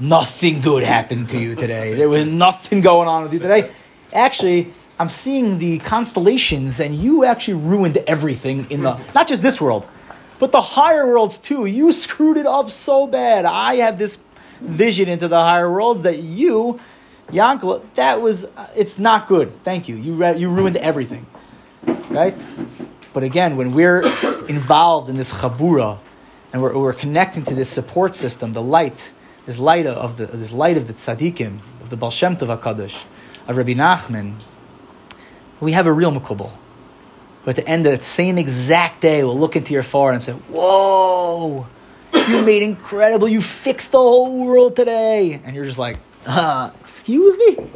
Nothing 0.00 0.60
good 0.62 0.82
happened 0.82 1.28
to 1.28 1.38
you 1.38 1.54
today. 1.54 1.94
There 1.94 2.08
was 2.08 2.26
nothing 2.26 2.80
going 2.80 3.06
on 3.06 3.22
with 3.22 3.32
you 3.32 3.38
today. 3.38 3.70
Actually, 4.12 4.72
I'm 4.98 5.08
seeing 5.08 5.58
the 5.58 5.78
constellations, 5.78 6.80
and 6.80 7.00
you 7.00 7.24
actually 7.24 7.54
ruined 7.54 7.98
everything 8.08 8.68
in 8.68 8.82
the 8.82 8.98
not 9.14 9.28
just 9.28 9.44
this 9.44 9.60
world, 9.60 9.88
but 10.40 10.50
the 10.50 10.60
higher 10.60 11.06
worlds 11.06 11.38
too. 11.38 11.66
You 11.66 11.92
screwed 11.92 12.36
it 12.36 12.46
up 12.46 12.68
so 12.72 13.06
bad. 13.06 13.44
I 13.44 13.76
have 13.76 13.96
this 13.96 14.18
vision 14.60 15.08
into 15.08 15.28
the 15.28 15.38
higher 15.38 15.70
worlds 15.70 16.02
that 16.02 16.18
you 16.18 16.80
Yankel, 17.28 17.82
that 17.94 18.20
was, 18.20 18.46
it's 18.74 18.98
not 18.98 19.26
good. 19.26 19.62
Thank 19.64 19.88
you. 19.88 19.96
You, 19.96 20.14
re- 20.14 20.38
you 20.38 20.48
ruined 20.48 20.76
everything. 20.76 21.26
Right? 22.08 22.36
But 23.12 23.22
again, 23.22 23.56
when 23.56 23.72
we're 23.72 24.02
involved 24.46 25.08
in 25.08 25.16
this 25.16 25.32
chabura 25.32 25.98
and 26.52 26.62
we're, 26.62 26.76
we're 26.78 26.92
connecting 26.92 27.44
to 27.44 27.54
this 27.54 27.68
support 27.68 28.14
system, 28.14 28.52
the 28.52 28.62
light, 28.62 29.12
this 29.44 29.58
light 29.58 29.86
of 29.86 30.16
the, 30.16 30.26
this 30.26 30.52
light 30.52 30.76
of 30.76 30.86
the 30.86 30.94
tzaddikim, 30.94 31.60
of 31.82 31.90
the 31.90 31.96
Baal 31.96 32.10
Tov 32.10 32.58
HaKadosh, 32.58 32.96
of 33.48 33.56
Rabbi 33.56 33.74
Nachman, 33.74 34.36
we 35.60 35.72
have 35.72 35.86
a 35.86 35.92
real 35.92 36.12
makubal. 36.12 36.52
But 37.44 37.58
at 37.58 37.64
the 37.64 37.70
end 37.70 37.86
of 37.86 37.92
that 37.92 38.02
same 38.02 38.38
exact 38.38 39.00
day, 39.00 39.22
we'll 39.22 39.38
look 39.38 39.56
into 39.56 39.72
your 39.72 39.84
forehead 39.84 40.14
and 40.14 40.22
say, 40.22 40.32
Whoa, 40.52 41.66
you 42.12 42.42
made 42.42 42.62
incredible, 42.62 43.28
you 43.28 43.40
fixed 43.40 43.92
the 43.92 43.98
whole 43.98 44.44
world 44.44 44.76
today. 44.76 45.40
And 45.44 45.54
you're 45.54 45.64
just 45.64 45.78
like, 45.78 45.98
uh, 46.26 46.70
excuse 46.80 47.36
me? 47.38 47.70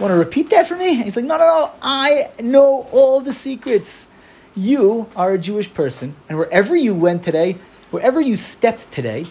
Want 0.00 0.10
to 0.10 0.16
repeat 0.16 0.50
that 0.50 0.66
for 0.66 0.76
me? 0.76 0.94
he's 1.02 1.16
like, 1.16 1.24
no, 1.24 1.36
no, 1.36 1.44
no, 1.44 1.72
I 1.82 2.30
know 2.40 2.88
all 2.92 3.20
the 3.20 3.32
secrets. 3.32 4.08
You 4.56 5.08
are 5.16 5.32
a 5.32 5.38
Jewish 5.38 5.72
person, 5.72 6.14
and 6.28 6.38
wherever 6.38 6.76
you 6.76 6.94
went 6.94 7.24
today, 7.24 7.58
wherever 7.90 8.20
you 8.20 8.36
stepped 8.36 8.90
today, 8.92 9.26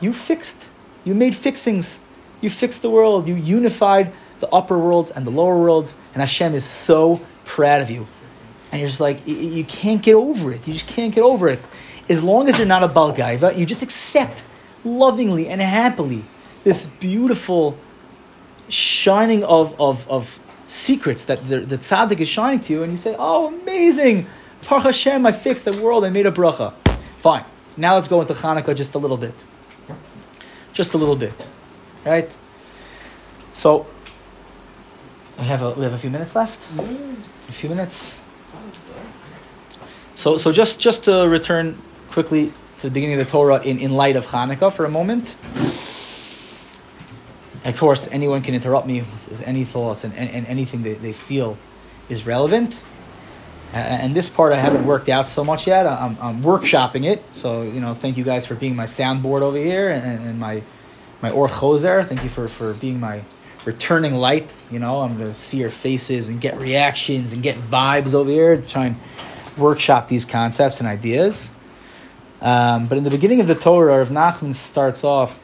you 0.00 0.12
fixed. 0.12 0.68
You 1.04 1.14
made 1.14 1.34
fixings. 1.34 2.00
You 2.40 2.50
fixed 2.50 2.82
the 2.82 2.90
world. 2.90 3.28
You 3.28 3.36
unified 3.36 4.12
the 4.40 4.48
upper 4.48 4.78
worlds 4.78 5.10
and 5.12 5.24
the 5.26 5.30
lower 5.30 5.58
worlds, 5.58 5.96
and 6.12 6.20
Hashem 6.20 6.54
is 6.54 6.64
so 6.64 7.20
proud 7.44 7.82
of 7.82 7.90
you. 7.90 8.06
And 8.72 8.80
you're 8.80 8.88
just 8.88 9.00
like, 9.00 9.26
you 9.26 9.64
can't 9.64 10.02
get 10.02 10.14
over 10.14 10.50
it. 10.52 10.66
You 10.66 10.74
just 10.74 10.88
can't 10.88 11.14
get 11.14 11.22
over 11.22 11.48
it. 11.48 11.60
As 12.08 12.22
long 12.22 12.48
as 12.48 12.58
you're 12.58 12.66
not 12.66 12.82
a 12.82 12.88
Balgaiva, 12.88 13.56
you 13.56 13.64
just 13.64 13.82
accept 13.82 14.44
lovingly 14.84 15.48
and 15.48 15.60
happily 15.60 16.24
this 16.64 16.86
beautiful 16.86 17.78
shining 18.68 19.44
of, 19.44 19.78
of, 19.80 20.08
of 20.08 20.38
secrets 20.66 21.26
that 21.26 21.46
the, 21.48 21.60
the 21.60 21.78
tzaddik 21.78 22.20
is 22.20 22.28
shining 22.28 22.60
to 22.60 22.72
you, 22.72 22.82
and 22.82 22.92
you 22.92 22.98
say, 22.98 23.14
Oh, 23.18 23.48
amazing! 23.48 24.26
Baruch 24.68 24.84
Hashem, 24.84 25.26
I 25.26 25.32
fixed 25.32 25.64
the 25.64 25.72
world, 25.80 26.04
I 26.04 26.10
made 26.10 26.26
a 26.26 26.32
bracha. 26.32 26.74
Fine. 27.20 27.44
Now 27.76 27.94
let's 27.94 28.08
go 28.08 28.20
into 28.20 28.34
Hanukkah 28.34 28.74
just 28.74 28.94
a 28.94 28.98
little 28.98 29.16
bit. 29.16 29.34
Just 30.72 30.94
a 30.94 30.96
little 30.96 31.16
bit. 31.16 31.46
Right? 32.04 32.30
So, 33.52 33.86
we 35.38 35.44
have 35.44 35.62
a, 35.62 35.70
we 35.72 35.82
have 35.82 35.92
a 35.92 35.98
few 35.98 36.10
minutes 36.10 36.34
left? 36.34 36.66
A 36.78 37.52
few 37.52 37.68
minutes? 37.68 38.20
So, 40.14 40.36
so 40.36 40.52
just, 40.52 40.78
just 40.78 41.04
to 41.04 41.28
return 41.28 41.80
quickly 42.10 42.52
to 42.78 42.82
the 42.82 42.90
beginning 42.90 43.18
of 43.18 43.26
the 43.26 43.30
Torah 43.30 43.60
in, 43.62 43.78
in 43.78 43.92
light 43.92 44.16
of 44.16 44.24
Hanukkah 44.26 44.72
for 44.72 44.84
a 44.84 44.90
moment. 44.90 45.36
Of 47.64 47.78
course, 47.78 48.08
anyone 48.12 48.42
can 48.42 48.54
interrupt 48.54 48.86
me 48.86 49.00
with, 49.00 49.28
with 49.28 49.42
any 49.42 49.64
thoughts 49.64 50.04
and, 50.04 50.14
and, 50.14 50.30
and 50.30 50.46
anything 50.46 50.82
that 50.82 51.00
they 51.00 51.12
feel 51.12 51.56
is 52.08 52.26
relevant. 52.26 52.82
And 53.72 54.14
this 54.14 54.28
part 54.28 54.52
I 54.52 54.56
haven't 54.56 54.86
worked 54.86 55.08
out 55.08 55.26
so 55.26 55.42
much 55.44 55.66
yet. 55.66 55.86
I'm, 55.86 56.16
I'm 56.20 56.42
workshopping 56.42 57.04
it. 57.04 57.24
So, 57.32 57.62
you 57.62 57.80
know, 57.80 57.94
thank 57.94 58.16
you 58.16 58.22
guys 58.22 58.46
for 58.46 58.54
being 58.54 58.76
my 58.76 58.84
soundboard 58.84 59.40
over 59.42 59.56
here 59.56 59.90
and, 59.90 60.24
and 60.24 60.38
my 60.38 60.62
my 61.24 61.30
or 61.30 61.48
choser. 61.48 62.06
Thank 62.06 62.22
you 62.22 62.28
for, 62.28 62.48
for 62.48 62.74
being 62.74 63.00
my 63.00 63.22
returning 63.64 64.14
light. 64.14 64.54
You 64.70 64.78
know, 64.78 65.00
I'm 65.00 65.16
going 65.16 65.30
to 65.30 65.34
see 65.34 65.58
your 65.58 65.70
faces 65.70 66.28
and 66.28 66.40
get 66.40 66.58
reactions 66.58 67.32
and 67.32 67.42
get 67.42 67.56
vibes 67.56 68.14
over 68.14 68.30
here 68.30 68.56
to 68.56 68.68
try 68.68 68.86
and 68.86 68.96
workshop 69.56 70.08
these 70.08 70.24
concepts 70.24 70.80
and 70.80 70.88
ideas. 70.88 71.50
Um, 72.42 72.86
but 72.86 72.98
in 72.98 73.04
the 73.04 73.10
beginning 73.10 73.40
of 73.40 73.46
the 73.46 73.54
Torah, 73.54 73.98
Rav 73.98 74.10
Nachman 74.10 74.54
starts 74.54 75.02
off 75.02 75.40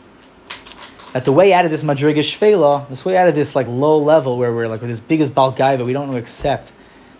that 1.13 1.25
the 1.25 1.33
way 1.33 1.53
out 1.53 1.65
of 1.65 1.71
this 1.71 1.83
Madriga 1.83 2.19
Shvela, 2.19 2.89
this 2.89 3.05
way 3.05 3.17
out 3.17 3.29
of 3.29 3.35
this 3.35 3.57
like 3.57 3.67
low 3.67 3.99
level 3.99 4.39
where 4.39 4.53
we're 4.53 4.69
like 4.69 4.81
with 4.81 4.91
this 4.91 5.01
biggest 5.01 5.35
Balgaiva, 5.35 5.85
we 5.85 5.93
don't 5.93 6.15
accept 6.15 6.73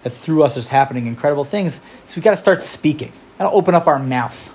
that 0.03 0.11
through 0.11 0.43
us 0.43 0.57
is 0.57 0.69
happening 0.69 1.07
incredible 1.07 1.45
things. 1.45 1.81
So 2.07 2.17
we 2.17 2.23
got 2.23 2.31
to 2.31 2.37
start 2.37 2.63
speaking. 2.63 3.13
Got 3.39 3.45
to 3.45 3.51
open 3.51 3.75
up 3.75 3.87
our 3.87 3.99
mouth. 3.99 4.53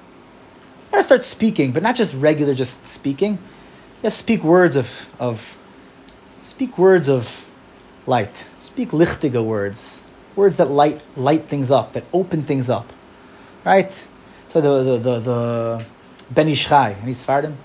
Got 0.92 0.98
to 0.98 1.04
start 1.04 1.24
speaking, 1.24 1.72
but 1.72 1.84
not 1.84 1.96
just 1.96 2.14
regular, 2.14 2.54
just 2.54 2.88
speaking. 2.88 3.38
Just 4.02 4.18
speak 4.18 4.44
words 4.44 4.76
of 4.76 4.90
of 5.20 5.58
speak 6.44 6.78
words 6.78 7.10
of 7.10 7.46
light. 8.06 8.46
Speak 8.60 8.90
lichtiga 8.90 9.44
words, 9.44 10.02
words 10.36 10.58
that 10.58 10.70
light 10.70 11.02
light 11.18 11.48
things 11.50 11.72
up, 11.72 11.94
that 11.94 12.06
open 12.14 12.44
things 12.44 12.70
up, 12.70 12.92
right? 13.66 13.92
So 14.50 14.62
the 14.62 14.84
the 14.84 14.98
the, 14.98 15.20
the 15.20 15.86
Ben 16.32 16.48
Ish 16.48 16.68
Chai, 16.68 16.94
any 17.02 17.14
Sephardim? 17.14 17.58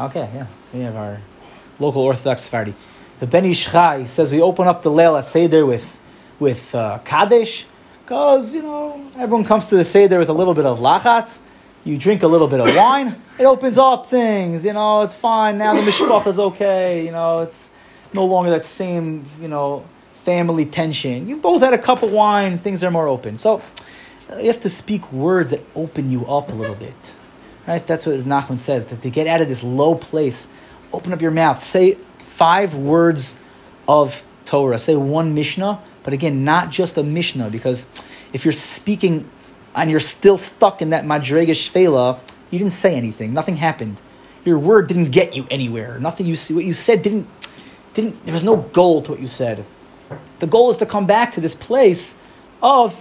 Okay, 0.00 0.30
yeah, 0.34 0.46
we 0.72 0.80
have 0.80 0.96
our 0.96 1.20
local 1.78 2.00
Orthodox 2.00 2.40
Sephardi. 2.40 2.74
The 3.18 3.26
Ben 3.26 3.44
Ish 3.44 3.66
Chai 3.66 4.06
says 4.06 4.32
we 4.32 4.40
open 4.40 4.66
up 4.66 4.82
the 4.82 4.90
Leil 4.90 5.22
Seder 5.22 5.66
with 5.66 5.84
with 6.38 6.74
uh, 6.74 7.00
Kaddish, 7.04 7.66
because 8.02 8.54
you 8.54 8.62
know 8.62 8.98
everyone 9.16 9.44
comes 9.44 9.66
to 9.66 9.76
the 9.76 9.84
Seder 9.84 10.18
with 10.18 10.30
a 10.30 10.32
little 10.32 10.54
bit 10.54 10.64
of 10.64 10.78
lachatz. 10.78 11.40
You 11.84 11.98
drink 11.98 12.22
a 12.22 12.26
little 12.26 12.48
bit 12.48 12.60
of 12.60 12.74
wine, 12.82 13.14
it 13.38 13.44
opens 13.44 13.76
up 13.76 14.08
things. 14.08 14.64
You 14.64 14.72
know, 14.72 15.02
it's 15.02 15.14
fine 15.14 15.58
now. 15.58 15.74
The 15.74 15.82
mishpach 15.82 16.26
is 16.26 16.38
okay. 16.38 17.04
You 17.04 17.12
know, 17.12 17.40
it's 17.40 17.70
no 18.14 18.24
longer 18.24 18.48
that 18.52 18.64
same 18.64 19.26
you 19.38 19.48
know 19.48 19.84
family 20.24 20.64
tension. 20.64 21.28
You 21.28 21.36
both 21.36 21.60
had 21.60 21.74
a 21.74 21.78
cup 21.78 22.02
of 22.02 22.10
wine, 22.10 22.58
things 22.58 22.82
are 22.82 22.90
more 22.90 23.06
open. 23.06 23.36
So 23.36 23.60
you 24.38 24.46
have 24.46 24.60
to 24.60 24.70
speak 24.70 25.12
words 25.12 25.50
that 25.50 25.60
open 25.74 26.10
you 26.10 26.24
up 26.24 26.48
a 26.48 26.54
little 26.54 26.74
bit. 26.74 26.96
Right? 27.70 27.86
That's 27.86 28.04
what 28.04 28.18
Nachman 28.24 28.58
says. 28.58 28.86
That 28.86 29.00
to 29.02 29.10
get 29.10 29.28
out 29.28 29.40
of 29.40 29.46
this 29.46 29.62
low 29.62 29.94
place, 29.94 30.48
open 30.92 31.12
up 31.12 31.22
your 31.22 31.30
mouth. 31.30 31.62
Say 31.62 31.98
five 32.34 32.74
words 32.74 33.38
of 33.86 34.20
Torah. 34.44 34.80
Say 34.80 34.96
one 34.96 35.34
Mishnah, 35.34 35.80
but 36.02 36.12
again, 36.12 36.42
not 36.44 36.70
just 36.70 36.98
a 36.98 37.04
Mishnah, 37.04 37.48
because 37.48 37.86
if 38.32 38.44
you're 38.44 38.50
speaking 38.50 39.30
and 39.72 39.88
you're 39.88 40.00
still 40.00 40.36
stuck 40.36 40.82
in 40.82 40.90
that 40.90 41.04
Madrega 41.04 41.50
Shvela, 41.50 42.18
you 42.50 42.58
didn't 42.58 42.72
say 42.72 42.96
anything. 42.96 43.32
Nothing 43.34 43.54
happened. 43.54 44.00
Your 44.44 44.58
word 44.58 44.88
didn't 44.88 45.12
get 45.12 45.36
you 45.36 45.46
anywhere. 45.48 46.00
Nothing 46.00 46.26
you 46.26 46.34
see. 46.34 46.52
What 46.52 46.64
you 46.64 46.74
said 46.74 47.02
didn't 47.02 47.28
didn't. 47.94 48.24
There 48.24 48.34
was 48.34 48.42
no 48.42 48.56
goal 48.56 49.00
to 49.02 49.12
what 49.12 49.20
you 49.20 49.28
said. 49.28 49.64
The 50.40 50.48
goal 50.48 50.70
is 50.70 50.78
to 50.78 50.86
come 50.86 51.06
back 51.06 51.30
to 51.34 51.40
this 51.40 51.54
place 51.54 52.20
of 52.64 52.96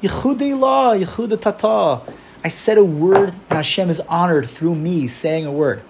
Yichuda 0.00 0.42
Ilah, 0.42 1.04
Yichuda 1.04 1.40
Tata. 1.40 2.14
I 2.44 2.48
said 2.48 2.78
a 2.78 2.84
word, 2.84 3.30
and 3.30 3.56
Hashem 3.56 3.90
is 3.90 4.00
honored 4.00 4.50
through 4.50 4.74
me 4.74 5.08
saying 5.08 5.46
a 5.46 5.52
word. 5.52 5.82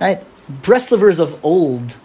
Right? 0.00 0.24
Breslovers 0.62 1.18
of 1.18 1.42
old, 1.44 1.96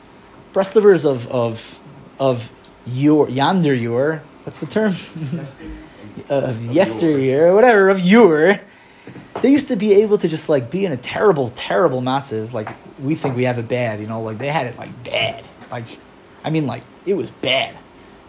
Breslovers 0.54 1.06
of 1.06 1.28
of 1.28 1.80
of 2.20 2.50
your 2.86 3.30
yonder 3.30 3.74
your 3.74 4.22
what's 4.46 4.60
the 4.60 4.68
term? 4.68 4.96
of 6.30 6.62
yesteryear, 6.64 7.48
or 7.50 7.56
whatever, 7.56 7.90
of 7.90 8.00
your. 8.00 8.60
They 9.42 9.52
used 9.52 9.68
to 9.68 9.76
be 9.76 9.94
able 9.96 10.18
to 10.20 10.28
just 10.28 10.48
like 10.48 10.72
be 10.72 10.86
in 10.86 10.92
a 10.92 10.98
terrible, 10.98 11.50
terrible 11.50 12.02
matzav. 12.02 12.54
Like 12.54 12.70
we 13.00 13.16
think 13.16 13.36
we 13.36 13.44
have 13.44 13.60
it 13.60 13.68
bad, 13.68 14.00
you 14.00 14.08
know. 14.08 14.22
Like 14.22 14.38
they 14.38 14.48
had 14.48 14.68
it 14.68 14.78
like 14.78 15.04
bad. 15.04 15.46
Like, 15.70 15.86
I 16.44 16.50
mean, 16.50 16.68
like 16.68 16.84
it 17.06 17.16
was 17.16 17.32
bad. 17.32 17.78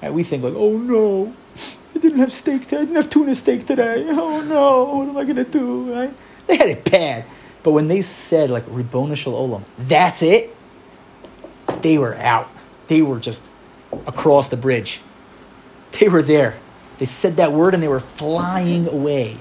Right? 0.03 0.13
We 0.13 0.25
think 0.25 0.43
like, 0.43 0.55
oh 0.55 0.77
no, 0.77 1.35
I 1.95 1.99
didn't 1.99 2.19
have 2.19 2.33
steak 2.33 2.63
today. 2.65 2.79
I 2.79 2.81
didn't 2.81 2.97
have 2.97 3.11
tuna 3.11 3.35
steak 3.35 3.67
today. 3.67 4.07
Oh 4.09 4.41
no, 4.43 4.85
what 4.97 5.09
am 5.09 5.17
I 5.17 5.25
gonna 5.25 5.45
do? 5.45 5.93
Right? 5.93 6.15
They 6.47 6.57
had 6.57 6.69
it 6.69 6.91
bad. 6.91 7.25
But 7.63 7.73
when 7.73 7.89
they 7.89 8.03
said 8.03 8.51
like 8.51 8.67
Ribono 8.67 9.17
Shel 9.17 9.33
Olam, 9.33 9.65
that's 9.79 10.23
it. 10.23 10.55
They 11.83 11.99
were 11.99 12.17
out. 12.17 12.49
They 12.87 13.03
were 13.03 13.19
just 13.19 13.43
across 14.07 14.49
the 14.49 14.57
bridge. 14.57 15.01
They 15.99 16.09
were 16.09 16.23
there. 16.23 16.59
They 16.99 17.07
said 17.07 17.39
that 17.39 17.53
word 17.53 17.75
and 17.75 17.83
they 17.83 17.89
were 17.89 18.01
flying 18.01 18.89
away. 18.89 19.39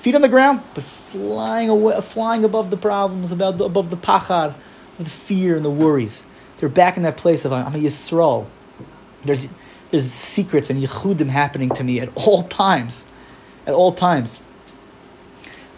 Feet 0.00 0.14
on 0.14 0.22
the 0.22 0.28
ground, 0.28 0.62
but 0.74 0.84
flying 0.84 1.68
away, 1.68 2.00
flying 2.00 2.44
above 2.44 2.70
the 2.70 2.76
problems, 2.76 3.32
about 3.32 3.60
above 3.60 3.90
the 3.90 3.96
pachad, 3.96 4.54
of 4.98 5.04
the 5.04 5.10
fear 5.10 5.56
and 5.56 5.64
the 5.64 5.70
worries. 5.70 6.24
They're 6.56 6.68
back 6.68 6.96
in 6.96 7.02
that 7.02 7.16
place 7.16 7.44
of 7.44 7.52
I'm 7.52 7.74
a 7.74 7.78
Yisrael. 7.78 8.46
There's 9.22 9.46
there's 9.90 10.10
secrets 10.10 10.70
and 10.70 10.82
yichudim 10.82 11.28
happening 11.28 11.70
to 11.70 11.84
me 11.84 12.00
at 12.00 12.10
all 12.16 12.42
times, 12.44 13.06
at 13.66 13.74
all 13.74 13.92
times. 13.92 14.40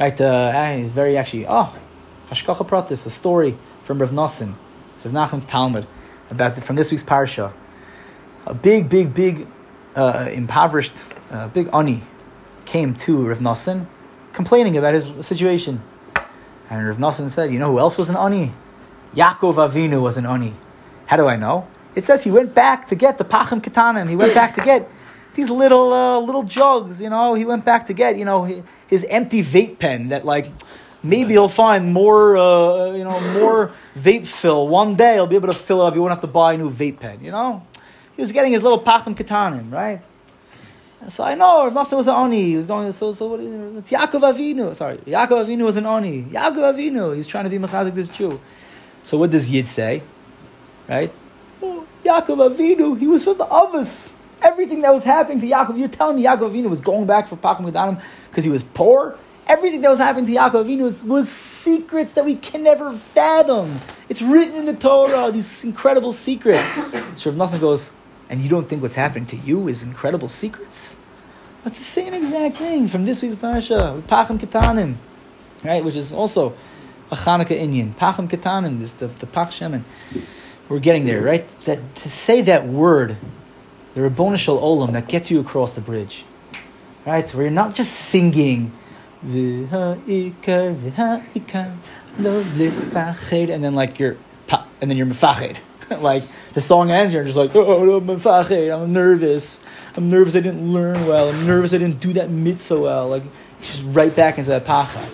Right? 0.01 0.19
Uh, 0.21 0.53
it's 0.79 0.91
very 0.91 1.17
actually. 1.17 1.47
Oh, 1.47 1.75
Hashgacha 2.31 2.67
Pratis, 2.67 3.07
a 3.07 3.11
story 3.11 3.57
from 3.83 4.01
Rav 4.01 4.11
Nosson, 4.11 4.55
Rav 5.05 5.15
Nachman's 5.15 5.45
Talmud, 5.45 5.87
about 6.31 6.55
the, 6.55 6.61
from 6.61 6.77
this 6.77 6.91
week's 6.91 7.03
parsha. 7.03 7.53
A 8.47 8.55
big, 8.55 8.89
big, 8.89 9.15
big, 9.15 9.47
uh, 9.97 10.29
impoverished, 10.31 10.93
uh, 11.31 11.49
big 11.49 11.69
ani 11.73 12.03
came 12.65 12.95
to 12.95 13.29
Rav 13.29 13.39
Nosson, 13.39 13.87
complaining 14.33 14.77
about 14.77 14.95
his 14.95 15.13
situation. 15.21 15.83
And 16.71 16.87
Rav 16.87 16.99
Nosson 16.99 17.29
said, 17.31 17.51
"You 17.51 17.59
know 17.59 17.71
who 17.71 17.79
else 17.79 17.97
was 17.97 18.09
an 18.09 18.17
ani? 18.17 18.53
Yaakov 19.15 19.55
Avinu 19.55 20.03
was 20.03 20.17
an 20.17 20.27
ani. 20.27 20.55
How 21.07 21.17
do 21.17 21.27
I 21.29 21.37
know? 21.37 21.67
It 21.99 22.05
says 22.05 22.23
he 22.23 22.31
went 22.31 22.55
back 22.55 22.87
to 22.89 22.95
get 22.95 23.19
the 23.19 23.25
pachim 23.25 23.61
ketanim. 23.61 24.09
He 24.09 24.17
went 24.17 24.35
back 24.35 24.55
to 24.55 24.63
get 24.63 24.89
these 25.35 25.51
little 25.51 25.93
uh, 25.93 26.21
little 26.21 26.45
jugs. 26.45 27.01
You 27.01 27.11
know, 27.11 27.35
he 27.35 27.45
went 27.45 27.65
back 27.65 27.87
to 27.87 27.93
get 27.93 28.17
you 28.17 28.25
know 28.25 28.45
his 28.87 29.05
empty 29.05 29.43
vape 29.43 29.79
pen 29.79 30.09
that 30.09 30.25
like." 30.25 30.51
Maybe 31.01 31.35
he'll 31.35 31.49
find 31.49 31.93
more, 31.93 32.37
uh, 32.37 32.91
you 32.91 33.05
know, 33.05 33.21
more 33.33 33.71
vape 33.97 34.27
fill. 34.27 34.67
One 34.67 34.97
day 34.97 35.15
he'll 35.15 35.29
be 35.29 35.37
able 35.37 35.47
to 35.47 35.55
fill 35.55 35.83
it 35.83 35.87
up. 35.87 35.95
You 35.95 36.01
won't 36.01 36.11
have 36.11 36.23
to 36.23 36.27
buy 36.27 36.55
a 36.55 36.59
new 36.59 36.73
vape 36.73 36.99
pen, 36.99 37.23
you 37.23 37.31
know? 37.31 37.65
He 38.17 38.21
was 38.21 38.33
getting 38.33 38.53
his 38.53 38.65
little 38.65 38.83
pachim 38.83 39.15
ketanim, 39.15 39.73
right? 39.73 40.03
So 41.07 41.23
I 41.23 41.37
know 41.37 41.65
Rav 41.65 41.73
Nosson 41.73 41.97
was 41.97 42.09
an 42.09 42.17
oni. 42.17 42.45
He 42.47 42.57
was 42.57 42.67
going. 42.67 42.91
So 42.91 43.13
so 43.13 43.29
what? 43.29 43.41
It's 43.41 43.91
Yaakov 43.91 44.35
Avinu. 44.35 44.75
Sorry, 44.75 44.99
Yaakov 44.99 45.47
Avinu 45.47 45.65
was 45.65 45.77
an 45.77 45.87
oni. 45.87 46.25
Yaakov 46.25 46.75
Avinu. 46.75 47.15
He's 47.15 47.29
trying 47.29 47.45
to 47.45 47.51
be 47.51 47.59
mechazik 47.59 47.95
this 47.95 48.09
Jew. 48.09 48.41
So 49.05 49.17
what 49.17 49.31
does 49.31 49.49
Yid 49.49 49.69
say? 49.69 50.03
Right? 50.89 51.13
Yaakov 52.09 52.57
Avinu. 52.57 52.99
He 52.99 53.07
was 53.07 53.25
from 53.25 53.39
the 53.39 53.47
others. 53.47 54.15
Everything 54.41 54.83
that 54.83 54.95
was 54.95 55.03
happening 55.03 55.41
to 55.41 55.47
Yaakov. 55.47 55.79
You're 55.79 55.89
telling 55.89 56.17
me 56.17 56.25
Yaakov 56.25 56.53
Avinu 56.53 56.71
was 56.71 56.81
going 56.81 57.07
back 57.07 57.29
for 57.29 57.37
pachim 57.37 57.61
ketanim 57.71 58.03
because 58.31 58.45
he 58.45 58.51
was 58.51 58.63
poor. 58.63 59.19
Everything 59.47 59.81
that 59.81 59.91
was 59.91 59.99
happening 59.99 60.27
to 60.27 60.33
Yaakov 60.33 60.67
Avinu 60.67 60.83
was, 60.83 61.03
was 61.05 61.29
secrets 61.29 62.13
that 62.13 62.25
we 62.25 62.37
can 62.37 62.63
never 62.63 62.93
fathom. 63.15 63.81
It's 64.09 64.23
written 64.23 64.57
in 64.57 64.67
the 64.67 64.75
Torah. 64.75 65.31
These 65.31 65.65
incredible 65.65 66.13
secrets. 66.13 66.69
So 67.15 67.31
Rav 67.31 67.51
Nosson 67.51 67.61
goes 67.61 67.91
and 68.31 68.43
you 68.43 68.49
don't 68.49 68.69
think 68.69 68.83
what's 68.83 68.95
happening 68.95 69.27
to 69.27 69.37
you 69.37 69.69
is 69.69 69.83
incredible 69.83 70.29
secrets? 70.29 70.97
That's 71.65 71.79
the 71.79 71.85
same 71.85 72.15
exact 72.15 72.59
thing 72.59 72.89
from 72.89 73.05
this 73.05 73.23
week's 73.23 73.37
parasha 73.37 74.03
Pachim 74.07 74.39
Ketanim, 74.39 74.97
right? 75.65 75.85
Which 75.85 75.97
is 75.97 76.13
also 76.13 76.55
a 77.11 77.17
Chanukah 77.17 77.53
Indian. 77.53 77.95
Pachim 77.95 78.29
Ketanim, 78.29 78.79
this 78.79 78.95
the 78.95 79.09
the 79.09 79.27
Pach 79.27 79.51
Shemen. 79.51 79.83
We're 80.69 80.81
getting 80.81 81.07
there, 81.07 81.23
right? 81.23 81.49
That 81.61 81.97
to 81.97 82.11
say 82.11 82.43
that 82.43 82.67
word, 82.67 83.17
the 83.95 84.03
Ribono 84.03 84.37
Shel 84.37 84.59
Olam, 84.59 84.93
that 84.93 85.09
gets 85.09 85.31
you 85.31 85.41
across 85.41 85.73
the 85.75 85.81
bridge, 85.81 86.25
right? 87.07 87.29
Where 87.35 87.45
you're 87.45 87.51
not 87.51 87.75
just 87.75 87.93
singing, 87.93 88.73
and 89.23 89.71
then 93.65 93.75
like 93.75 93.99
you're, 93.99 94.17
and 94.81 94.91
then 94.91 94.97
you're 94.97 95.07
mefached. 95.07 95.59
like 95.91 96.25
the 96.53 96.61
song 96.61 96.91
ends, 96.91 97.15
you're 97.15 97.25
just 97.25 97.37
like, 97.37 97.55
oh, 97.55 97.97
I'm 97.97 98.07
mefached, 98.07 98.53
I'm 98.53 98.93
nervous. 98.93 99.61
I'm 99.97 100.11
nervous 100.11 100.37
I 100.37 100.41
didn't 100.41 100.73
learn 100.73 101.07
well. 101.07 101.31
I'm 101.31 101.47
nervous 101.47 101.73
I 101.73 101.79
didn't 101.79 102.01
do 102.01 102.13
that 102.15 102.31
mitzvah 102.31 102.79
well. 102.79 103.09
Like, 103.09 103.23
just 103.63 103.83
right 103.87 104.15
back 104.15 104.39
into 104.39 104.51
that 104.51 104.65
pacha. 104.65 105.09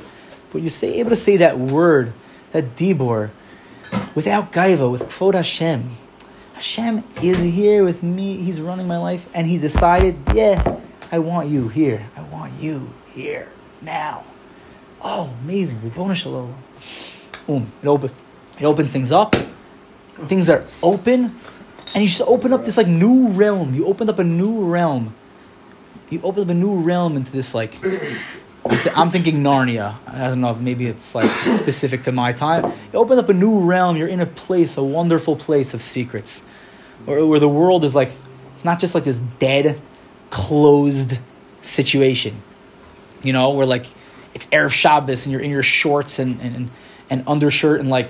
But 0.50 0.62
you're 0.62 0.70
say, 0.70 0.94
able 0.94 1.10
to 1.10 1.16
say 1.16 1.38
that 1.38 1.58
word, 1.58 2.12
that 2.52 2.76
dibor, 2.76 3.30
without 4.14 4.52
gaiva, 4.52 4.90
with 4.90 5.02
kvod 5.04 5.34
Hashem. 5.34 5.90
Hashem 6.54 7.04
is 7.22 7.38
here 7.40 7.84
with 7.84 8.02
me. 8.02 8.36
He's 8.36 8.60
running 8.60 8.86
my 8.86 8.98
life, 8.98 9.26
and 9.34 9.46
He 9.46 9.58
decided, 9.58 10.16
yeah, 10.34 10.78
I 11.10 11.18
want 11.18 11.48
you 11.48 11.68
here. 11.68 12.06
I 12.16 12.22
want 12.22 12.52
you 12.60 12.90
here 13.12 13.48
now. 13.82 14.24
oh, 15.02 15.32
amazing, 15.42 15.80
Ribbon 15.82 16.14
Shalom. 16.14 16.54
Boom, 17.46 17.70
it 17.82 17.88
opens, 17.88 18.12
it 18.58 18.64
opens 18.64 18.90
things 18.90 19.12
up. 19.12 19.36
Things 20.28 20.48
are 20.48 20.64
open, 20.82 21.38
and 21.94 22.02
you 22.02 22.08
just 22.08 22.22
open 22.22 22.52
up 22.52 22.64
this 22.64 22.76
like 22.76 22.86
new 22.86 23.28
realm. 23.28 23.74
You 23.74 23.86
opened 23.86 24.10
up 24.10 24.18
a 24.18 24.24
new 24.24 24.64
realm. 24.64 25.14
You 26.08 26.20
opened 26.22 26.44
up 26.44 26.50
a 26.50 26.58
new 26.58 26.80
realm 26.80 27.16
into 27.16 27.32
this 27.32 27.54
like. 27.54 27.74
I'm 28.66 29.10
thinking 29.10 29.42
Narnia. 29.42 29.96
I 30.06 30.28
don't 30.28 30.40
know 30.40 30.54
maybe 30.54 30.86
it's 30.86 31.14
like 31.14 31.30
specific 31.52 32.04
to 32.04 32.12
my 32.12 32.32
time. 32.32 32.72
You 32.92 32.98
open 32.98 33.18
up 33.18 33.28
a 33.28 33.34
new 33.34 33.60
realm. 33.60 33.96
You're 33.96 34.08
in 34.08 34.20
a 34.20 34.26
place, 34.26 34.76
a 34.76 34.82
wonderful 34.82 35.36
place 35.36 35.74
of 35.74 35.82
secrets, 35.82 36.42
where, 37.04 37.24
where 37.26 37.40
the 37.40 37.48
world 37.48 37.84
is 37.84 37.94
like 37.94 38.12
not 38.62 38.78
just 38.78 38.94
like 38.94 39.04
this 39.04 39.18
dead, 39.38 39.80
closed 40.30 41.18
situation. 41.60 42.42
You 43.22 43.32
know, 43.32 43.50
where 43.50 43.66
like 43.66 43.86
it's 44.32 44.46
Erev 44.46 44.72
Shabbos 44.72 45.26
and 45.26 45.32
you're 45.32 45.42
in 45.42 45.50
your 45.50 45.62
shorts 45.62 46.18
and 46.18 46.40
and, 46.40 46.70
and 47.10 47.24
undershirt 47.26 47.80
and 47.80 47.90
like 47.90 48.08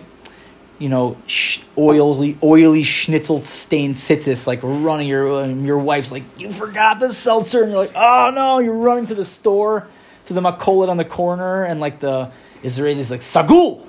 you 0.78 0.88
know, 0.88 1.16
sh- 1.26 1.60
oily, 1.78 2.36
oily 2.42 2.82
schnitzel 2.82 3.40
stained 3.40 3.94
tzitzis, 3.96 4.46
like 4.46 4.60
running. 4.62 5.08
Your 5.08 5.44
um, 5.44 5.64
your 5.64 5.78
wife's 5.78 6.10
like, 6.10 6.24
you 6.36 6.52
forgot 6.52 7.00
the 7.00 7.10
seltzer, 7.10 7.62
and 7.62 7.70
you're 7.70 7.80
like, 7.80 7.94
oh 7.94 8.30
no! 8.34 8.58
You're 8.58 8.74
running 8.74 9.06
to 9.06 9.14
the 9.14 9.24
store, 9.24 9.86
to 10.26 10.32
the 10.32 10.40
makolet 10.40 10.88
on 10.88 10.96
the 10.96 11.04
corner, 11.04 11.64
and 11.64 11.80
like 11.80 12.00
the 12.00 12.30
Israeli's 12.62 13.10
like 13.10 13.20
sagul, 13.20 13.86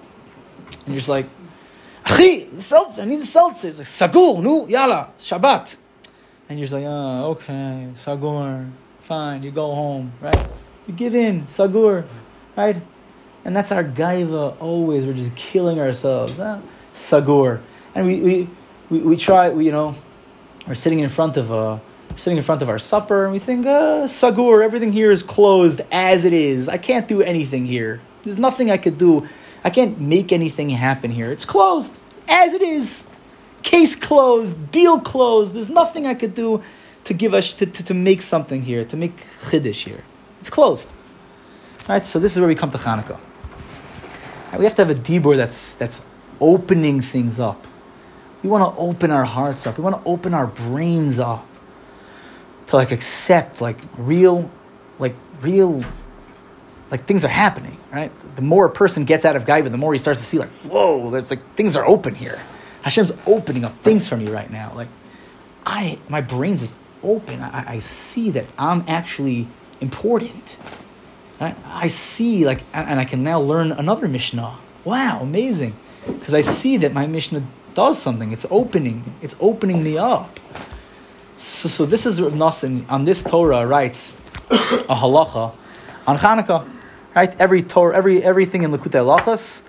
and 0.85 0.87
you're 0.87 0.97
just 0.97 1.09
like, 1.09 1.27
Achi, 2.05 2.49
seltzer, 2.59 3.01
I 3.01 3.05
need 3.05 3.19
a 3.19 3.23
seltzer. 3.23 3.69
It's 3.69 3.77
like 3.77 3.87
sagul, 3.87 4.41
nu, 4.41 4.67
yalla, 4.67 5.11
Shabbat, 5.17 5.75
and 6.47 6.59
you're 6.59 6.65
just 6.65 6.73
like, 6.73 6.85
oh, 6.85 7.31
okay, 7.31 7.89
sagur, 7.95 8.69
fine. 9.01 9.41
You 9.41 9.51
go 9.51 9.73
home, 9.73 10.11
right? 10.21 10.47
You 10.87 10.93
give 10.93 11.15
in, 11.15 11.43
sagur, 11.45 12.05
right? 12.55 12.81
And 13.43 13.55
that's 13.55 13.71
our 13.71 13.83
gaiva 13.83 14.59
always. 14.59 15.05
We're 15.05 15.13
just 15.13 15.35
killing 15.35 15.79
ourselves. 15.79 16.37
Huh? 16.37 16.59
Sagur. 16.93 17.61
And 17.95 18.05
we, 18.05 18.19
we, 18.19 18.49
we, 18.89 18.99
we 18.99 19.17
try, 19.17 19.49
we, 19.49 19.65
you 19.65 19.71
know, 19.71 19.95
we're 20.67 20.75
sitting 20.75 20.99
in 20.99 21.09
front 21.09 21.37
of 21.37 21.79
sitting 22.17 22.37
in 22.37 22.43
front 22.43 22.61
of 22.61 22.69
our 22.69 22.79
supper 22.79 23.25
and 23.25 23.33
we 23.33 23.39
think, 23.39 23.65
uh, 23.65 24.07
Sagur, 24.07 24.63
everything 24.63 24.91
here 24.91 25.11
is 25.11 25.23
closed 25.23 25.81
as 25.91 26.25
it 26.25 26.33
is. 26.33 26.69
I 26.69 26.77
can't 26.77 27.07
do 27.07 27.21
anything 27.21 27.65
here. 27.65 28.01
There's 28.23 28.37
nothing 28.37 28.71
I 28.71 28.77
could 28.77 28.97
do. 28.97 29.27
I 29.63 29.69
can't 29.69 29.99
make 29.99 30.31
anything 30.31 30.69
happen 30.69 31.11
here. 31.11 31.31
It's 31.31 31.45
closed 31.45 31.97
as 32.27 32.53
it 32.53 32.61
is. 32.61 33.05
Case 33.63 33.95
closed, 33.95 34.71
deal 34.71 34.99
closed. 34.99 35.53
There's 35.53 35.69
nothing 35.69 36.05
I 36.05 36.13
could 36.13 36.35
do 36.35 36.63
to 37.05 37.13
give 37.13 37.33
us 37.33 37.53
to, 37.53 37.65
to, 37.65 37.83
to 37.83 37.93
make 37.93 38.21
something 38.21 38.61
here, 38.61 38.85
to 38.85 38.97
make 38.97 39.25
chiddush 39.41 39.83
here. 39.83 40.03
It's 40.39 40.49
closed. 40.49 40.89
All 41.87 41.95
right, 41.95 42.05
so 42.05 42.19
this 42.19 42.33
is 42.33 42.39
where 42.39 42.47
we 42.47 42.55
come 42.55 42.71
to 42.71 42.77
Hanukkah. 42.77 43.19
We 44.57 44.63
have 44.63 44.75
to 44.75 44.85
have 44.85 44.95
a 44.95 44.99
dibur 44.99 45.35
that's 45.35 45.73
that's 45.73 46.01
opening 46.39 47.01
things 47.01 47.39
up. 47.39 47.67
We 48.41 48.49
want 48.49 48.63
to 48.63 48.79
open 48.79 49.11
our 49.11 49.25
hearts 49.25 49.67
up. 49.67 49.77
We 49.77 49.83
want 49.83 50.01
to 50.03 50.09
open 50.09 50.33
our 50.33 50.47
brains 50.47 51.19
up 51.19 51.45
to 52.67 52.75
like 52.75 52.91
accept 52.91 53.61
like 53.61 53.79
real, 53.97 54.49
like 54.99 55.15
real, 55.41 55.83
like 56.91 57.05
things 57.05 57.25
are 57.25 57.29
happening. 57.29 57.77
Right. 57.91 58.11
The 58.35 58.41
more 58.41 58.65
a 58.65 58.69
person 58.69 59.05
gets 59.05 59.23
out 59.23 59.35
of 59.35 59.45
Gaiva, 59.45 59.71
the 59.71 59.77
more 59.77 59.93
he 59.93 59.99
starts 59.99 60.19
to 60.19 60.25
see 60.25 60.37
like, 60.37 60.51
whoa, 60.63 61.09
there's 61.11 61.29
like 61.29 61.55
things 61.55 61.75
are 61.75 61.87
open 61.87 62.13
here. 62.15 62.41
Hashem's 62.81 63.11
opening 63.25 63.63
up 63.63 63.77
things 63.79 64.07
for 64.07 64.17
me 64.17 64.29
right 64.29 64.51
now. 64.51 64.73
Like, 64.75 64.89
I 65.65 65.97
my 66.09 66.21
brains 66.21 66.61
is 66.61 66.73
open. 67.01 67.41
I, 67.41 67.75
I 67.75 67.79
see 67.79 68.31
that 68.31 68.45
I'm 68.57 68.83
actually 68.87 69.47
important. 69.81 70.57
I, 71.39 71.55
I 71.65 71.87
see 71.87 72.45
like, 72.45 72.63
and 72.73 72.99
I 72.99 73.05
can 73.05 73.23
now 73.23 73.39
learn 73.39 73.71
another 73.71 74.07
Mishnah. 74.07 74.57
Wow, 74.83 75.21
amazing! 75.21 75.75
Because 76.05 76.33
I 76.33 76.41
see 76.41 76.77
that 76.77 76.93
my 76.93 77.07
Mishnah 77.07 77.43
does 77.73 78.01
something. 78.01 78.31
It's 78.31 78.45
opening. 78.51 79.15
It's 79.21 79.35
opening 79.39 79.83
me 79.83 79.97
up. 79.97 80.39
So, 81.37 81.67
so 81.67 81.85
this 81.85 82.05
is 82.05 82.21
Rav 82.21 82.31
Nosson 82.31 82.89
on 82.89 83.03
this 83.03 83.21
Torah 83.21 83.67
writes 83.67 84.13
a 84.49 84.95
halacha 84.95 85.53
on 86.07 86.17
Hanukkah. 86.17 86.71
Right, 87.13 87.35
every 87.41 87.61
Torah, 87.61 87.95
every 87.95 88.23
everything 88.23 88.63
in 88.63 88.71
Likutei 88.71 89.03
Halachas 89.03 89.61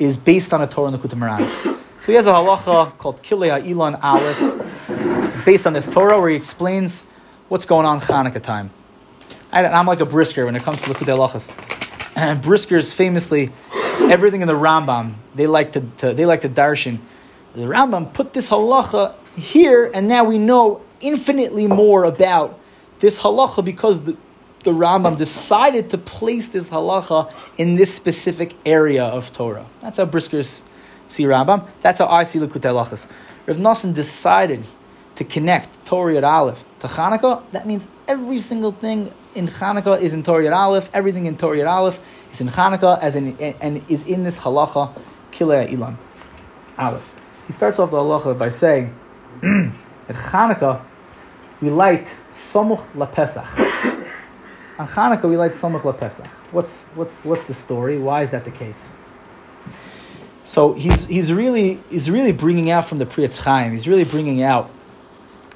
is 0.00 0.16
based 0.16 0.52
on 0.52 0.62
a 0.62 0.66
Torah 0.66 0.92
in 0.92 0.98
Likutei 0.98 1.14
Moharan. 1.14 1.78
So 2.00 2.06
he 2.06 2.14
has 2.14 2.26
a 2.26 2.30
halacha 2.30 2.98
called 2.98 3.22
Kilei 3.22 3.62
Ilan 3.64 4.02
Aleph. 4.02 5.34
It's 5.34 5.44
based 5.44 5.64
on 5.64 5.74
this 5.74 5.86
Torah 5.86 6.20
where 6.20 6.30
he 6.30 6.34
explains 6.34 7.04
what's 7.48 7.66
going 7.66 7.86
on 7.86 8.00
Hanukkah 8.00 8.42
time. 8.42 8.70
I'm 9.52 9.86
like 9.86 10.00
a 10.00 10.06
brisker 10.06 10.44
when 10.44 10.56
it 10.56 10.64
comes 10.64 10.80
to 10.80 10.90
Likutei 10.90 11.16
Halachas. 11.16 11.52
And 12.16 12.42
briskers 12.42 12.92
famously, 12.92 13.52
everything 14.10 14.42
in 14.42 14.48
the 14.48 14.54
Rambam, 14.54 15.14
they 15.36 15.46
like 15.46 15.72
to, 15.74 15.82
to 15.98 16.14
they 16.14 16.26
like 16.26 16.40
to 16.40 16.48
darshan. 16.48 16.98
The 17.54 17.62
Rambam 17.62 18.12
put 18.12 18.32
this 18.32 18.50
halacha 18.50 19.14
here, 19.36 19.90
and 19.92 20.08
now 20.08 20.24
we 20.24 20.38
know 20.38 20.82
infinitely 21.00 21.66
more 21.66 22.04
about 22.04 22.58
this 23.00 23.20
halacha 23.20 23.64
because 23.64 24.00
the, 24.02 24.16
the 24.64 24.70
Rambam 24.70 25.16
decided 25.16 25.90
to 25.90 25.98
place 25.98 26.48
this 26.48 26.70
halacha 26.70 27.32
in 27.56 27.76
this 27.76 27.92
specific 27.92 28.54
area 28.64 29.04
of 29.04 29.32
Torah. 29.32 29.66
That's 29.80 29.98
how 29.98 30.06
briskers 30.06 30.62
see 31.08 31.24
Rambam. 31.24 31.68
That's 31.80 31.98
how 31.98 32.06
I 32.06 32.24
see 32.24 32.38
Likutei 32.38 32.72
Halachas. 32.72 33.06
Rav 33.46 33.56
Nosson 33.56 33.94
decided 33.94 34.64
to 35.16 35.24
connect 35.24 35.84
Torah 35.84 36.14
Yud 36.14 36.26
Aleph 36.26 36.64
to 36.80 36.86
Chanukah. 36.86 37.42
That 37.52 37.66
means 37.66 37.86
every 38.08 38.38
single 38.38 38.72
thing 38.72 39.12
in 39.34 39.48
Chanukah 39.48 40.00
is 40.00 40.12
in 40.12 40.22
Torah 40.22 40.44
Yud 40.44 40.56
Aleph. 40.56 40.88
Everything 40.94 41.26
in 41.26 41.36
Torah 41.36 41.58
Yud 41.58 41.68
Aleph 41.68 41.98
is 42.32 42.40
in 42.40 42.48
Chanukah 42.48 43.00
as 43.00 43.16
in, 43.16 43.36
and 43.38 43.84
is 43.88 44.04
in 44.04 44.24
this 44.24 44.38
halacha 44.38 44.98
Kilei 45.32 45.70
Ilan 45.72 45.96
Aleph. 46.78 47.06
He 47.46 47.52
starts 47.52 47.78
off 47.78 47.90
the 47.90 47.96
halacha 47.96 48.38
by 48.38 48.48
saying 48.48 48.94
at 49.42 50.16
Chanukah 50.16 50.82
we 51.60 51.70
light 51.70 52.08
Samuch 52.32 52.84
LaPesach. 52.94 54.06
On 54.78 54.86
Chanukah 54.88 55.28
we 55.28 55.36
light 55.36 55.52
Samuch 55.52 55.82
LaPesach. 55.82 56.26
What's 56.50 56.82
what's 56.94 57.24
what's 57.24 57.46
the 57.46 57.54
story? 57.54 57.98
Why 57.98 58.22
is 58.22 58.30
that 58.30 58.44
the 58.44 58.50
case? 58.50 58.88
So 60.44 60.74
he's 60.74 61.06
he's 61.06 61.32
really 61.32 61.82
he's 61.90 62.10
really 62.10 62.32
bringing 62.32 62.70
out 62.70 62.88
from 62.88 62.98
the 62.98 63.06
Pri 63.06 63.24
Etz 63.24 63.36
Chaim. 63.42 63.72
He's 63.72 63.88
really 63.88 64.04
bringing 64.04 64.42
out 64.42 64.70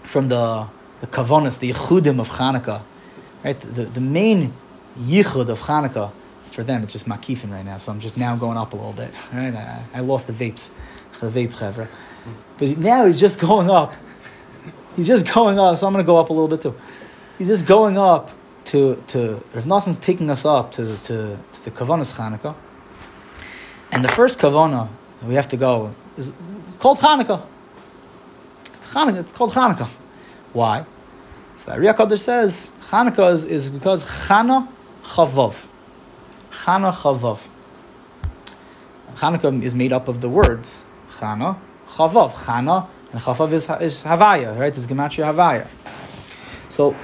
from 0.04 0.28
the 0.28 0.66
the 1.00 1.06
kavanas, 1.06 1.58
the 1.58 1.72
yichudim 1.72 2.20
of 2.20 2.28
Hanukkah, 2.28 2.82
right? 3.44 3.60
The, 3.60 3.84
the 3.84 4.00
main 4.00 4.54
yichud 4.98 5.48
of 5.48 5.60
Hanukkah 5.60 6.12
for 6.50 6.64
them 6.64 6.82
it's 6.82 6.92
just 6.92 7.06
makifin 7.06 7.50
right 7.50 7.64
now. 7.64 7.76
So 7.76 7.92
I'm 7.92 8.00
just 8.00 8.16
now 8.16 8.34
going 8.34 8.56
up 8.56 8.72
a 8.72 8.76
little 8.76 8.94
bit. 8.94 9.12
Right? 9.32 9.54
I, 9.54 9.84
I 9.94 10.00
lost 10.00 10.26
the 10.26 10.32
vapes, 10.32 10.70
the 11.20 11.28
vape 11.28 11.52
chevra, 11.52 11.86
but 12.58 12.78
now 12.78 13.06
he's 13.06 13.20
just 13.20 13.38
going 13.38 13.70
up. 13.70 13.94
He's 14.96 15.06
just 15.06 15.26
going 15.26 15.58
up. 15.58 15.78
So 15.78 15.86
I'm 15.86 15.92
going 15.92 16.04
to 16.04 16.06
go 16.06 16.16
up 16.16 16.30
a 16.30 16.32
little 16.32 16.48
bit 16.48 16.62
too. 16.62 16.74
He's 17.38 17.48
just 17.48 17.66
going 17.66 17.98
up 17.98 18.30
to 18.66 19.02
to 19.08 19.42
Rav 19.54 19.66
Nosson's 19.66 19.98
taking 19.98 20.30
us 20.30 20.44
up 20.44 20.72
to 20.72 20.96
to, 21.04 21.38
to 21.52 21.64
the 21.64 21.70
kavanas 21.70 22.14
Hanukkah. 22.14 22.54
And 23.92 24.04
the 24.04 24.08
first 24.08 24.38
kavana 24.38 24.88
we 25.22 25.34
have 25.34 25.48
to 25.48 25.56
go 25.56 25.94
is 26.16 26.30
called 26.78 26.98
Hanukkah. 26.98 27.46
Hanukkah, 28.92 29.20
it's 29.20 29.32
called 29.32 29.52
Hanukkah. 29.52 29.88
Why? 30.52 30.86
So 31.56 31.66
the 31.66 31.72
Ari 31.72 31.86
HaKadosh 31.86 32.20
says 32.20 32.70
Hanukkah 32.88 33.32
is, 33.32 33.44
is 33.44 33.68
because 33.68 34.04
Chana 34.04 34.68
Chavav. 35.02 35.54
Chana 36.50 36.92
Chavav. 36.92 37.40
Hanukkah 39.16 39.62
is 39.62 39.74
made 39.74 39.92
up 39.92 40.08
of 40.08 40.20
the 40.20 40.28
words 40.28 40.82
Chana, 41.18 41.58
Chavav. 41.88 42.32
Chana 42.32 42.88
and 43.12 43.20
Chavav 43.20 43.52
is, 43.52 43.64
is 43.80 44.02
Havaya, 44.02 44.58
right? 44.58 44.76
It's 44.76 44.86
Gematria 44.86 45.32
Havaya. 45.32 45.66
So 46.68 46.94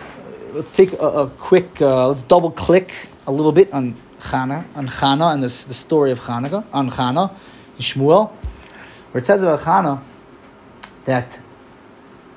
let's 0.52 0.72
take 0.72 0.92
a, 0.94 1.06
a 1.06 1.30
quick, 1.30 1.80
uh, 1.80 2.08
let's 2.08 2.22
double 2.22 2.50
click 2.50 2.92
a 3.26 3.32
little 3.32 3.52
bit 3.52 3.72
on 3.72 3.96
Chana, 4.20 4.64
on 4.76 4.88
Chana 4.88 5.32
and 5.32 5.42
this, 5.42 5.64
the 5.64 5.74
story 5.74 6.10
of 6.10 6.20
Hanukkah, 6.20 6.64
on 6.72 6.90
Chana, 6.90 7.34
in 7.76 7.82
Shmuel, 7.82 8.30
where 9.10 9.20
it 9.20 9.26
says 9.26 9.42
about 9.42 9.60
Chana 9.60 10.02
that, 11.04 11.38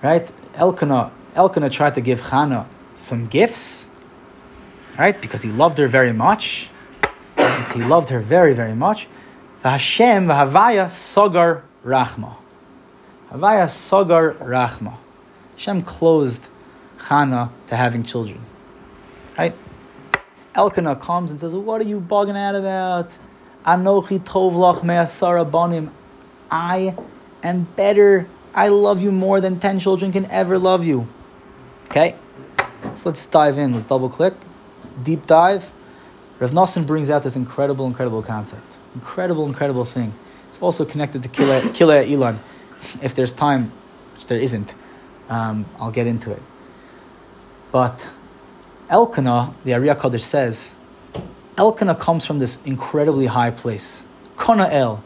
right, 0.01 0.29
Elkanah, 0.55 1.11
Elkanah 1.35 1.69
tried 1.69 1.95
to 1.95 2.01
give 2.01 2.21
Chana 2.21 2.65
some 2.95 3.27
gifts, 3.27 3.87
right, 4.97 5.19
because 5.21 5.41
he 5.41 5.49
loved 5.49 5.77
her 5.77 5.87
very 5.87 6.13
much. 6.13 6.69
He 7.73 7.81
loved 7.83 8.09
her 8.09 8.21
very, 8.21 8.53
very 8.53 8.73
much. 8.73 9.07
Hashem 9.63 10.27
v'havaya 10.27 10.89
sogar 10.89 11.63
rachma. 11.85 12.35
Havaya 13.31 13.69
sogar 13.69 14.33
rachma. 14.33 14.97
Hashem 15.51 15.83
closed 15.83 16.43
Chana 16.97 17.51
to 17.67 17.75
having 17.75 18.03
children. 18.03 18.43
Right? 19.37 19.55
Elkanah 20.55 20.95
comes 20.95 21.31
and 21.31 21.39
says, 21.39 21.53
What 21.53 21.81
are 21.81 21.85
you 21.85 21.99
bugging 21.99 22.35
out 22.35 22.55
about? 22.55 23.15
Anochi 23.65 24.19
tovlach 24.19 24.83
me'asara 24.83 25.49
banim. 25.49 25.91
I 26.49 26.95
am 27.43 27.63
better. 27.75 28.27
I 28.53 28.69
love 28.69 29.01
you 29.01 29.11
more 29.11 29.41
than 29.41 29.59
10 29.59 29.79
children 29.79 30.11
can 30.11 30.25
ever 30.31 30.57
love 30.57 30.85
you. 30.85 31.07
Okay? 31.89 32.15
So 32.93 33.09
let's 33.09 33.25
dive 33.25 33.57
in. 33.57 33.73
Let's 33.73 33.85
double 33.85 34.09
click. 34.09 34.33
Deep 35.03 35.25
dive. 35.25 35.71
Rav 36.39 36.51
Nosson 36.51 36.85
brings 36.85 37.09
out 37.09 37.23
this 37.23 37.35
incredible, 37.35 37.85
incredible 37.85 38.21
concept. 38.21 38.77
Incredible, 38.93 39.45
incredible 39.45 39.85
thing. 39.85 40.13
It's 40.55 40.63
also 40.63 40.85
connected 40.85 41.21
to 41.21 41.27
Kila, 41.27 41.73
Kila 41.73 42.05
Ilan. 42.05 42.39
If 43.01 43.13
there's 43.13 43.33
time, 43.33 43.73
which 44.13 44.27
there 44.27 44.39
isn't, 44.39 44.73
um, 45.27 45.65
I'll 45.77 45.91
get 45.91 46.07
into 46.07 46.31
it. 46.31 46.41
But 47.73 48.07
Elkanah, 48.89 49.53
the 49.65 49.73
Ari 49.73 49.89
HaKadosh 49.89 50.21
says, 50.21 50.71
Elkanah 51.57 51.95
comes 51.95 52.25
from 52.25 52.39
this 52.39 52.61
incredibly 52.63 53.25
high 53.25 53.51
place. 53.51 54.01
Kana 54.37 54.69
El. 54.69 55.03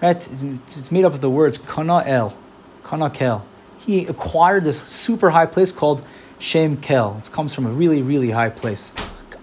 Right? 0.00 0.28
It's 0.68 0.92
made 0.92 1.04
up 1.04 1.12
of 1.12 1.20
the 1.20 1.30
words 1.30 1.58
Kana 1.58 2.04
El. 2.06 2.38
Kana 2.84 3.10
Kel. 3.10 3.44
He 3.78 4.06
acquired 4.06 4.62
this 4.62 4.80
super 4.82 5.28
high 5.30 5.46
place 5.46 5.72
called 5.72 6.06
Shem 6.38 6.76
Kel. 6.76 7.16
It 7.18 7.32
comes 7.32 7.52
from 7.52 7.66
a 7.66 7.70
really, 7.70 8.02
really 8.02 8.30
high 8.30 8.50
place. 8.50 8.92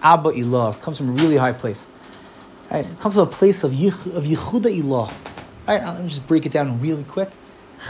Abba 0.00 0.30
Ilah. 0.30 0.80
Comes 0.80 0.96
from 0.96 1.10
a 1.10 1.22
really 1.22 1.36
high 1.36 1.52
place. 1.52 1.86
Right? 2.70 2.86
It 2.86 2.98
comes 3.00 3.16
from 3.16 3.28
a 3.28 3.30
place 3.30 3.64
of, 3.64 3.72
Yich, 3.72 4.16
of 4.16 4.24
Yichuda 4.24 4.82
Ilah. 4.82 5.12
Right? 5.66 5.82
Let 5.82 6.02
me 6.02 6.08
just 6.08 6.26
break 6.26 6.46
it 6.46 6.52
down 6.52 6.80
really 6.80 7.04
quick. 7.04 7.30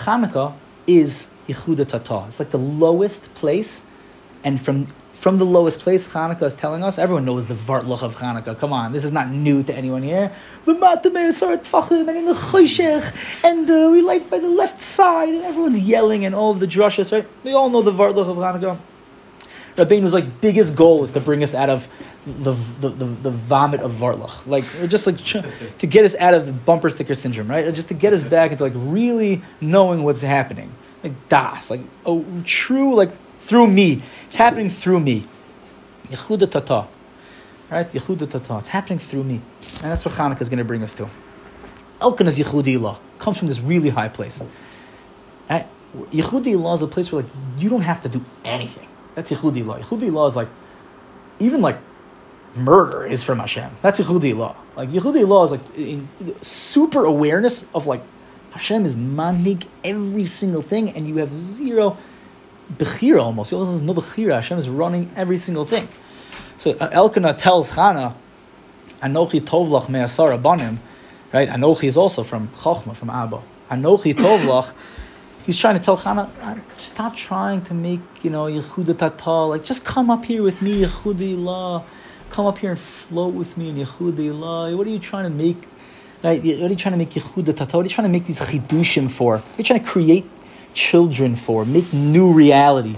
Hanukkah 0.05 0.55
is 0.87 1.29
Yichuda 1.49 1.87
Tata. 1.89 2.25
It's 2.29 2.39
like 2.39 2.51
the 2.51 2.59
lowest 2.59 3.35
place, 3.35 3.83
and 4.45 4.63
from 4.63 4.89
from 5.23 5.39
the 5.39 5.47
lowest 5.47 5.79
place, 5.79 6.09
Hanukkah 6.09 6.43
is 6.43 6.55
telling 6.55 6.83
us. 6.83 6.99
Everyone 6.99 7.25
knows 7.25 7.47
the 7.47 7.55
Vartloch 7.55 8.03
of 8.03 8.17
Hanukkah. 8.17 8.59
Come 8.59 8.73
on, 8.73 8.93
this 8.93 9.05
is 9.05 9.13
not 9.13 9.31
new 9.31 9.63
to 9.63 9.73
anyone 9.73 10.03
here. 10.03 10.35
and 10.67 10.89
the 13.69 13.87
uh, 13.87 13.91
we 13.91 14.03
light 14.03 14.29
by 14.29 14.41
the 14.41 14.49
left 14.49 14.81
side, 14.81 15.29
and 15.29 15.45
everyone's 15.45 15.79
yelling 15.79 16.25
and 16.25 16.35
all 16.35 16.51
of 16.51 16.59
the 16.59 16.67
drushes, 16.67 17.13
right? 17.13 17.27
We 17.45 17.53
all 17.53 17.71
know 17.71 17.83
the 17.83 17.93
Vartloch 17.93 18.27
of 18.29 18.37
Hanukkah. 18.37 18.79
Rabbeinu's 19.77 20.13
like 20.13 20.41
biggest 20.41 20.75
goal 20.77 21.01
was 21.01 21.13
to 21.13 21.21
bring 21.21 21.43
us 21.43 21.55
out 21.55 21.71
of 21.71 21.89
the 22.27 22.55
the, 22.81 22.89
the, 22.91 23.05
the 23.05 23.31
vomit 23.31 23.81
of 23.81 23.93
Varlach, 23.93 24.47
Like 24.47 24.65
just 24.89 25.07
like 25.07 25.19
to 25.79 25.87
get 25.87 26.05
us 26.05 26.15
out 26.17 26.35
of 26.35 26.47
the 26.47 26.53
bumper 26.53 26.91
sticker 26.91 27.15
syndrome, 27.15 27.49
right? 27.49 27.73
Just 27.75 27.89
to 27.89 27.95
get 27.95 28.13
us 28.13 28.23
back 28.23 28.53
into 28.53 28.63
like 28.63 28.75
really 28.77 29.43
knowing 29.61 30.03
what's 30.03 30.21
happening. 30.21 30.75
Like 31.03 31.29
Das, 31.29 31.71
like 31.71 31.81
oh 32.07 32.25
true 32.45 32.95
like 32.95 33.11
through 33.41 33.67
me. 33.67 34.03
It's 34.27 34.37
happening 34.37 34.71
through 34.71 35.01
me. 35.01 35.27
Yichuda 36.09 36.51
Tata. 36.51 36.87
Right? 37.71 37.91
Yichuda 37.91 38.31
Tata. 38.31 38.59
It's 38.59 38.69
happening 38.69 38.99
through 38.99 39.25
me. 39.25 39.41
And 39.83 39.91
that's 39.91 40.05
what 40.05 40.15
Hanukkah 40.15 40.43
is 40.43 40.49
going 40.49 40.59
to 40.59 40.65
bring 40.65 40.83
us 40.83 40.95
to. 40.95 41.09
Elkanah's 42.01 42.39
Yichuda 42.39 42.79
Ilah 42.79 42.99
comes 43.19 43.39
from 43.39 43.49
this 43.49 43.61
really 43.61 43.89
high 43.89 44.09
place. 44.09 44.41
Right? 45.49 45.67
Yehudi 45.95 46.75
is 46.75 46.83
a 46.83 46.87
place 46.87 47.13
where 47.13 47.23
like 47.23 47.31
you 47.59 47.69
don't 47.69 47.83
have 47.83 48.03
to 48.03 48.09
do 48.09 48.25
anything. 48.45 48.89
That's 49.15 49.31
Yichuda 49.31 49.65
Ilah. 49.65 49.83
Yichuda 49.83 50.11
Ilah 50.11 50.29
is 50.29 50.37
like, 50.37 50.49
even 51.39 51.61
like 51.61 51.79
murder 52.55 53.07
is 53.07 53.23
from 53.23 53.39
Hashem. 53.39 53.71
That's 53.83 53.99
Yichuda 53.99 54.35
Ilah. 54.35 54.57
Like 54.77 54.91
Yichuda 54.91 55.23
Ilah 55.23 55.45
is 55.47 55.51
like 55.53 55.77
in, 55.77 56.09
super 56.43 57.05
awareness 57.05 57.67
of 57.75 57.87
like 57.87 58.03
Hashem 58.53 58.85
is 58.85 58.95
manhig 58.95 59.67
every 59.83 60.27
single 60.27 60.63
thing, 60.63 60.91
and 60.91 61.09
you 61.09 61.17
have 61.17 61.35
zero 61.37 61.97
bechira 62.77 63.23
almost. 63.23 63.51
You 63.51 63.59
have 63.59 63.83
no 63.83 63.95
bechira. 63.95 64.35
Hashem 64.35 64.59
is 64.59 64.69
running 64.69 65.11
every 65.17 65.39
single 65.39 65.65
thing. 65.65 65.89
So 66.59 66.73
uh, 66.73 66.89
Elkanah 66.93 67.35
tells 67.35 67.71
Chana, 67.71 68.15
Anochi 69.03 69.41
tovlach 69.41 69.89
me'asara 69.89 70.41
banim, 70.41 70.81
right? 71.33 71.49
Anochi 71.49 71.85
is 71.85 71.97
also 71.97 72.23
from 72.23 72.49
Chochma, 72.49 72.95
from 72.95 73.11
Abba. 73.11 73.43
Anochi 73.71 74.15
tovlach 74.15 74.73
he's 75.45 75.57
trying 75.57 75.79
to 75.79 75.85
tell 75.85 75.97
Chana, 75.97 76.31
stop 76.77 77.17
trying 77.17 77.63
to 77.63 77.75
make, 77.75 78.01
you 78.23 78.31
know, 78.31 78.45
Yichuda 78.45 78.97
Tata, 78.97 79.31
like 79.31 79.65
just 79.65 79.85
come 79.85 80.11
up 80.11 80.25
here 80.25 80.43
with 80.43 80.63
me, 80.63 80.83
Yichuda 80.83 81.37
Ilah. 81.37 81.85
Come 82.31 82.47
up 82.47 82.59
here 82.59 82.71
and 82.71 82.81
float 82.81 83.35
with 83.35 83.57
me 83.59 83.69
in 83.69 83.77
Yichuda 83.77 84.19
Ilah. 84.19 84.77
What 84.77 84.87
are 84.87 84.91
you 84.91 84.99
trying 84.99 85.25
to 85.25 85.31
make? 85.31 85.69
Right? 86.23 86.43
What 86.43 86.47
are 86.47 86.69
you 86.69 86.77
trying 86.77 86.93
to 86.93 86.99
make 86.99 87.11
Yichuda 87.11 87.57
Tata? 87.57 87.77
What 87.77 87.85
are 87.85 87.89
you 87.89 87.95
trying 87.95 88.07
to 88.07 88.13
make 88.13 88.27
these 88.27 88.39
chidushim 88.39 89.11
for? 89.11 89.37
What 89.37 89.45
are 89.45 89.59
you 89.59 89.65
trying 89.65 89.85
to 89.85 89.89
create 89.89 90.31
children 90.73 91.37
for? 91.37 91.65
Make 91.65 91.93
new 91.93 92.33
reality. 92.33 92.97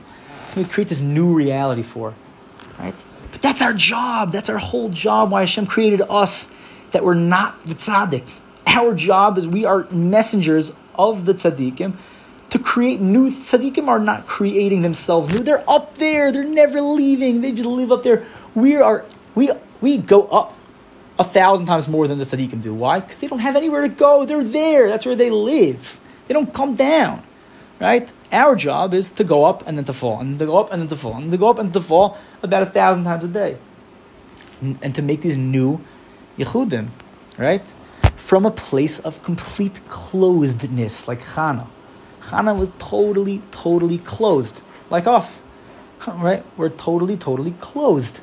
To 0.50 0.64
create 0.64 0.88
this 0.88 1.00
new 1.00 1.34
reality 1.34 1.82
for. 1.82 2.14
Right? 2.78 2.94
But 3.32 3.42
that's 3.42 3.60
our 3.60 3.72
job. 3.72 4.30
That's 4.30 4.48
our 4.48 4.58
whole 4.58 4.88
job. 4.90 5.32
Why 5.32 5.40
Hashem 5.40 5.66
created 5.66 6.02
us 6.02 6.48
that 6.92 7.04
we're 7.04 7.14
not 7.14 7.66
the 7.66 7.74
tzaddik. 7.74 8.24
Our 8.66 8.94
job 8.94 9.36
is 9.36 9.46
we 9.48 9.64
are 9.64 9.88
messengers 9.90 10.72
of 10.94 11.24
the 11.24 11.34
tzaddikim 11.34 11.96
to 12.54 12.60
create 12.60 13.00
new 13.00 13.32
tzaddikim 13.32 13.88
are 13.88 13.98
not 13.98 14.28
creating 14.28 14.82
themselves 14.82 15.28
new. 15.28 15.40
They're 15.40 15.68
up 15.68 15.98
there. 15.98 16.30
They're 16.30 16.44
never 16.44 16.80
leaving. 16.80 17.40
They 17.40 17.50
just 17.50 17.66
live 17.66 17.90
up 17.90 18.04
there. 18.04 18.24
We 18.54 18.76
are 18.76 19.04
we 19.34 19.50
we 19.80 19.98
go 19.98 20.28
up 20.28 20.56
a 21.18 21.24
thousand 21.24 21.66
times 21.66 21.88
more 21.88 22.06
than 22.06 22.18
the 22.18 22.24
tzaddikim 22.24 22.62
do. 22.62 22.72
Why? 22.72 23.00
Because 23.00 23.18
they 23.18 23.26
don't 23.26 23.40
have 23.40 23.56
anywhere 23.56 23.82
to 23.82 23.88
go. 23.88 24.24
They're 24.24 24.44
there. 24.44 24.88
That's 24.88 25.04
where 25.04 25.16
they 25.16 25.30
live. 25.30 25.98
They 26.28 26.34
don't 26.34 26.54
come 26.54 26.76
down. 26.76 27.24
Right? 27.80 28.08
Our 28.30 28.54
job 28.54 28.94
is 28.94 29.10
to 29.18 29.24
go 29.24 29.44
up 29.44 29.66
and 29.66 29.76
then 29.76 29.84
to 29.86 29.92
fall, 29.92 30.20
and 30.20 30.38
to 30.38 30.46
go 30.46 30.56
up 30.56 30.70
and 30.70 30.80
then 30.80 30.88
to 30.90 30.96
fall, 30.96 31.16
and 31.16 31.32
to 31.32 31.36
go 31.36 31.50
up 31.50 31.58
and 31.58 31.72
to 31.72 31.80
fall 31.80 32.16
about 32.40 32.62
a 32.62 32.66
thousand 32.66 33.02
times 33.02 33.24
a 33.24 33.28
day, 33.28 33.58
and 34.62 34.94
to 34.94 35.02
make 35.02 35.22
these 35.22 35.36
new 35.36 35.80
yichudim, 36.38 36.90
right? 37.36 37.66
From 38.14 38.46
a 38.46 38.52
place 38.52 39.00
of 39.00 39.24
complete 39.24 39.80
closedness, 39.88 41.08
like 41.08 41.20
Chana. 41.20 41.66
Chana 42.26 42.56
was 42.56 42.70
totally, 42.78 43.42
totally 43.50 43.98
closed, 43.98 44.60
like 44.90 45.06
us. 45.06 45.40
Right? 46.06 46.44
We're 46.56 46.68
totally, 46.68 47.16
totally 47.16 47.52
closed. 47.60 48.20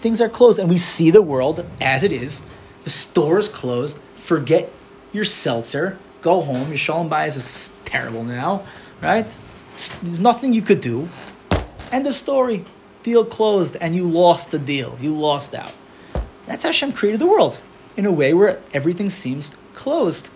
Things 0.00 0.20
are 0.20 0.28
closed, 0.28 0.58
and 0.58 0.68
we 0.68 0.76
see 0.76 1.10
the 1.10 1.22
world 1.22 1.64
as 1.80 2.02
it 2.02 2.12
is. 2.12 2.42
The 2.82 2.90
store 2.90 3.38
is 3.38 3.48
closed. 3.48 4.00
Forget 4.14 4.72
your 5.12 5.24
seltzer. 5.24 5.98
Go 6.20 6.40
home. 6.40 6.68
Your 6.68 6.76
shalom 6.76 7.08
bias 7.08 7.36
is 7.36 7.72
terrible 7.84 8.24
now, 8.24 8.64
right? 9.00 9.26
There's 10.02 10.20
nothing 10.20 10.52
you 10.52 10.62
could 10.62 10.80
do. 10.80 11.08
End 11.92 12.06
of 12.06 12.14
story. 12.14 12.64
Deal 13.02 13.24
closed, 13.24 13.76
and 13.76 13.94
you 13.94 14.06
lost 14.06 14.50
the 14.50 14.58
deal. 14.58 14.96
You 15.00 15.14
lost 15.14 15.54
out. 15.54 15.72
That's 16.46 16.62
how 16.64 16.70
Hashem 16.70 16.92
created 16.92 17.20
the 17.20 17.26
world 17.26 17.60
in 17.96 18.06
a 18.06 18.12
way 18.12 18.34
where 18.34 18.60
everything 18.72 19.10
seems 19.10 19.52
closed. 19.74 20.28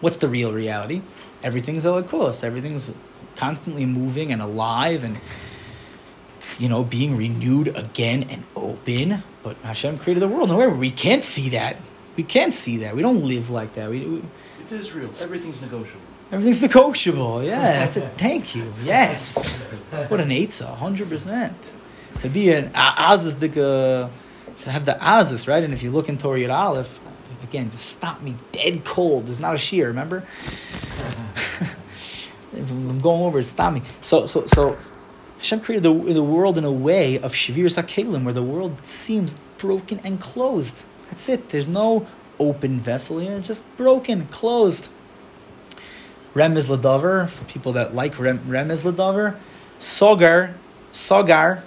What's 0.00 0.16
the 0.16 0.28
real 0.28 0.52
reality? 0.52 1.02
Everything's 1.42 1.84
a 1.84 2.02
course. 2.02 2.42
Everything's 2.44 2.92
constantly 3.36 3.86
moving 3.86 4.32
and 4.32 4.42
alive 4.42 5.04
and 5.04 5.18
you 6.58 6.68
know 6.68 6.82
being 6.84 7.16
renewed 7.16 7.68
again 7.68 8.24
and 8.24 8.44
open. 8.56 9.22
But 9.42 9.56
Hashem 9.58 9.98
created 9.98 10.20
the 10.20 10.28
world. 10.28 10.48
Nowhere 10.48 10.70
we 10.70 10.90
can't 10.90 11.24
see 11.24 11.50
that. 11.50 11.76
We 12.16 12.24
can't 12.24 12.52
see 12.52 12.78
that. 12.78 12.96
We 12.96 13.02
don't 13.02 13.22
live 13.22 13.48
like 13.48 13.74
that. 13.74 13.90
We, 13.90 14.04
we 14.04 14.22
it's 14.60 14.72
Israel. 14.72 15.10
Everything's 15.20 15.60
negotiable. 15.60 16.02
Everything's 16.30 16.60
negotiable. 16.60 17.42
Yeah, 17.42 17.84
that's 17.84 17.96
a 17.96 18.08
thank 18.08 18.54
you. 18.54 18.72
Yes, 18.82 19.42
what 20.08 20.20
an 20.20 20.28
eitzah, 20.28 20.76
hundred 20.76 21.08
percent. 21.08 21.56
To 22.20 22.28
be 22.28 22.52
an 22.52 22.70
azus, 22.72 23.36
uh, 23.36 24.10
to 24.62 24.70
have 24.70 24.84
the 24.84 24.92
azus, 25.00 25.46
right? 25.46 25.62
And 25.62 25.72
if 25.72 25.82
you 25.82 25.90
look 25.90 26.08
in 26.08 26.18
Torah 26.18 26.52
Aleph, 26.52 27.00
again, 27.42 27.68
just 27.68 27.86
stop 27.86 28.22
me 28.22 28.34
dead 28.52 28.84
cold. 28.84 29.28
It's 29.28 29.38
not 29.38 29.54
a 29.54 29.58
shear, 29.58 29.88
remember? 29.88 30.26
I'm 32.52 33.00
going 33.00 33.22
over, 33.22 33.42
stop 33.42 33.72
me. 33.72 33.82
So, 34.00 34.26
so, 34.26 34.46
so, 34.46 34.76
Hashem 35.38 35.60
created 35.60 35.84
the, 35.84 36.12
the 36.14 36.22
world 36.22 36.58
in 36.58 36.64
a 36.64 36.72
way 36.72 37.18
of 37.18 37.32
Shavir 37.32 37.66
Sakelim, 37.66 38.24
where 38.24 38.34
the 38.34 38.42
world 38.42 38.84
seems 38.86 39.36
broken 39.58 40.00
and 40.02 40.20
closed. 40.20 40.82
That's 41.08 41.28
it. 41.28 41.50
There's 41.50 41.68
no 41.68 42.06
open 42.38 42.80
vessel 42.80 43.18
here. 43.18 43.32
It's 43.32 43.46
just 43.46 43.64
broken, 43.76 44.26
closed. 44.26 44.88
Remez 46.34 46.66
Ladavar, 46.66 47.28
for 47.28 47.44
people 47.44 47.72
that 47.72 47.94
like 47.94 48.18
Rem, 48.18 48.42
Rem 48.46 48.70
is 48.70 48.82
Ladavar, 48.82 49.36
Sogar, 49.78 50.54
Sogar 50.92 51.62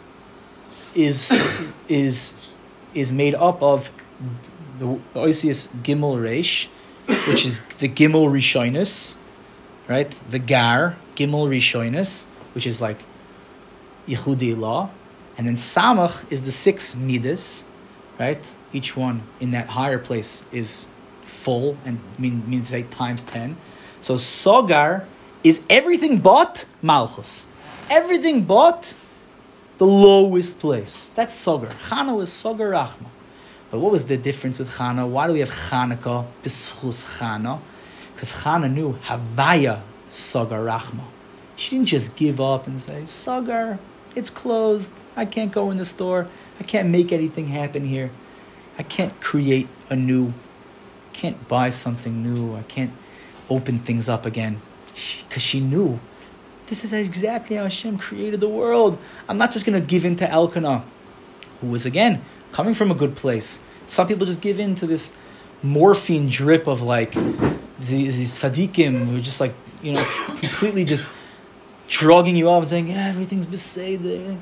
is, 0.95 1.31
is, 1.87 2.33
is 2.93 3.11
made 3.11 3.35
up 3.35 3.61
of 3.61 3.91
the 4.81 4.99
Oisius 5.13 5.67
Gimel 5.83 6.17
Reish, 6.17 6.67
which 7.27 7.45
is 7.45 7.61
the 7.77 7.87
Gimel 7.87 8.25
Rishoinus, 8.31 9.13
right? 9.87 10.09
The 10.31 10.39
Gar, 10.39 10.97
Gimel 11.15 11.47
Rishoinus, 11.47 12.25
which 12.55 12.65
is 12.65 12.81
like 12.81 12.97
Yichuda 14.07 14.55
Ilah, 14.55 14.89
and 15.37 15.47
then 15.47 15.55
Samach 15.55 16.29
is 16.31 16.41
the 16.41 16.51
six 16.51 16.95
Midas, 16.95 17.63
right? 18.19 18.43
Each 18.73 18.97
one 18.97 19.21
in 19.39 19.51
that 19.51 19.67
higher 19.69 19.99
place 19.99 20.43
is 20.51 20.87
full 21.25 21.77
and 21.85 21.99
mean, 22.17 22.49
means 22.49 22.73
eight 22.73 22.89
times 22.89 23.21
ten. 23.21 23.57
So 24.01 24.17
Sogar 24.17 25.05
is 25.43 25.61
everything 25.69 26.17
but 26.21 26.65
Malchus. 26.81 27.45
Everything 27.91 28.45
but 28.45 28.95
the 29.77 29.85
lowest 29.85 30.57
place. 30.57 31.11
That's 31.13 31.35
Sogar. 31.35 31.69
Chana 31.69 32.19
is 32.19 32.33
Sogar 32.33 32.71
Rachma. 32.71 33.09
But 33.71 33.79
what 33.79 33.93
was 33.93 34.05
the 34.05 34.17
difference 34.17 34.59
with 34.59 34.69
Chana? 34.69 35.07
Why 35.07 35.27
do 35.27 35.33
we 35.33 35.39
have 35.39 35.49
Chanukah, 35.49 36.27
B'schus 36.43 37.17
Chana? 37.17 37.59
Because 38.13 38.31
Chana 38.31 38.71
knew 38.71 38.93
Havaya 39.05 39.81
Sagar 40.09 40.59
Rachma. 40.59 41.05
She 41.55 41.77
didn't 41.77 41.87
just 41.87 42.15
give 42.17 42.41
up 42.41 42.67
and 42.67 42.79
say, 42.79 43.05
Sagar, 43.05 43.79
it's 44.13 44.29
closed. 44.29 44.91
I 45.15 45.25
can't 45.25 45.53
go 45.53 45.71
in 45.71 45.77
the 45.77 45.85
store. 45.85 46.27
I 46.59 46.63
can't 46.63 46.89
make 46.89 47.13
anything 47.13 47.47
happen 47.47 47.85
here. 47.85 48.11
I 48.77 48.83
can't 48.83 49.19
create 49.21 49.69
a 49.89 49.95
new, 49.95 50.33
can't 51.13 51.47
buy 51.47 51.69
something 51.69 52.23
new. 52.23 52.55
I 52.55 52.63
can't 52.63 52.91
open 53.49 53.79
things 53.79 54.09
up 54.09 54.25
again. 54.25 54.61
Because 55.27 55.43
she, 55.43 55.61
knew 55.61 55.99
this 56.67 56.83
is 56.83 56.91
exactly 56.91 57.55
how 57.55 57.63
Hashem 57.63 57.97
created 57.97 58.41
the 58.41 58.49
world. 58.49 58.97
I'm 59.29 59.37
not 59.37 59.51
just 59.51 59.65
going 59.65 59.79
to 59.79 59.85
give 59.85 60.03
in 60.03 60.17
to 60.17 60.29
Elkanah, 60.29 60.83
who 61.61 61.67
was, 61.67 61.85
again, 61.85 62.21
coming 62.51 62.73
from 62.73 62.91
a 62.91 62.95
good 62.95 63.15
place. 63.15 63.59
Some 63.87 64.07
people 64.07 64.25
just 64.25 64.41
give 64.41 64.59
in 64.59 64.75
to 64.75 64.87
this 64.87 65.11
morphine 65.63 66.29
drip 66.29 66.67
of 66.67 66.81
like 66.81 67.13
these, 67.79 68.17
these 68.17 68.31
tzaddikim 68.31 69.07
who 69.07 69.17
are 69.17 69.21
just 69.21 69.39
like, 69.39 69.53
you 69.81 69.93
know, 69.93 70.03
completely 70.39 70.85
just 70.85 71.03
drugging 71.87 72.35
you 72.35 72.49
up 72.49 72.61
and 72.61 72.69
saying, 72.69 72.87
yeah, 72.87 73.07
everything's 73.07 73.45
beseder. 73.45 74.39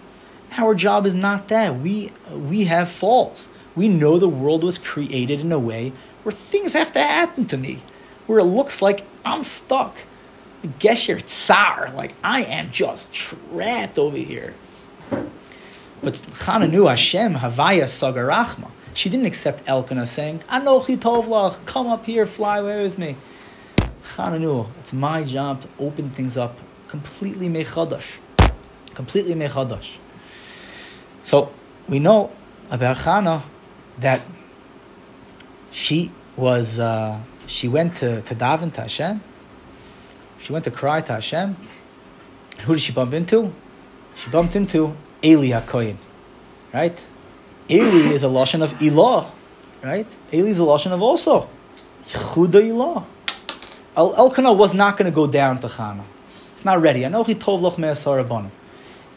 Our 0.58 0.76
job 0.76 1.06
is 1.06 1.14
not 1.14 1.48
that. 1.50 1.80
We, 1.80 2.12
we 2.32 2.66
have 2.66 2.90
faults. 2.90 3.50
We 3.76 3.88
know 3.88 4.18
the 4.18 4.30
world 4.30 4.64
was 4.64 4.78
created 4.78 5.42
in 5.42 5.52
a 5.52 5.60
way 5.60 5.94
where 6.24 6.32
things 6.32 6.74
have 6.74 6.92
to 6.94 7.00
happen 7.00 7.46
to 7.46 7.58
me, 7.58 7.82
where 8.28 8.40
it 8.40 8.46
looks 8.46 8.82
like 8.82 9.06
I'm 9.26 9.44
stuck. 9.44 9.96
Gesher 10.80 11.24
tsar, 11.26 11.92
like 11.96 12.14
I 12.24 12.44
am 12.44 12.72
just 12.72 13.14
trapped 13.14 13.98
over 13.98 14.18
here. 14.18 14.54
But 16.02 16.14
Chana 16.14 16.70
knew 16.70 16.86
Hashem 16.86 17.36
Havaya 17.36 17.84
Sagarachma. 17.84 18.72
She 18.94 19.10
didn't 19.10 19.26
accept 19.26 19.68
Elkanah 19.68 20.06
saying, 20.06 20.44
Anochi 20.50 20.98
Tovlach, 20.98 21.66
come 21.66 21.88
up 21.88 22.06
here, 22.06 22.26
fly 22.26 22.60
away 22.60 22.82
with 22.84 22.98
me. 22.98 23.16
Chana 24.16 24.40
knew 24.40 24.66
it's 24.80 24.94
my 24.94 25.24
job 25.24 25.62
to 25.62 25.70
open 25.80 26.10
things 26.10 26.38
up 26.38 26.58
completely 26.88 27.48
mechadash. 27.48 28.18
Completely 28.96 29.36
mechadash. 29.36 29.88
So 31.24 31.52
we 31.88 32.00
know 32.00 32.32
about 32.70 32.98
Chana 32.98 33.44
that 34.00 34.22
she 35.72 36.12
was 36.36 36.80
uh, 36.80 37.20
she 37.46 37.68
went 37.68 37.98
to, 37.98 38.22
to 38.22 38.36
daven 38.36 38.74
to 38.74 38.82
Hashem. 38.82 39.22
She 40.40 40.54
went 40.54 40.66
to 40.66 40.72
cry 40.72 41.02
to 41.02 41.14
Hashem. 41.14 41.56
Who 42.62 42.74
did 42.74 42.82
she 42.82 42.92
bump 42.92 43.14
into? 43.14 43.54
She 44.16 44.30
bumped 44.30 44.56
into 44.56 44.96
Eli 45.24 45.50
HaKoyin, 45.50 45.98
right? 46.74 46.98
Eli 47.70 48.14
is 48.14 48.24
a 48.24 48.28
lashon 48.28 48.64
of 48.64 48.72
Ilah, 48.80 49.30
right? 49.84 50.08
Eli 50.34 50.50
is 50.50 50.60
a 50.60 50.64
lashon 50.64 50.92
of 50.92 51.02
also 51.02 51.50
Yichuda 52.10 52.62
Ilah. 52.64 53.06
El- 53.96 54.16
Elkanah 54.16 54.54
was 54.54 54.74
not 54.74 54.98
going 54.98 55.12
to 55.12 55.16
go 55.16 55.28
down 55.28 55.60
to 55.60 55.68
Chana. 55.68 56.04
It's 56.54 56.66
not 56.66 56.82
ready. 56.82 57.06
I 57.06 57.10
know 57.10 57.24
he 57.24 57.36
told 57.36 57.62
loch 57.62 57.78
me'asar 57.78 58.50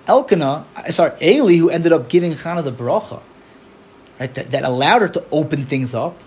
Elkanah, 0.07 0.66
uh, 0.74 0.90
sorry, 0.90 1.12
Eli, 1.22 1.57
who 1.57 1.70
ended 1.70 1.92
up 1.92 2.09
giving 2.09 2.32
Chana 2.32 2.64
the 2.64 2.72
bracha, 2.72 3.22
right? 4.18 4.34
That, 4.34 4.50
that 4.50 4.64
allowed 4.64 5.03
her 5.03 5.09
to 5.09 5.24
open 5.30 5.66
things 5.66 5.94
up. 5.94 6.18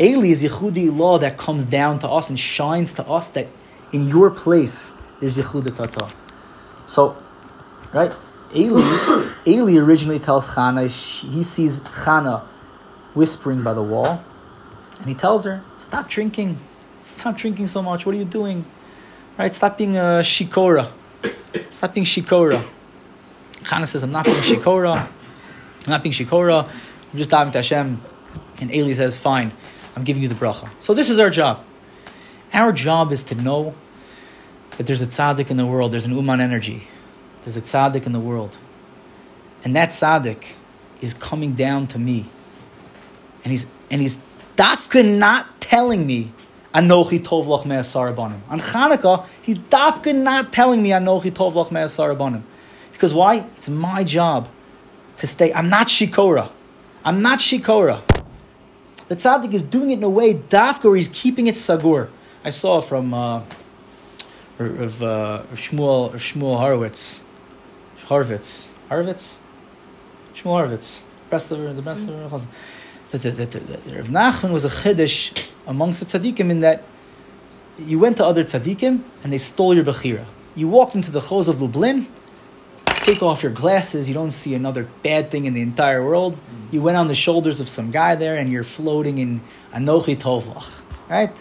Eli 0.00 0.28
is 0.28 0.42
Yichuda 0.42 0.90
Ilah 0.90 1.20
that 1.20 1.38
comes 1.38 1.64
down 1.64 2.00
to 2.00 2.08
us 2.08 2.28
and 2.28 2.38
shines 2.38 2.92
to 2.94 3.06
us 3.06 3.28
that 3.28 3.46
in 3.92 4.08
your 4.08 4.30
place 4.30 4.92
there's 5.20 5.36
Yichuda 5.38 5.76
Tata. 5.76 6.12
So, 6.86 7.16
right? 7.92 8.12
Eli, 8.54 9.28
Eli 9.46 9.76
originally 9.78 10.18
tells 10.18 10.46
Chana, 10.46 10.82
he 10.82 11.42
sees 11.42 11.80
Chana 11.80 12.44
whispering 13.14 13.62
by 13.62 13.74
the 13.74 13.82
wall, 13.82 14.22
and 14.98 15.08
he 15.08 15.14
tells 15.14 15.44
her, 15.44 15.62
Stop 15.76 16.08
drinking. 16.08 16.58
Stop 17.02 17.36
drinking 17.36 17.66
so 17.66 17.82
much. 17.82 18.06
What 18.06 18.14
are 18.14 18.18
you 18.18 18.24
doing? 18.24 18.64
Right? 19.36 19.54
Stop 19.54 19.76
being 19.76 19.96
a 19.96 20.22
shikora. 20.22 20.90
Stop 21.70 21.94
being 21.94 22.06
shikora. 22.06 22.66
Chana 23.64 23.88
says, 23.88 24.02
I'm 24.02 24.12
not 24.12 24.24
being 24.24 24.38
shikora. 24.38 25.08
I'm 25.86 25.90
not 25.90 26.02
being 26.02 26.12
shikora. 26.12 26.68
I'm 26.68 27.18
just 27.18 27.30
diving 27.30 27.52
to 27.52 27.58
Hashem. 27.58 28.00
And 28.60 28.74
Eli 28.74 28.94
says, 28.94 29.18
Fine, 29.18 29.52
I'm 29.96 30.04
giving 30.04 30.22
you 30.22 30.28
the 30.28 30.34
bracha. 30.34 30.70
So 30.78 30.94
this 30.94 31.10
is 31.10 31.18
our 31.18 31.30
job. 31.30 31.64
Our 32.52 32.72
job 32.72 33.10
is 33.10 33.24
to 33.24 33.34
know 33.34 33.74
that 34.76 34.86
there's 34.86 35.02
a 35.02 35.06
tzaddik 35.06 35.50
in 35.50 35.56
the 35.56 35.66
world, 35.66 35.92
there's 35.92 36.04
an 36.04 36.12
uman 36.12 36.40
energy. 36.40 36.86
There's 37.44 37.56
a 37.56 37.60
tzaddik 37.60 38.06
in 38.06 38.12
the 38.12 38.20
world. 38.20 38.56
And 39.64 39.76
that 39.76 39.90
tzaddik 39.90 40.44
is 41.00 41.14
coming 41.14 41.54
down 41.54 41.86
to 41.88 41.98
me. 41.98 42.30
And 43.44 43.50
he's 43.50 43.66
and 43.90 44.00
he's 44.00 44.18
dafka 44.56 45.04
not 45.04 45.60
telling 45.60 46.06
me 46.06 46.32
Anochi 46.74 47.22
tov 47.22 47.46
lach 47.46 47.66
me'asarabanim. 47.66 48.40
On 48.48 48.60
Chanukah, 48.60 49.26
he's 49.42 49.58
dafka 49.58 50.14
not 50.14 50.52
telling 50.52 50.82
me 50.82 50.90
Anochi 50.90 51.30
tov 51.30 51.52
lach 51.52 51.70
me'asarabanim. 51.70 52.42
Because 52.92 53.12
why? 53.12 53.46
It's 53.56 53.68
my 53.68 54.04
job 54.04 54.48
to 55.18 55.26
stay. 55.26 55.52
I'm 55.52 55.68
not 55.68 55.88
shikora. 55.88 56.50
I'm 57.04 57.20
not 57.20 57.40
shikora. 57.40 58.02
The 59.08 59.16
tzaddik 59.16 59.52
is 59.52 59.62
doing 59.62 59.90
it 59.90 59.98
in 59.98 60.04
a 60.04 60.08
way 60.08 60.34
dafka 60.34 60.84
where 60.84 60.96
he's 60.96 61.08
keeping 61.08 61.46
it 61.46 61.56
sagur. 61.56 62.08
I 62.42 62.50
saw 62.50 62.80
from 62.80 63.12
uh, 63.12 63.42
of, 64.58 65.02
uh, 65.02 65.42
Shmuel, 65.54 66.12
Shmuel 66.14 66.58
Horowitz. 66.58 67.23
Horvitz. 68.06 68.66
Horvitz? 68.90 69.36
Shmuel. 70.34 71.00
Best 71.30 71.50
of 71.50 71.76
the 71.76 71.82
best 71.82 72.02
of 72.02 72.08
the 72.08 72.46
that, 73.12 73.22
that, 73.22 73.50
that, 73.52 73.84
that 73.84 73.96
Rav 73.96 74.08
Nachman 74.08 74.50
was 74.50 74.64
a 74.64 74.68
chiddush 74.68 75.46
amongst 75.66 76.00
the 76.00 76.06
tzaddikim 76.06 76.50
in 76.50 76.60
that 76.60 76.82
you 77.78 77.98
went 77.98 78.16
to 78.18 78.26
other 78.26 78.44
tzaddikim 78.44 79.02
and 79.22 79.32
they 79.32 79.38
stole 79.38 79.74
your 79.74 79.84
bechira. 79.84 80.26
You 80.54 80.68
walked 80.68 80.94
into 80.94 81.10
the 81.10 81.20
choz 81.20 81.48
of 81.48 81.62
Lublin, 81.62 82.06
take 82.86 83.22
off 83.22 83.42
your 83.42 83.52
glasses, 83.52 84.08
you 84.08 84.14
don't 84.14 84.32
see 84.32 84.54
another 84.54 84.88
bad 85.02 85.30
thing 85.30 85.46
in 85.46 85.54
the 85.54 85.62
entire 85.62 86.02
world. 86.02 86.38
You 86.72 86.82
went 86.82 86.96
on 86.96 87.08
the 87.08 87.14
shoulders 87.14 87.60
of 87.60 87.68
some 87.68 87.90
guy 87.90 88.16
there 88.16 88.36
and 88.36 88.50
you're 88.50 88.64
floating 88.64 89.18
in 89.18 89.40
Anochi 89.72 90.16
Tovlach. 90.16 90.82
Right? 91.08 91.32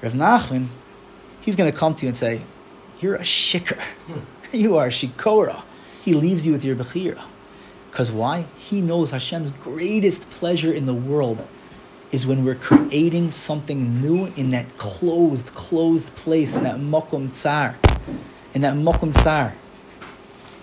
Rav 0.00 0.12
Nachman, 0.12 0.68
he's 1.40 1.56
going 1.56 1.70
to 1.70 1.76
come 1.76 1.94
to 1.96 2.04
you 2.04 2.08
and 2.08 2.16
say, 2.16 2.42
You're 3.00 3.16
a 3.16 3.20
shikr. 3.20 3.78
you 4.52 4.76
are 4.76 4.86
a 4.86 4.90
shikora 4.90 5.62
he 6.02 6.14
leaves 6.14 6.44
you 6.44 6.52
with 6.52 6.64
your 6.64 6.76
Bechira. 6.76 7.22
Because 7.90 8.10
why? 8.10 8.46
He 8.56 8.80
knows 8.80 9.10
Hashem's 9.10 9.50
greatest 9.50 10.28
pleasure 10.30 10.72
in 10.72 10.86
the 10.86 10.94
world 10.94 11.46
is 12.10 12.26
when 12.26 12.44
we're 12.44 12.54
creating 12.54 13.30
something 13.30 14.00
new 14.00 14.26
in 14.36 14.50
that 14.50 14.76
closed, 14.76 15.46
closed 15.54 16.14
place, 16.14 16.54
in 16.54 16.62
that 16.64 16.76
Mokum 16.76 17.32
Tsar. 17.32 17.76
In 18.52 18.60
that 18.62 18.74
Mokum 18.74 19.14
Tsar. 19.14 19.54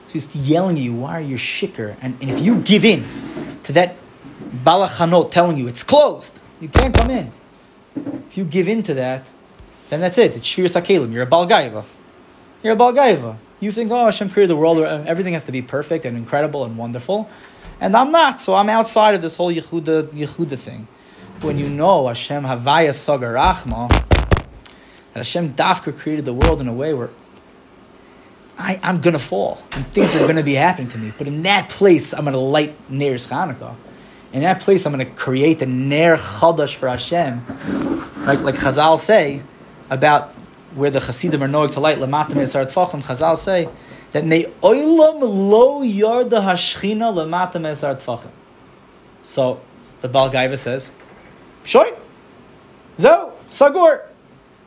So 0.08 0.14
he's 0.14 0.36
yelling 0.36 0.78
at 0.78 0.84
you, 0.84 0.94
why 0.94 1.18
are 1.18 1.22
you 1.22 1.38
shikr? 1.38 1.96
And, 2.02 2.18
and 2.22 2.32
if 2.32 2.40
you 2.40 2.62
give 2.62 2.84
in 2.84 3.06
to 3.64 3.74
that 3.74 3.96
balachanot 4.64 5.32
telling 5.32 5.58
you 5.58 5.68
it's 5.68 5.84
closed, 5.84 6.34
you 6.60 6.68
can't 6.68 6.94
come 6.94 7.10
in. 7.10 7.32
If 8.30 8.38
you 8.38 8.44
give 8.44 8.68
in 8.68 8.84
to 8.84 8.94
that, 8.96 9.26
then 9.90 10.02
that's 10.02 10.18
it. 10.18 10.36
It's 10.36 10.48
Shvir 10.48 10.66
Sakelim. 10.66 11.14
You're 11.14 11.24
a 11.24 11.28
Balgaiva. 11.28 11.86
You're 12.62 12.74
a 12.74 12.78
Balgaiva. 12.78 13.38
You 13.62 13.72
think, 13.72 13.91
oh, 13.91 14.05
Hashem 14.05 14.30
created 14.30 14.49
the 14.49 14.55
world 14.55 14.78
where 14.78 14.88
um, 14.88 15.05
everything 15.07 15.34
has 15.34 15.43
to 15.45 15.51
be 15.51 15.62
perfect 15.62 16.05
and 16.05 16.18
incredible 16.18 16.66
and 16.66 16.78
wonderful. 16.78 17.30
And 17.80 17.95
I'm 17.95 18.12
not, 18.12 18.41
so 18.41 18.55
I'm 18.55 18.70
outside 18.70 19.16
of 19.16 19.22
this 19.22 19.36
whole 19.36 19.53
Yehuda, 19.53 20.10
Yehuda 20.10 20.57
thing. 20.57 20.88
When 21.41 21.57
you 21.57 21.70
know 21.70 22.07
Hashem 22.07 22.43
Havaya 22.43 22.93
Sagar 22.93 23.34
Rachma, 23.34 23.89
that 23.89 25.16
Hashem 25.16 25.53
Dafka 25.53 25.97
created 25.97 26.26
the 26.26 26.34
world 26.34 26.60
in 26.60 26.68
a 26.68 26.74
way 26.74 26.93
where 26.93 27.10
I, 28.57 28.78
I'm 28.84 28.99
going 28.99 29.14
to 29.14 29.20
fall 29.20 29.62
and 29.72 29.88
things 29.93 30.14
are 30.16 30.20
going 30.20 30.36
to 30.36 30.43
be 30.43 30.55
happening 30.55 30.89
to 30.89 30.97
me. 30.97 31.14
But 31.18 31.28
in 31.28 31.43
that 31.43 31.70
place, 31.70 32.14
I'm 32.14 32.26
going 32.26 32.34
to 32.34 32.39
light 32.39 32.76
Ner 32.89 33.14
Chanukah. 33.14 33.76
In 34.34 34.41
that 34.41 34.60
place, 34.60 34.86
I'm 34.86 34.93
going 34.93 35.05
to 35.05 35.14
create 35.14 35.62
a 35.62 35.66
Ner 35.66 36.18
Chadash 36.18 36.76
for 36.76 36.89
Hashem. 36.89 37.45
Like, 38.26 38.41
like 38.41 38.55
Chazal 38.55 38.99
say 38.99 39.41
about 39.89 40.36
where 40.76 40.91
the 40.91 40.99
Hasidim 40.99 41.41
are 41.43 41.47
knowing 41.47 41.72
to 41.72 41.80
light 41.80 41.97
lemata 41.97 42.36
me'esar 42.36 42.65
tfachim, 42.65 43.01
Chazal 43.03 43.38
say 43.38 43.70
that 44.11 44.26
may 44.26 44.43
oilam 44.63 45.20
lo 45.22 45.82
yarda 45.82 46.41
hashchina 46.41 47.13
lemata 47.13 47.61
me'esar 47.61 47.95
tfachim. 47.95 48.32
So 49.24 49.61
the 50.01 50.09
Baal 50.09 50.30
Gaiva 50.30 50.57
says, 50.57 50.91
Shoy, 51.63 51.95
zo, 52.99 53.34
sagur. 53.49 54.05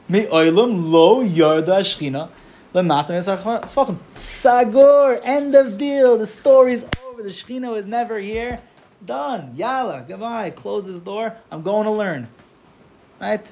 May 0.08 0.26
oilam 0.26 0.90
lo 0.90 1.24
yarda 1.24 1.80
hashchina 1.80 2.30
lemata 2.74 3.10
me'esar 3.10 3.36
tfachim. 3.36 3.98
Sagur, 4.16 5.20
end 5.22 5.54
of 5.54 5.78
deal. 5.78 6.18
The 6.18 6.26
story's 6.26 6.84
over. 7.04 7.22
The 7.22 7.30
Shechina 7.30 7.70
was 7.70 7.86
never 7.86 8.18
here. 8.18 8.60
Done. 9.04 9.52
Yalla, 9.56 10.04
goodbye. 10.06 10.50
Close 10.50 10.84
this 10.84 11.00
door. 11.00 11.36
I'm 11.50 11.62
going 11.62 11.84
to 11.84 11.90
learn. 11.90 12.28
Right? 13.20 13.44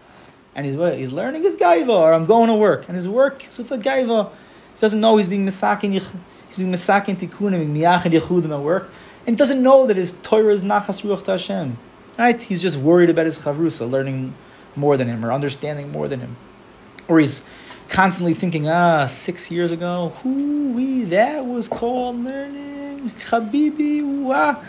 And 0.60 0.66
he's? 0.66 0.98
He's 0.98 1.12
learning 1.12 1.42
his 1.42 1.56
gaiva, 1.56 1.88
or 1.88 2.12
I'm 2.12 2.26
going 2.26 2.48
to 2.48 2.54
work, 2.54 2.86
and 2.88 2.96
his 2.96 3.08
work 3.08 3.46
is 3.46 3.58
with 3.58 3.72
a 3.72 3.78
gaiva. 3.78 4.30
He 4.30 4.80
doesn't 4.80 5.00
know 5.00 5.16
he's 5.16 5.28
being 5.28 5.46
misakin, 5.46 5.92
he's 5.92 6.56
being 6.56 6.72
misakin 6.72 7.16
tikkunim, 7.18 7.74
miyachin 7.74 8.12
yechudim 8.12 8.52
at 8.54 8.60
work, 8.60 8.90
and 9.26 9.36
doesn't 9.36 9.62
know 9.62 9.86
that 9.86 9.96
his 9.96 10.12
Torah 10.22 10.54
is 10.54 10.62
nachas 10.62 11.02
ruach 11.02 11.24
to 11.24 11.32
Hashem. 11.32 11.78
Right? 12.18 12.42
He's 12.42 12.60
just 12.60 12.76
worried 12.76 13.10
about 13.10 13.26
his 13.26 13.38
chavrusa, 13.38 13.90
learning 13.90 14.34
more 14.76 14.96
than 14.96 15.08
him, 15.08 15.24
or 15.24 15.32
understanding 15.32 15.90
more 15.90 16.08
than 16.08 16.20
him, 16.20 16.36
or 17.08 17.18
he's 17.18 17.42
constantly 17.88 18.34
thinking, 18.34 18.68
ah, 18.68 19.06
six 19.06 19.50
years 19.50 19.72
ago, 19.72 20.12
who 20.22 20.72
we 20.72 21.02
that 21.04 21.46
was 21.46 21.68
called 21.68 22.16
learning, 22.16 23.10
Habibi, 23.28 24.22
wah. 24.22 24.62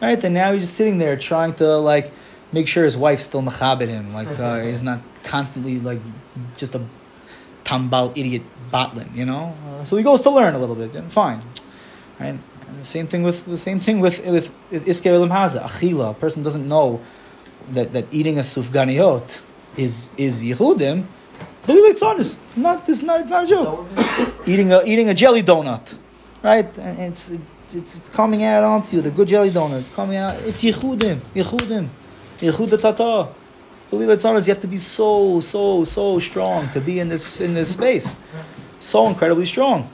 right? 0.00 0.22
And 0.22 0.34
now 0.34 0.52
he's 0.52 0.62
just 0.62 0.74
sitting 0.74 0.98
there 0.98 1.16
trying 1.16 1.52
to 1.54 1.76
like 1.76 2.12
make 2.52 2.66
sure 2.68 2.84
his 2.84 2.96
wife's 2.96 3.24
still 3.24 3.42
machabed 3.42 3.88
him, 3.88 4.12
like 4.12 4.38
uh, 4.38 4.60
he's 4.62 4.82
not 4.82 5.00
constantly 5.22 5.78
like 5.80 6.00
just 6.56 6.74
a 6.74 6.80
tambal 7.64 8.16
idiot 8.16 8.42
botlin, 8.70 9.10
you 9.14 9.24
know. 9.24 9.54
Uh, 9.66 9.84
so 9.84 9.96
he 9.96 10.02
goes 10.02 10.20
to 10.22 10.30
learn 10.30 10.54
a 10.54 10.58
little 10.58 10.76
bit, 10.76 10.94
and 10.94 11.12
fine, 11.12 11.42
right? 12.18 12.38
And 12.68 12.78
the 12.80 12.84
same 12.84 13.06
thing 13.06 13.22
with 13.22 13.44
the 13.46 13.58
same 13.58 13.80
thing 13.80 14.00
with 14.00 14.24
with 14.24 14.50
olam 14.70 15.30
haza 15.30 15.62
achila. 15.62 16.10
A 16.10 16.14
person 16.14 16.42
doesn't 16.42 16.66
know 16.66 17.00
that, 17.72 17.92
that 17.92 18.06
eating 18.12 18.38
a 18.38 18.42
sufganiot 18.42 19.40
is 19.76 20.08
is 20.16 20.42
yichudim. 20.42 21.06
Believe 21.66 21.84
it's 21.84 22.02
honest. 22.02 22.38
Not 22.56 22.86
this 22.86 23.02
not, 23.02 23.28
not 23.28 23.44
a 23.44 23.46
joke. 23.46 23.86
eating 24.46 24.72
a 24.72 24.82
eating 24.84 25.08
a 25.08 25.14
jelly 25.14 25.42
donut, 25.42 25.94
right? 26.42 26.66
And 26.78 26.98
it's 27.00 27.30
it's, 27.30 27.94
it's 27.94 28.08
coming 28.10 28.44
out 28.44 28.64
onto 28.64 28.96
you. 28.96 29.02
The 29.02 29.10
good 29.10 29.28
jelly 29.28 29.50
donut 29.50 29.84
coming 29.92 30.16
out. 30.16 30.36
It's 30.42 30.62
yichudim, 30.62 31.20
yichudim, 31.34 31.88
yichud 32.40 32.80
tata. 32.80 33.28
Believe. 33.90 34.22
You 34.22 34.30
have 34.32 34.60
to 34.60 34.66
be 34.66 34.78
so 34.78 35.40
so 35.40 35.84
so 35.84 36.18
strong 36.18 36.70
to 36.70 36.80
be 36.80 37.00
in 37.00 37.08
this 37.08 37.40
in 37.40 37.54
this 37.54 37.72
space. 37.72 38.16
So 38.80 39.08
incredibly 39.08 39.46
strong. 39.46 39.90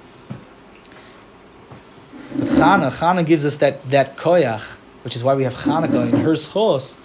But 2.36 2.48
Chana, 2.48 2.90
Chana 2.90 3.24
gives 3.24 3.46
us 3.46 3.56
that 3.56 3.88
that 3.90 4.16
koyach, 4.16 4.78
which 5.02 5.14
is 5.14 5.22
why 5.22 5.34
we 5.34 5.44
have 5.44 5.54
Chanukah 5.54 6.12
in 6.12 6.20
her 6.20 6.32
schos 6.32 6.96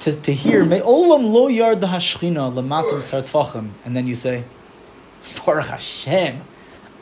to, 0.00 0.14
to 0.14 0.32
hear 0.32 0.64
Me'olam 0.64 1.32
lo 1.32 1.46
yard 1.46 1.80
the 1.80 1.86
hashchina 1.86 2.52
lamatim 2.52 2.98
sartfachim, 2.98 3.70
and 3.84 3.96
then 3.96 4.06
you 4.06 4.14
say, 4.14 4.44
Baruch 5.44 5.66
Hashem, 5.66 6.42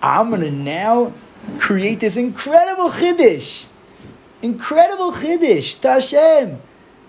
I'm 0.02 0.30
gonna 0.30 0.50
now 0.50 1.14
create 1.58 2.00
this 2.00 2.16
incredible 2.16 2.90
chiddush, 2.90 3.66
incredible 4.42 5.12
chiddush 5.12 5.80
to 5.80 5.92
Hashem, 5.92 6.60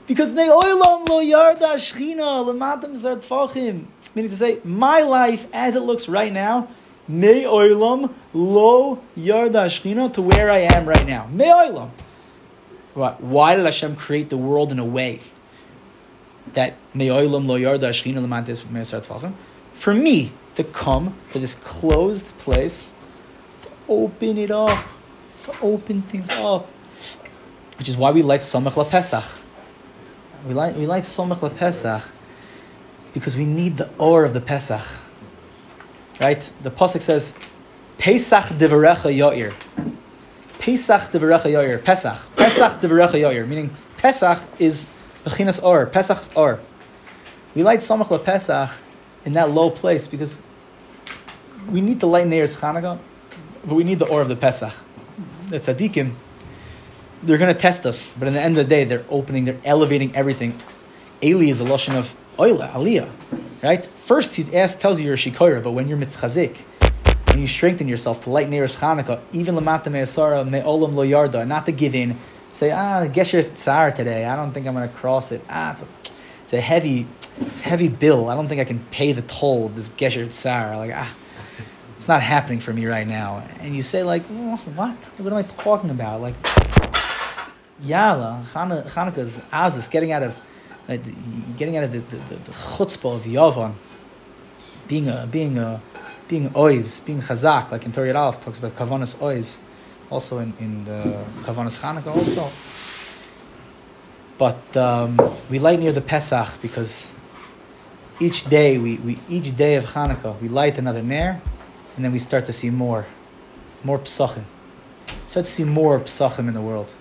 because 0.08 0.30
Me'olam 0.30 1.08
lo 1.08 1.20
yard 1.20 1.60
the 1.60 1.66
hashchina 1.66 2.18
lamatim 2.18 2.96
sartfachim, 2.96 3.86
meaning 4.14 4.32
to 4.32 4.38
say, 4.38 4.60
my 4.64 5.02
life 5.02 5.48
as 5.54 5.76
it 5.76 5.82
looks 5.82 6.08
right 6.08 6.32
now. 6.32 6.68
Me'olam 7.08 8.14
lo 8.34 9.00
yard 9.16 9.54
the 9.54 9.60
hashchina 9.60 10.14
to 10.14 10.22
where 10.22 10.50
I 10.50 10.60
am 10.60 10.86
right 10.88 11.06
now. 11.06 11.28
Me'olam. 11.32 11.92
Why 12.94 13.56
did 13.56 13.66
Hashem 13.66 13.96
create 13.98 14.30
the 14.30 14.38
world 14.38 14.72
in 14.72 14.80
a 14.80 14.86
way 14.86 15.20
that 16.54 16.76
me'olam 16.94 17.46
lo 17.48 17.60
yarda 17.60 17.90
shchina 17.90 18.26
tfachim, 18.26 19.34
for 19.74 19.94
me 19.94 20.32
to 20.56 20.64
come 20.64 21.16
to 21.32 21.40
this 21.40 21.56
closed 21.56 22.26
place, 22.38 22.88
to 23.64 23.70
open 23.90 24.38
it 24.38 24.52
up, 24.52 24.86
to 25.44 25.54
open 25.62 26.02
things 26.04 26.30
up, 26.30 26.70
which 27.78 27.90
is 27.90 27.98
why 27.98 28.12
we 28.12 28.22
light 28.22 28.40
Somach 28.40 28.74
LaPesach. 28.74 29.42
We 30.46 30.54
light, 30.54 30.76
we 30.76 30.86
light 30.86 31.04
Somach 31.04 31.40
LaPesach 31.40 32.04
because 33.14 33.36
we 33.36 33.46
need 33.46 33.78
the 33.78 33.90
or 33.98 34.26
of 34.26 34.34
the 34.34 34.42
Pesach. 34.42 34.86
Right? 36.22 36.52
The 36.62 36.70
Pasuk 36.70 37.02
says, 37.02 37.34
Pesach 37.98 38.46
devarecha 38.46 39.12
yair. 39.12 39.54
Pesach 40.60 41.12
devarecha 41.12 41.46
yair. 41.46 41.84
Pesach. 41.84 42.18
Pesach 42.36 42.80
devarecha 42.80 43.14
yair. 43.14 43.48
Meaning, 43.48 43.76
Pesach 43.98 44.48
is 44.60 44.88
Bechinas 45.24 45.64
Or, 45.64 45.88
Pesach's 45.88 46.30
Or. 46.36 46.60
We 47.56 47.64
light 47.64 47.80
Samach 47.80 48.24
Pesach 48.24 48.70
in 49.24 49.34
that 49.34 49.50
low 49.50 49.72
place 49.72 50.08
because 50.08 50.42
we 51.70 51.82
need 51.82 52.00
to 52.02 52.06
light 52.06 52.28
Neir's 52.28 52.56
Chanukah, 52.56 53.00
but 53.64 53.74
we 53.74 53.84
need 53.84 53.98
the 53.98 54.08
Or 54.08 54.22
of 54.22 54.28
the 54.28 54.36
Pesach. 54.36 54.74
The 55.48 55.60
tzaddikim, 55.60 56.14
they're 57.24 57.38
going 57.38 57.54
to 57.54 57.60
test 57.60 57.86
us, 57.86 58.08
but 58.18 58.28
in 58.28 58.34
the 58.34 58.42
end 58.42 58.58
of 58.58 58.66
the 58.66 58.70
day, 58.70 58.84
they're 58.84 59.06
opening, 59.10 59.46
they're 59.46 59.60
elevating 59.64 60.16
everything. 60.16 60.60
Eli 61.24 61.46
is 61.46 61.60
a 61.60 61.64
lotion 61.64 61.96
of 61.96 62.14
Oila, 62.38 62.72
Aliyah, 62.74 63.10
right? 63.64 63.86
First, 63.86 64.36
he 64.36 64.56
asks, 64.56 64.80
tells 64.80 65.00
you 65.00 65.06
you're 65.06 65.16
a 65.16 65.18
Shikoira, 65.18 65.64
but 65.64 65.72
when 65.72 65.88
you're 65.88 65.98
mitchazik, 65.98 66.58
when 67.30 67.40
you 67.40 67.48
strengthen 67.48 67.88
yourself 67.88 68.22
to 68.24 68.30
light 68.30 68.50
Neir's 68.50 68.76
Chanukah, 68.76 69.22
even 69.34 69.56
Lamata 69.56 69.92
Me'asara, 69.92 70.48
Me'olam 70.48 70.94
Lo 70.94 71.06
Yarda, 71.06 71.48
not 71.48 71.66
to 71.66 71.72
give 71.72 71.96
in, 71.96 72.18
say, 72.52 72.72
ah, 72.72 73.08
Gesher 73.08 73.44
tsar 73.56 73.92
today. 73.92 74.26
I 74.26 74.36
don't 74.36 74.54
think 74.54 74.68
I'm 74.68 74.74
going 74.74 74.88
to 74.88 74.96
cross 74.96 75.32
it. 75.32 75.44
Ah, 75.50 75.74
it's 75.74 75.82
a, 75.82 75.88
it's 76.44 76.54
a 76.54 76.62
heavy, 76.62 77.08
it's 77.42 77.62
a 77.62 77.64
heavy 77.64 77.90
bill. 77.90 78.30
I 78.30 78.36
don't 78.36 78.48
think 78.48 78.62
I 78.62 78.66
can 78.66 78.80
pay 78.92 79.12
the 79.12 79.24
toll 79.24 79.66
of 79.66 79.76
this 79.76 79.90
Gesher 79.90 80.32
tsar. 80.32 80.78
Like, 80.78 80.92
ah, 80.96 81.14
it's 81.98 82.08
not 82.08 82.22
happening 82.22 82.60
for 82.60 82.72
me 82.72 82.86
right 82.86 83.08
now. 83.08 83.46
And 83.60 83.76
you 83.76 83.82
say, 83.82 84.04
like, 84.04 84.24
what? 84.24 84.60
What 84.68 85.34
am 85.34 85.34
I 85.34 85.44
talking 85.44 85.90
about? 85.90 86.22
Like, 86.22 86.36
Yalla, 87.82 88.46
Hanukkah's 88.54 89.38
Azus, 89.52 89.90
getting 89.90 90.12
out 90.12 90.24
of, 90.24 90.38
like, 90.88 91.04
getting 91.58 91.78
out 91.78 91.84
of 91.84 91.92
the, 91.92 92.00
the, 92.00 92.16
the, 92.16 92.36
the 92.36 92.52
chutzpah 92.52 93.16
of 93.16 93.24
Yavan, 93.24 93.74
being 94.88 95.10
a, 95.10 95.28
being 95.30 95.58
a, 95.58 95.82
being 96.28 96.50
oiz, 96.56 97.04
being 97.06 97.22
chazak, 97.22 97.72
like 97.72 97.86
in 97.86 97.92
Torah 97.92 98.14
Aleph 98.14 98.40
talks 98.40 98.60
about 98.60 98.76
kavanas 98.76 99.16
oiz 99.20 99.60
also 100.10 100.40
in, 100.40 100.54
in 100.60 100.86
the 100.86 101.26
Chavanas 101.44 101.80
Chanukah 101.80 102.16
also. 102.16 102.52
But 104.38 104.78
um, 104.78 105.20
we 105.50 105.60
light 105.60 105.80
near 105.80 105.92
the 105.92 106.02
Pesach 106.02 106.62
because 106.62 107.12
each 108.20 108.46
day 108.46 108.78
we, 108.78 108.98
we 108.98 109.20
each 109.30 109.56
day 109.56 109.76
of 109.76 109.86
Hanukkah 109.86 110.40
we 110.42 110.50
light 110.50 110.78
another 110.78 111.02
nair, 111.02 111.42
and 111.96 112.06
then 112.06 112.12
we 112.12 112.20
start 112.20 112.46
to 112.46 112.54
see 112.54 112.70
more, 112.70 113.06
more 113.84 114.00
psachim. 114.00 114.44
Start 115.28 115.46
to 115.46 115.52
see 115.52 115.64
more 115.64 116.00
psachim 116.00 116.48
in 116.48 116.54
the 116.54 116.62
world, 116.62 116.94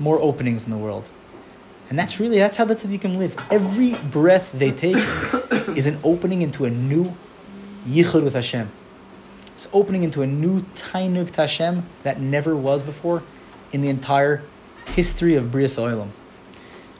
more 0.00 0.20
openings 0.20 0.64
in 0.64 0.72
the 0.72 0.78
world, 0.78 1.10
and 1.88 1.98
that's 1.98 2.18
really 2.18 2.38
that's 2.38 2.56
how 2.56 2.64
the 2.64 2.74
tzaddikim 2.74 3.18
live. 3.18 3.36
Every 3.50 3.94
breath 4.10 4.50
they 4.52 4.72
take 4.72 4.96
is 5.76 5.86
an 5.86 6.00
opening 6.02 6.42
into 6.42 6.64
a 6.64 6.70
new 6.70 7.14
yichud 7.86 8.24
with 8.24 8.34
Hashem. 8.34 8.68
It's 9.54 9.68
opening 9.72 10.04
into 10.04 10.22
a 10.22 10.26
new 10.26 10.62
Tainuk 10.74 11.32
Tashem 11.32 11.82
that 12.02 12.20
never 12.20 12.56
was 12.56 12.82
before 12.82 13.22
in 13.72 13.82
the 13.82 13.88
entire 13.88 14.42
history 14.86 15.34
of 15.34 15.46
Brias 15.46 15.76
Oilam. 15.76 16.08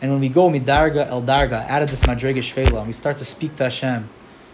And 0.03 0.11
when 0.11 0.20
we 0.20 0.28
go 0.28 0.48
midarga 0.48 1.07
el 1.09 1.22
darga 1.22 1.66
out 1.68 1.82
of 1.82 1.90
this 1.90 2.03
madrega 2.03 2.38
shvela, 2.38 2.78
and 2.78 2.86
we 2.86 2.92
start 2.92 3.18
to 3.18 3.24
speak 3.24 3.57
to 3.57 3.64
Hashem, 3.64 4.09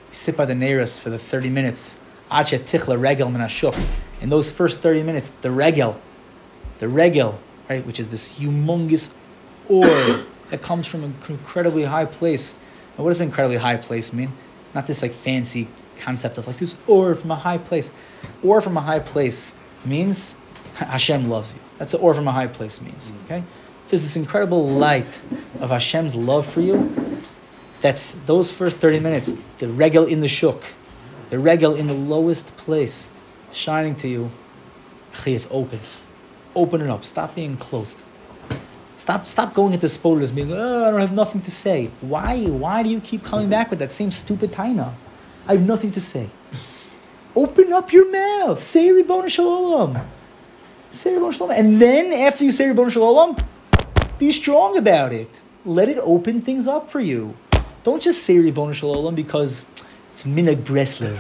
we 0.08 0.14
sit 0.14 0.36
by 0.36 0.44
the 0.44 0.54
Neris 0.54 1.00
for 1.00 1.10
the 1.10 1.18
30 1.18 1.50
minutes. 1.50 1.96
Ache 2.30 2.64
tichla 2.64 3.00
regel 3.00 3.28
minashuk. 3.28 3.76
In 4.20 4.28
those 4.28 4.50
first 4.50 4.80
30 4.80 5.02
minutes, 5.02 5.32
the 5.42 5.50
regel, 5.50 6.00
the 6.78 6.88
regel, 6.88 7.38
right, 7.68 7.84
which 7.86 8.00
is 8.00 8.08
this 8.08 8.32
humongous 8.32 9.14
or 9.68 9.86
that 10.50 10.62
comes 10.62 10.86
from 10.86 11.04
an 11.04 11.14
incredibly 11.28 11.84
high 11.84 12.04
place. 12.04 12.54
And 12.96 13.04
what 13.04 13.10
does 13.10 13.20
incredibly 13.20 13.56
high 13.56 13.76
place 13.76 14.12
mean? 14.12 14.32
Not 14.74 14.86
this 14.86 15.02
like 15.02 15.12
fancy 15.12 15.68
concept 15.98 16.38
of 16.38 16.46
like 16.46 16.58
this 16.58 16.76
or 16.86 17.14
from 17.14 17.30
a 17.30 17.36
high 17.36 17.58
place. 17.58 17.90
Or 18.42 18.60
from 18.60 18.76
a 18.76 18.80
high 18.80 19.00
place 19.00 19.54
means 19.84 20.34
Hashem 20.74 21.28
loves 21.28 21.54
you. 21.54 21.60
That's 21.78 21.92
what 21.92 22.02
or 22.02 22.14
from 22.14 22.28
a 22.28 22.32
high 22.32 22.46
place 22.46 22.80
means. 22.80 23.10
Mm. 23.10 23.24
Okay? 23.24 23.44
There's 23.88 24.02
this 24.02 24.16
incredible 24.16 24.68
light 24.68 25.20
of 25.60 25.70
Hashem's 25.70 26.14
love 26.14 26.46
for 26.46 26.60
you. 26.60 27.22
That's 27.80 28.12
those 28.26 28.50
first 28.50 28.78
30 28.80 29.00
minutes, 29.00 29.32
the 29.58 29.68
regel 29.68 30.06
in 30.06 30.20
the 30.20 30.28
shuk, 30.28 30.64
the 31.30 31.38
regel 31.38 31.74
in 31.74 31.86
the 31.86 31.94
lowest 31.94 32.56
place, 32.56 33.08
shining 33.52 33.94
to 33.96 34.08
you. 34.08 34.30
is 35.24 35.46
open. 35.50 35.78
Open 36.56 36.80
it 36.80 36.90
up. 36.90 37.04
Stop 37.04 37.36
being 37.36 37.56
closed. 37.58 38.02
Stop, 38.96 39.26
stop 39.26 39.52
going 39.52 39.74
into 39.74 39.88
spoilers, 39.90 40.32
being, 40.32 40.52
oh, 40.52 40.88
I 40.88 40.90
don't 40.90 41.00
have 41.00 41.12
nothing 41.12 41.42
to 41.42 41.50
say. 41.50 41.90
Why? 42.00 42.46
Why 42.46 42.82
do 42.82 42.88
you 42.88 43.00
keep 43.00 43.22
coming 43.22 43.50
back 43.50 43.68
with 43.68 43.78
that 43.80 43.92
same 43.92 44.10
stupid 44.10 44.52
taina? 44.52 44.94
I 45.46 45.52
have 45.52 45.66
nothing 45.66 45.92
to 45.92 46.00
say. 46.00 46.30
Open 47.36 47.74
up 47.74 47.92
your 47.92 48.10
mouth. 48.10 48.66
Say 48.66 48.90
Ribbon 48.90 49.28
Shalom. 49.28 50.00
Say 50.90 51.12
Ribbon 51.12 51.32
Shalom. 51.32 51.50
And 51.50 51.80
then 51.80 52.10
after 52.14 52.42
you 52.42 52.52
say 52.52 52.68
Ribbon 52.68 52.88
Shalom, 52.88 53.36
be 54.18 54.32
strong 54.32 54.78
about 54.78 55.12
it. 55.12 55.42
Let 55.66 55.90
it 55.90 55.98
open 55.98 56.40
things 56.40 56.66
up 56.66 56.88
for 56.88 57.00
you. 57.00 57.36
Don't 57.82 58.00
just 58.00 58.22
say 58.22 58.38
Ribbon 58.38 58.72
Shalom 58.72 59.14
because 59.14 59.66
it's 60.16 60.24
Minag 60.24 60.62
Breslev. 60.62 61.18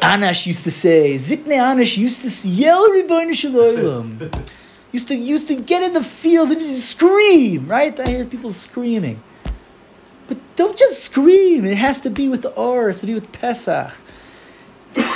Anash 0.00 0.44
used 0.44 0.62
to 0.64 0.70
say, 0.70 1.14
Zipne 1.14 1.56
Anash 1.56 1.96
used 1.96 2.20
to 2.20 2.48
yell 2.48 2.92
Ribbon 2.92 3.32
Shalom. 3.32 4.30
Used 4.92 5.08
to, 5.08 5.14
used 5.14 5.46
to 5.46 5.54
get 5.54 5.82
in 5.82 5.94
the 5.94 6.04
fields 6.04 6.50
and 6.50 6.60
just 6.60 6.90
scream, 6.90 7.66
right? 7.66 7.98
I 7.98 8.08
hear 8.10 8.26
people 8.26 8.50
screaming. 8.50 9.22
But 10.26 10.36
don't 10.56 10.76
just 10.76 11.02
scream. 11.02 11.64
It 11.64 11.78
has 11.78 11.98
to 12.00 12.10
be 12.10 12.28
with 12.28 12.42
the 12.42 12.54
R, 12.56 12.90
It 12.90 12.92
has 12.92 13.00
to 13.00 13.06
be 13.06 13.14
with 13.14 13.32
Pesach. 13.32 13.90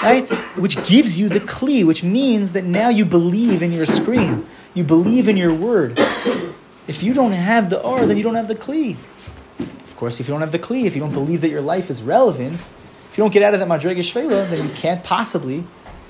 Right? 0.02 0.26
Which 0.56 0.82
gives 0.86 1.18
you 1.18 1.28
the 1.28 1.40
kli, 1.40 1.84
which 1.84 2.02
means 2.02 2.52
that 2.52 2.64
now 2.64 2.88
you 2.88 3.04
believe 3.04 3.62
in 3.62 3.70
your 3.70 3.84
scream. 3.84 4.46
You 4.72 4.84
believe 4.84 5.28
in 5.28 5.36
your 5.36 5.52
word. 5.52 5.98
If 6.88 7.02
you 7.02 7.12
don't 7.12 7.32
have 7.32 7.68
the 7.68 7.82
R, 7.82 8.06
then 8.06 8.16
you 8.16 8.22
don't 8.22 8.36
have 8.36 8.48
the 8.48 8.54
kli. 8.54 8.96
Of 9.94 10.00
course, 10.00 10.18
if 10.18 10.26
you 10.26 10.34
don't 10.34 10.40
have 10.40 10.50
the 10.50 10.58
kli, 10.58 10.86
if 10.86 10.96
you 10.96 11.00
don't 11.00 11.12
believe 11.12 11.42
that 11.42 11.50
your 11.50 11.60
life 11.60 11.88
is 11.88 12.02
relevant, 12.02 12.54
if 12.54 13.16
you 13.16 13.22
don't 13.22 13.32
get 13.32 13.44
out 13.44 13.54
of 13.54 13.60
that 13.60 13.68
madrega 13.68 14.00
shvela, 14.00 14.50
then 14.50 14.68
you 14.68 14.74
can't 14.74 15.04
possibly 15.04 15.64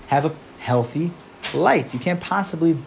have 0.06 0.24
a 0.24 0.34
healthy 0.58 1.12
light. 1.52 1.92
You 1.92 2.00
can't 2.00 2.18
possibly 2.18 2.78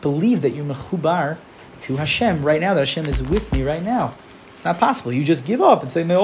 believe 0.00 0.42
that 0.42 0.54
you're 0.54 0.64
mechubar 0.64 1.38
to 1.80 1.96
Hashem 1.96 2.44
right 2.44 2.60
now. 2.60 2.74
That 2.74 2.82
Hashem 2.82 3.06
is 3.06 3.20
with 3.20 3.52
me 3.52 3.64
right 3.64 3.82
now. 3.82 4.14
It's 4.52 4.64
not 4.64 4.78
possible. 4.78 5.12
You 5.12 5.24
just 5.24 5.44
give 5.44 5.60
up 5.60 5.82
and 5.82 5.90
say. 5.90 6.04
My 6.04 6.14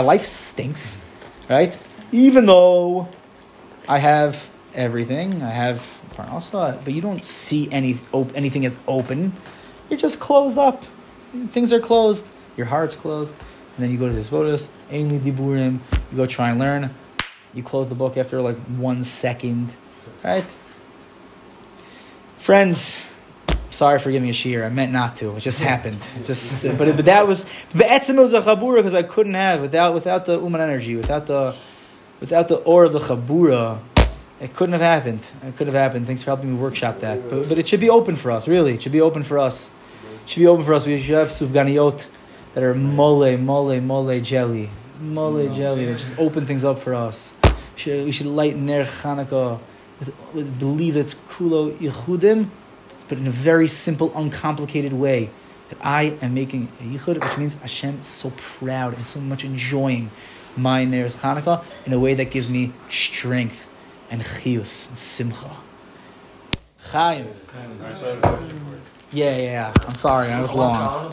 life 0.00 0.24
stinks, 0.24 1.00
right? 1.48 1.78
Even 2.12 2.44
though 2.44 3.08
I 3.88 4.00
have 4.00 4.50
everything, 4.74 5.42
I 5.42 5.48
have 5.48 6.02
but 6.14 6.92
you 6.92 7.00
don't 7.00 7.24
see 7.24 7.72
any 7.72 7.98
op- 8.12 8.36
anything 8.36 8.66
as 8.66 8.76
open. 8.86 9.34
You're 9.88 9.98
just 9.98 10.20
closed 10.20 10.58
up. 10.58 10.84
Things 11.50 11.72
are 11.72 11.80
closed. 11.80 12.30
Your 12.56 12.66
heart's 12.66 12.96
closed, 12.96 13.34
and 13.76 13.84
then 13.84 13.90
you 13.90 13.98
go 13.98 14.08
to 14.08 14.14
this 14.14 14.28
vodas, 14.28 14.68
ainli 14.90 15.20
diburim. 15.20 15.80
You 16.10 16.16
go 16.16 16.26
try 16.26 16.50
and 16.50 16.58
learn. 16.58 16.94
You 17.54 17.62
close 17.62 17.88
the 17.88 17.94
book 17.94 18.16
after 18.16 18.40
like 18.40 18.56
one 18.76 19.04
second, 19.04 19.74
right? 20.24 20.56
Friends, 22.38 22.96
sorry 23.70 23.98
for 23.98 24.10
giving 24.10 24.28
a 24.28 24.32
shear. 24.32 24.64
I 24.64 24.68
meant 24.68 24.92
not 24.92 25.16
to. 25.16 25.36
It 25.36 25.40
just 25.40 25.60
happened. 25.60 26.04
It 26.16 26.24
just, 26.24 26.62
but 26.62 26.96
but 26.96 27.04
that 27.04 27.26
was 27.26 27.44
but 27.74 27.86
etzem 27.86 28.16
was 28.16 28.32
a 28.32 28.40
chabura 28.40 28.76
because 28.76 28.94
I 28.94 29.02
couldn't 29.02 29.34
have 29.34 29.60
without 29.60 29.94
without 29.94 30.26
the 30.26 30.40
uman 30.40 30.60
energy, 30.60 30.96
without 30.96 31.26
the 31.26 31.54
without 32.20 32.48
the 32.48 32.56
or 32.56 32.84
of 32.84 32.92
the 32.92 33.00
chabura. 33.00 33.80
It 34.40 34.54
couldn't 34.54 34.74
have 34.74 34.82
happened. 34.82 35.26
It 35.42 35.56
could 35.56 35.66
have 35.66 35.74
happened. 35.74 36.06
Thanks 36.06 36.22
for 36.22 36.30
helping 36.30 36.52
me 36.52 36.58
workshop 36.58 37.00
that. 37.00 37.28
But, 37.28 37.48
but 37.48 37.58
it 37.58 37.66
should 37.66 37.80
be 37.80 37.90
open 37.90 38.14
for 38.14 38.30
us, 38.30 38.46
really. 38.46 38.72
It 38.74 38.82
should 38.82 38.92
be 38.92 39.00
open 39.00 39.24
for 39.24 39.38
us. 39.38 39.72
It 40.28 40.32
should 40.32 40.40
be 40.40 40.46
open 40.46 40.66
for 40.66 40.74
us. 40.74 40.84
We 40.84 41.00
should 41.00 41.14
have 41.14 41.28
sufganiyot 41.28 42.06
that 42.52 42.62
are 42.62 42.74
mole, 42.74 43.38
mole, 43.38 43.80
mole 43.80 44.20
jelly. 44.20 44.68
Mole 45.00 45.48
jelly 45.54 45.86
that 45.86 45.96
just 45.96 46.18
open 46.18 46.46
things 46.46 46.66
up 46.66 46.80
for 46.80 46.92
us. 46.92 47.32
We 47.44 47.50
should, 47.76 48.04
we 48.04 48.12
should 48.12 48.26
light 48.26 48.54
Ner 48.54 48.84
Chanukah 48.84 49.58
with, 49.98 50.14
with 50.34 50.58
believe 50.58 50.92
that's 50.92 51.14
kulo 51.30 51.74
yichudim, 51.78 52.50
but 53.08 53.16
in 53.16 53.26
a 53.26 53.30
very 53.30 53.68
simple, 53.68 54.12
uncomplicated 54.14 54.92
way. 54.92 55.30
That 55.70 55.78
I 55.80 56.18
am 56.20 56.34
making 56.34 56.68
a 56.78 56.82
yichud, 56.82 57.24
which 57.24 57.38
means 57.38 57.54
Hashem 57.54 58.00
is 58.00 58.06
so 58.06 58.30
proud 58.36 58.98
and 58.98 59.06
so 59.06 59.20
much 59.20 59.44
enjoying 59.46 60.10
my 60.58 60.84
Ner 60.84 61.08
Chanukah 61.08 61.64
in 61.86 61.94
a 61.94 61.98
way 61.98 62.12
that 62.12 62.26
gives 62.26 62.48
me 62.50 62.74
strength 62.90 63.66
and 64.10 64.20
chiyus 64.20 64.90
and 64.90 64.98
simcha. 64.98 65.56
Chaim. 66.80 67.28
I 67.82 68.77
just 69.10 69.22
have 69.22 69.34
a 69.34 69.44
question 69.44 69.68
for 69.68 69.68
you. 69.68 69.70
Yeah, 69.70 69.70
yeah, 69.70 69.72
yeah. 69.72 69.72
I'm 69.86 69.94
sorry, 69.94 70.30
I 70.30 70.40
was 70.40 70.52
long. 70.52 71.12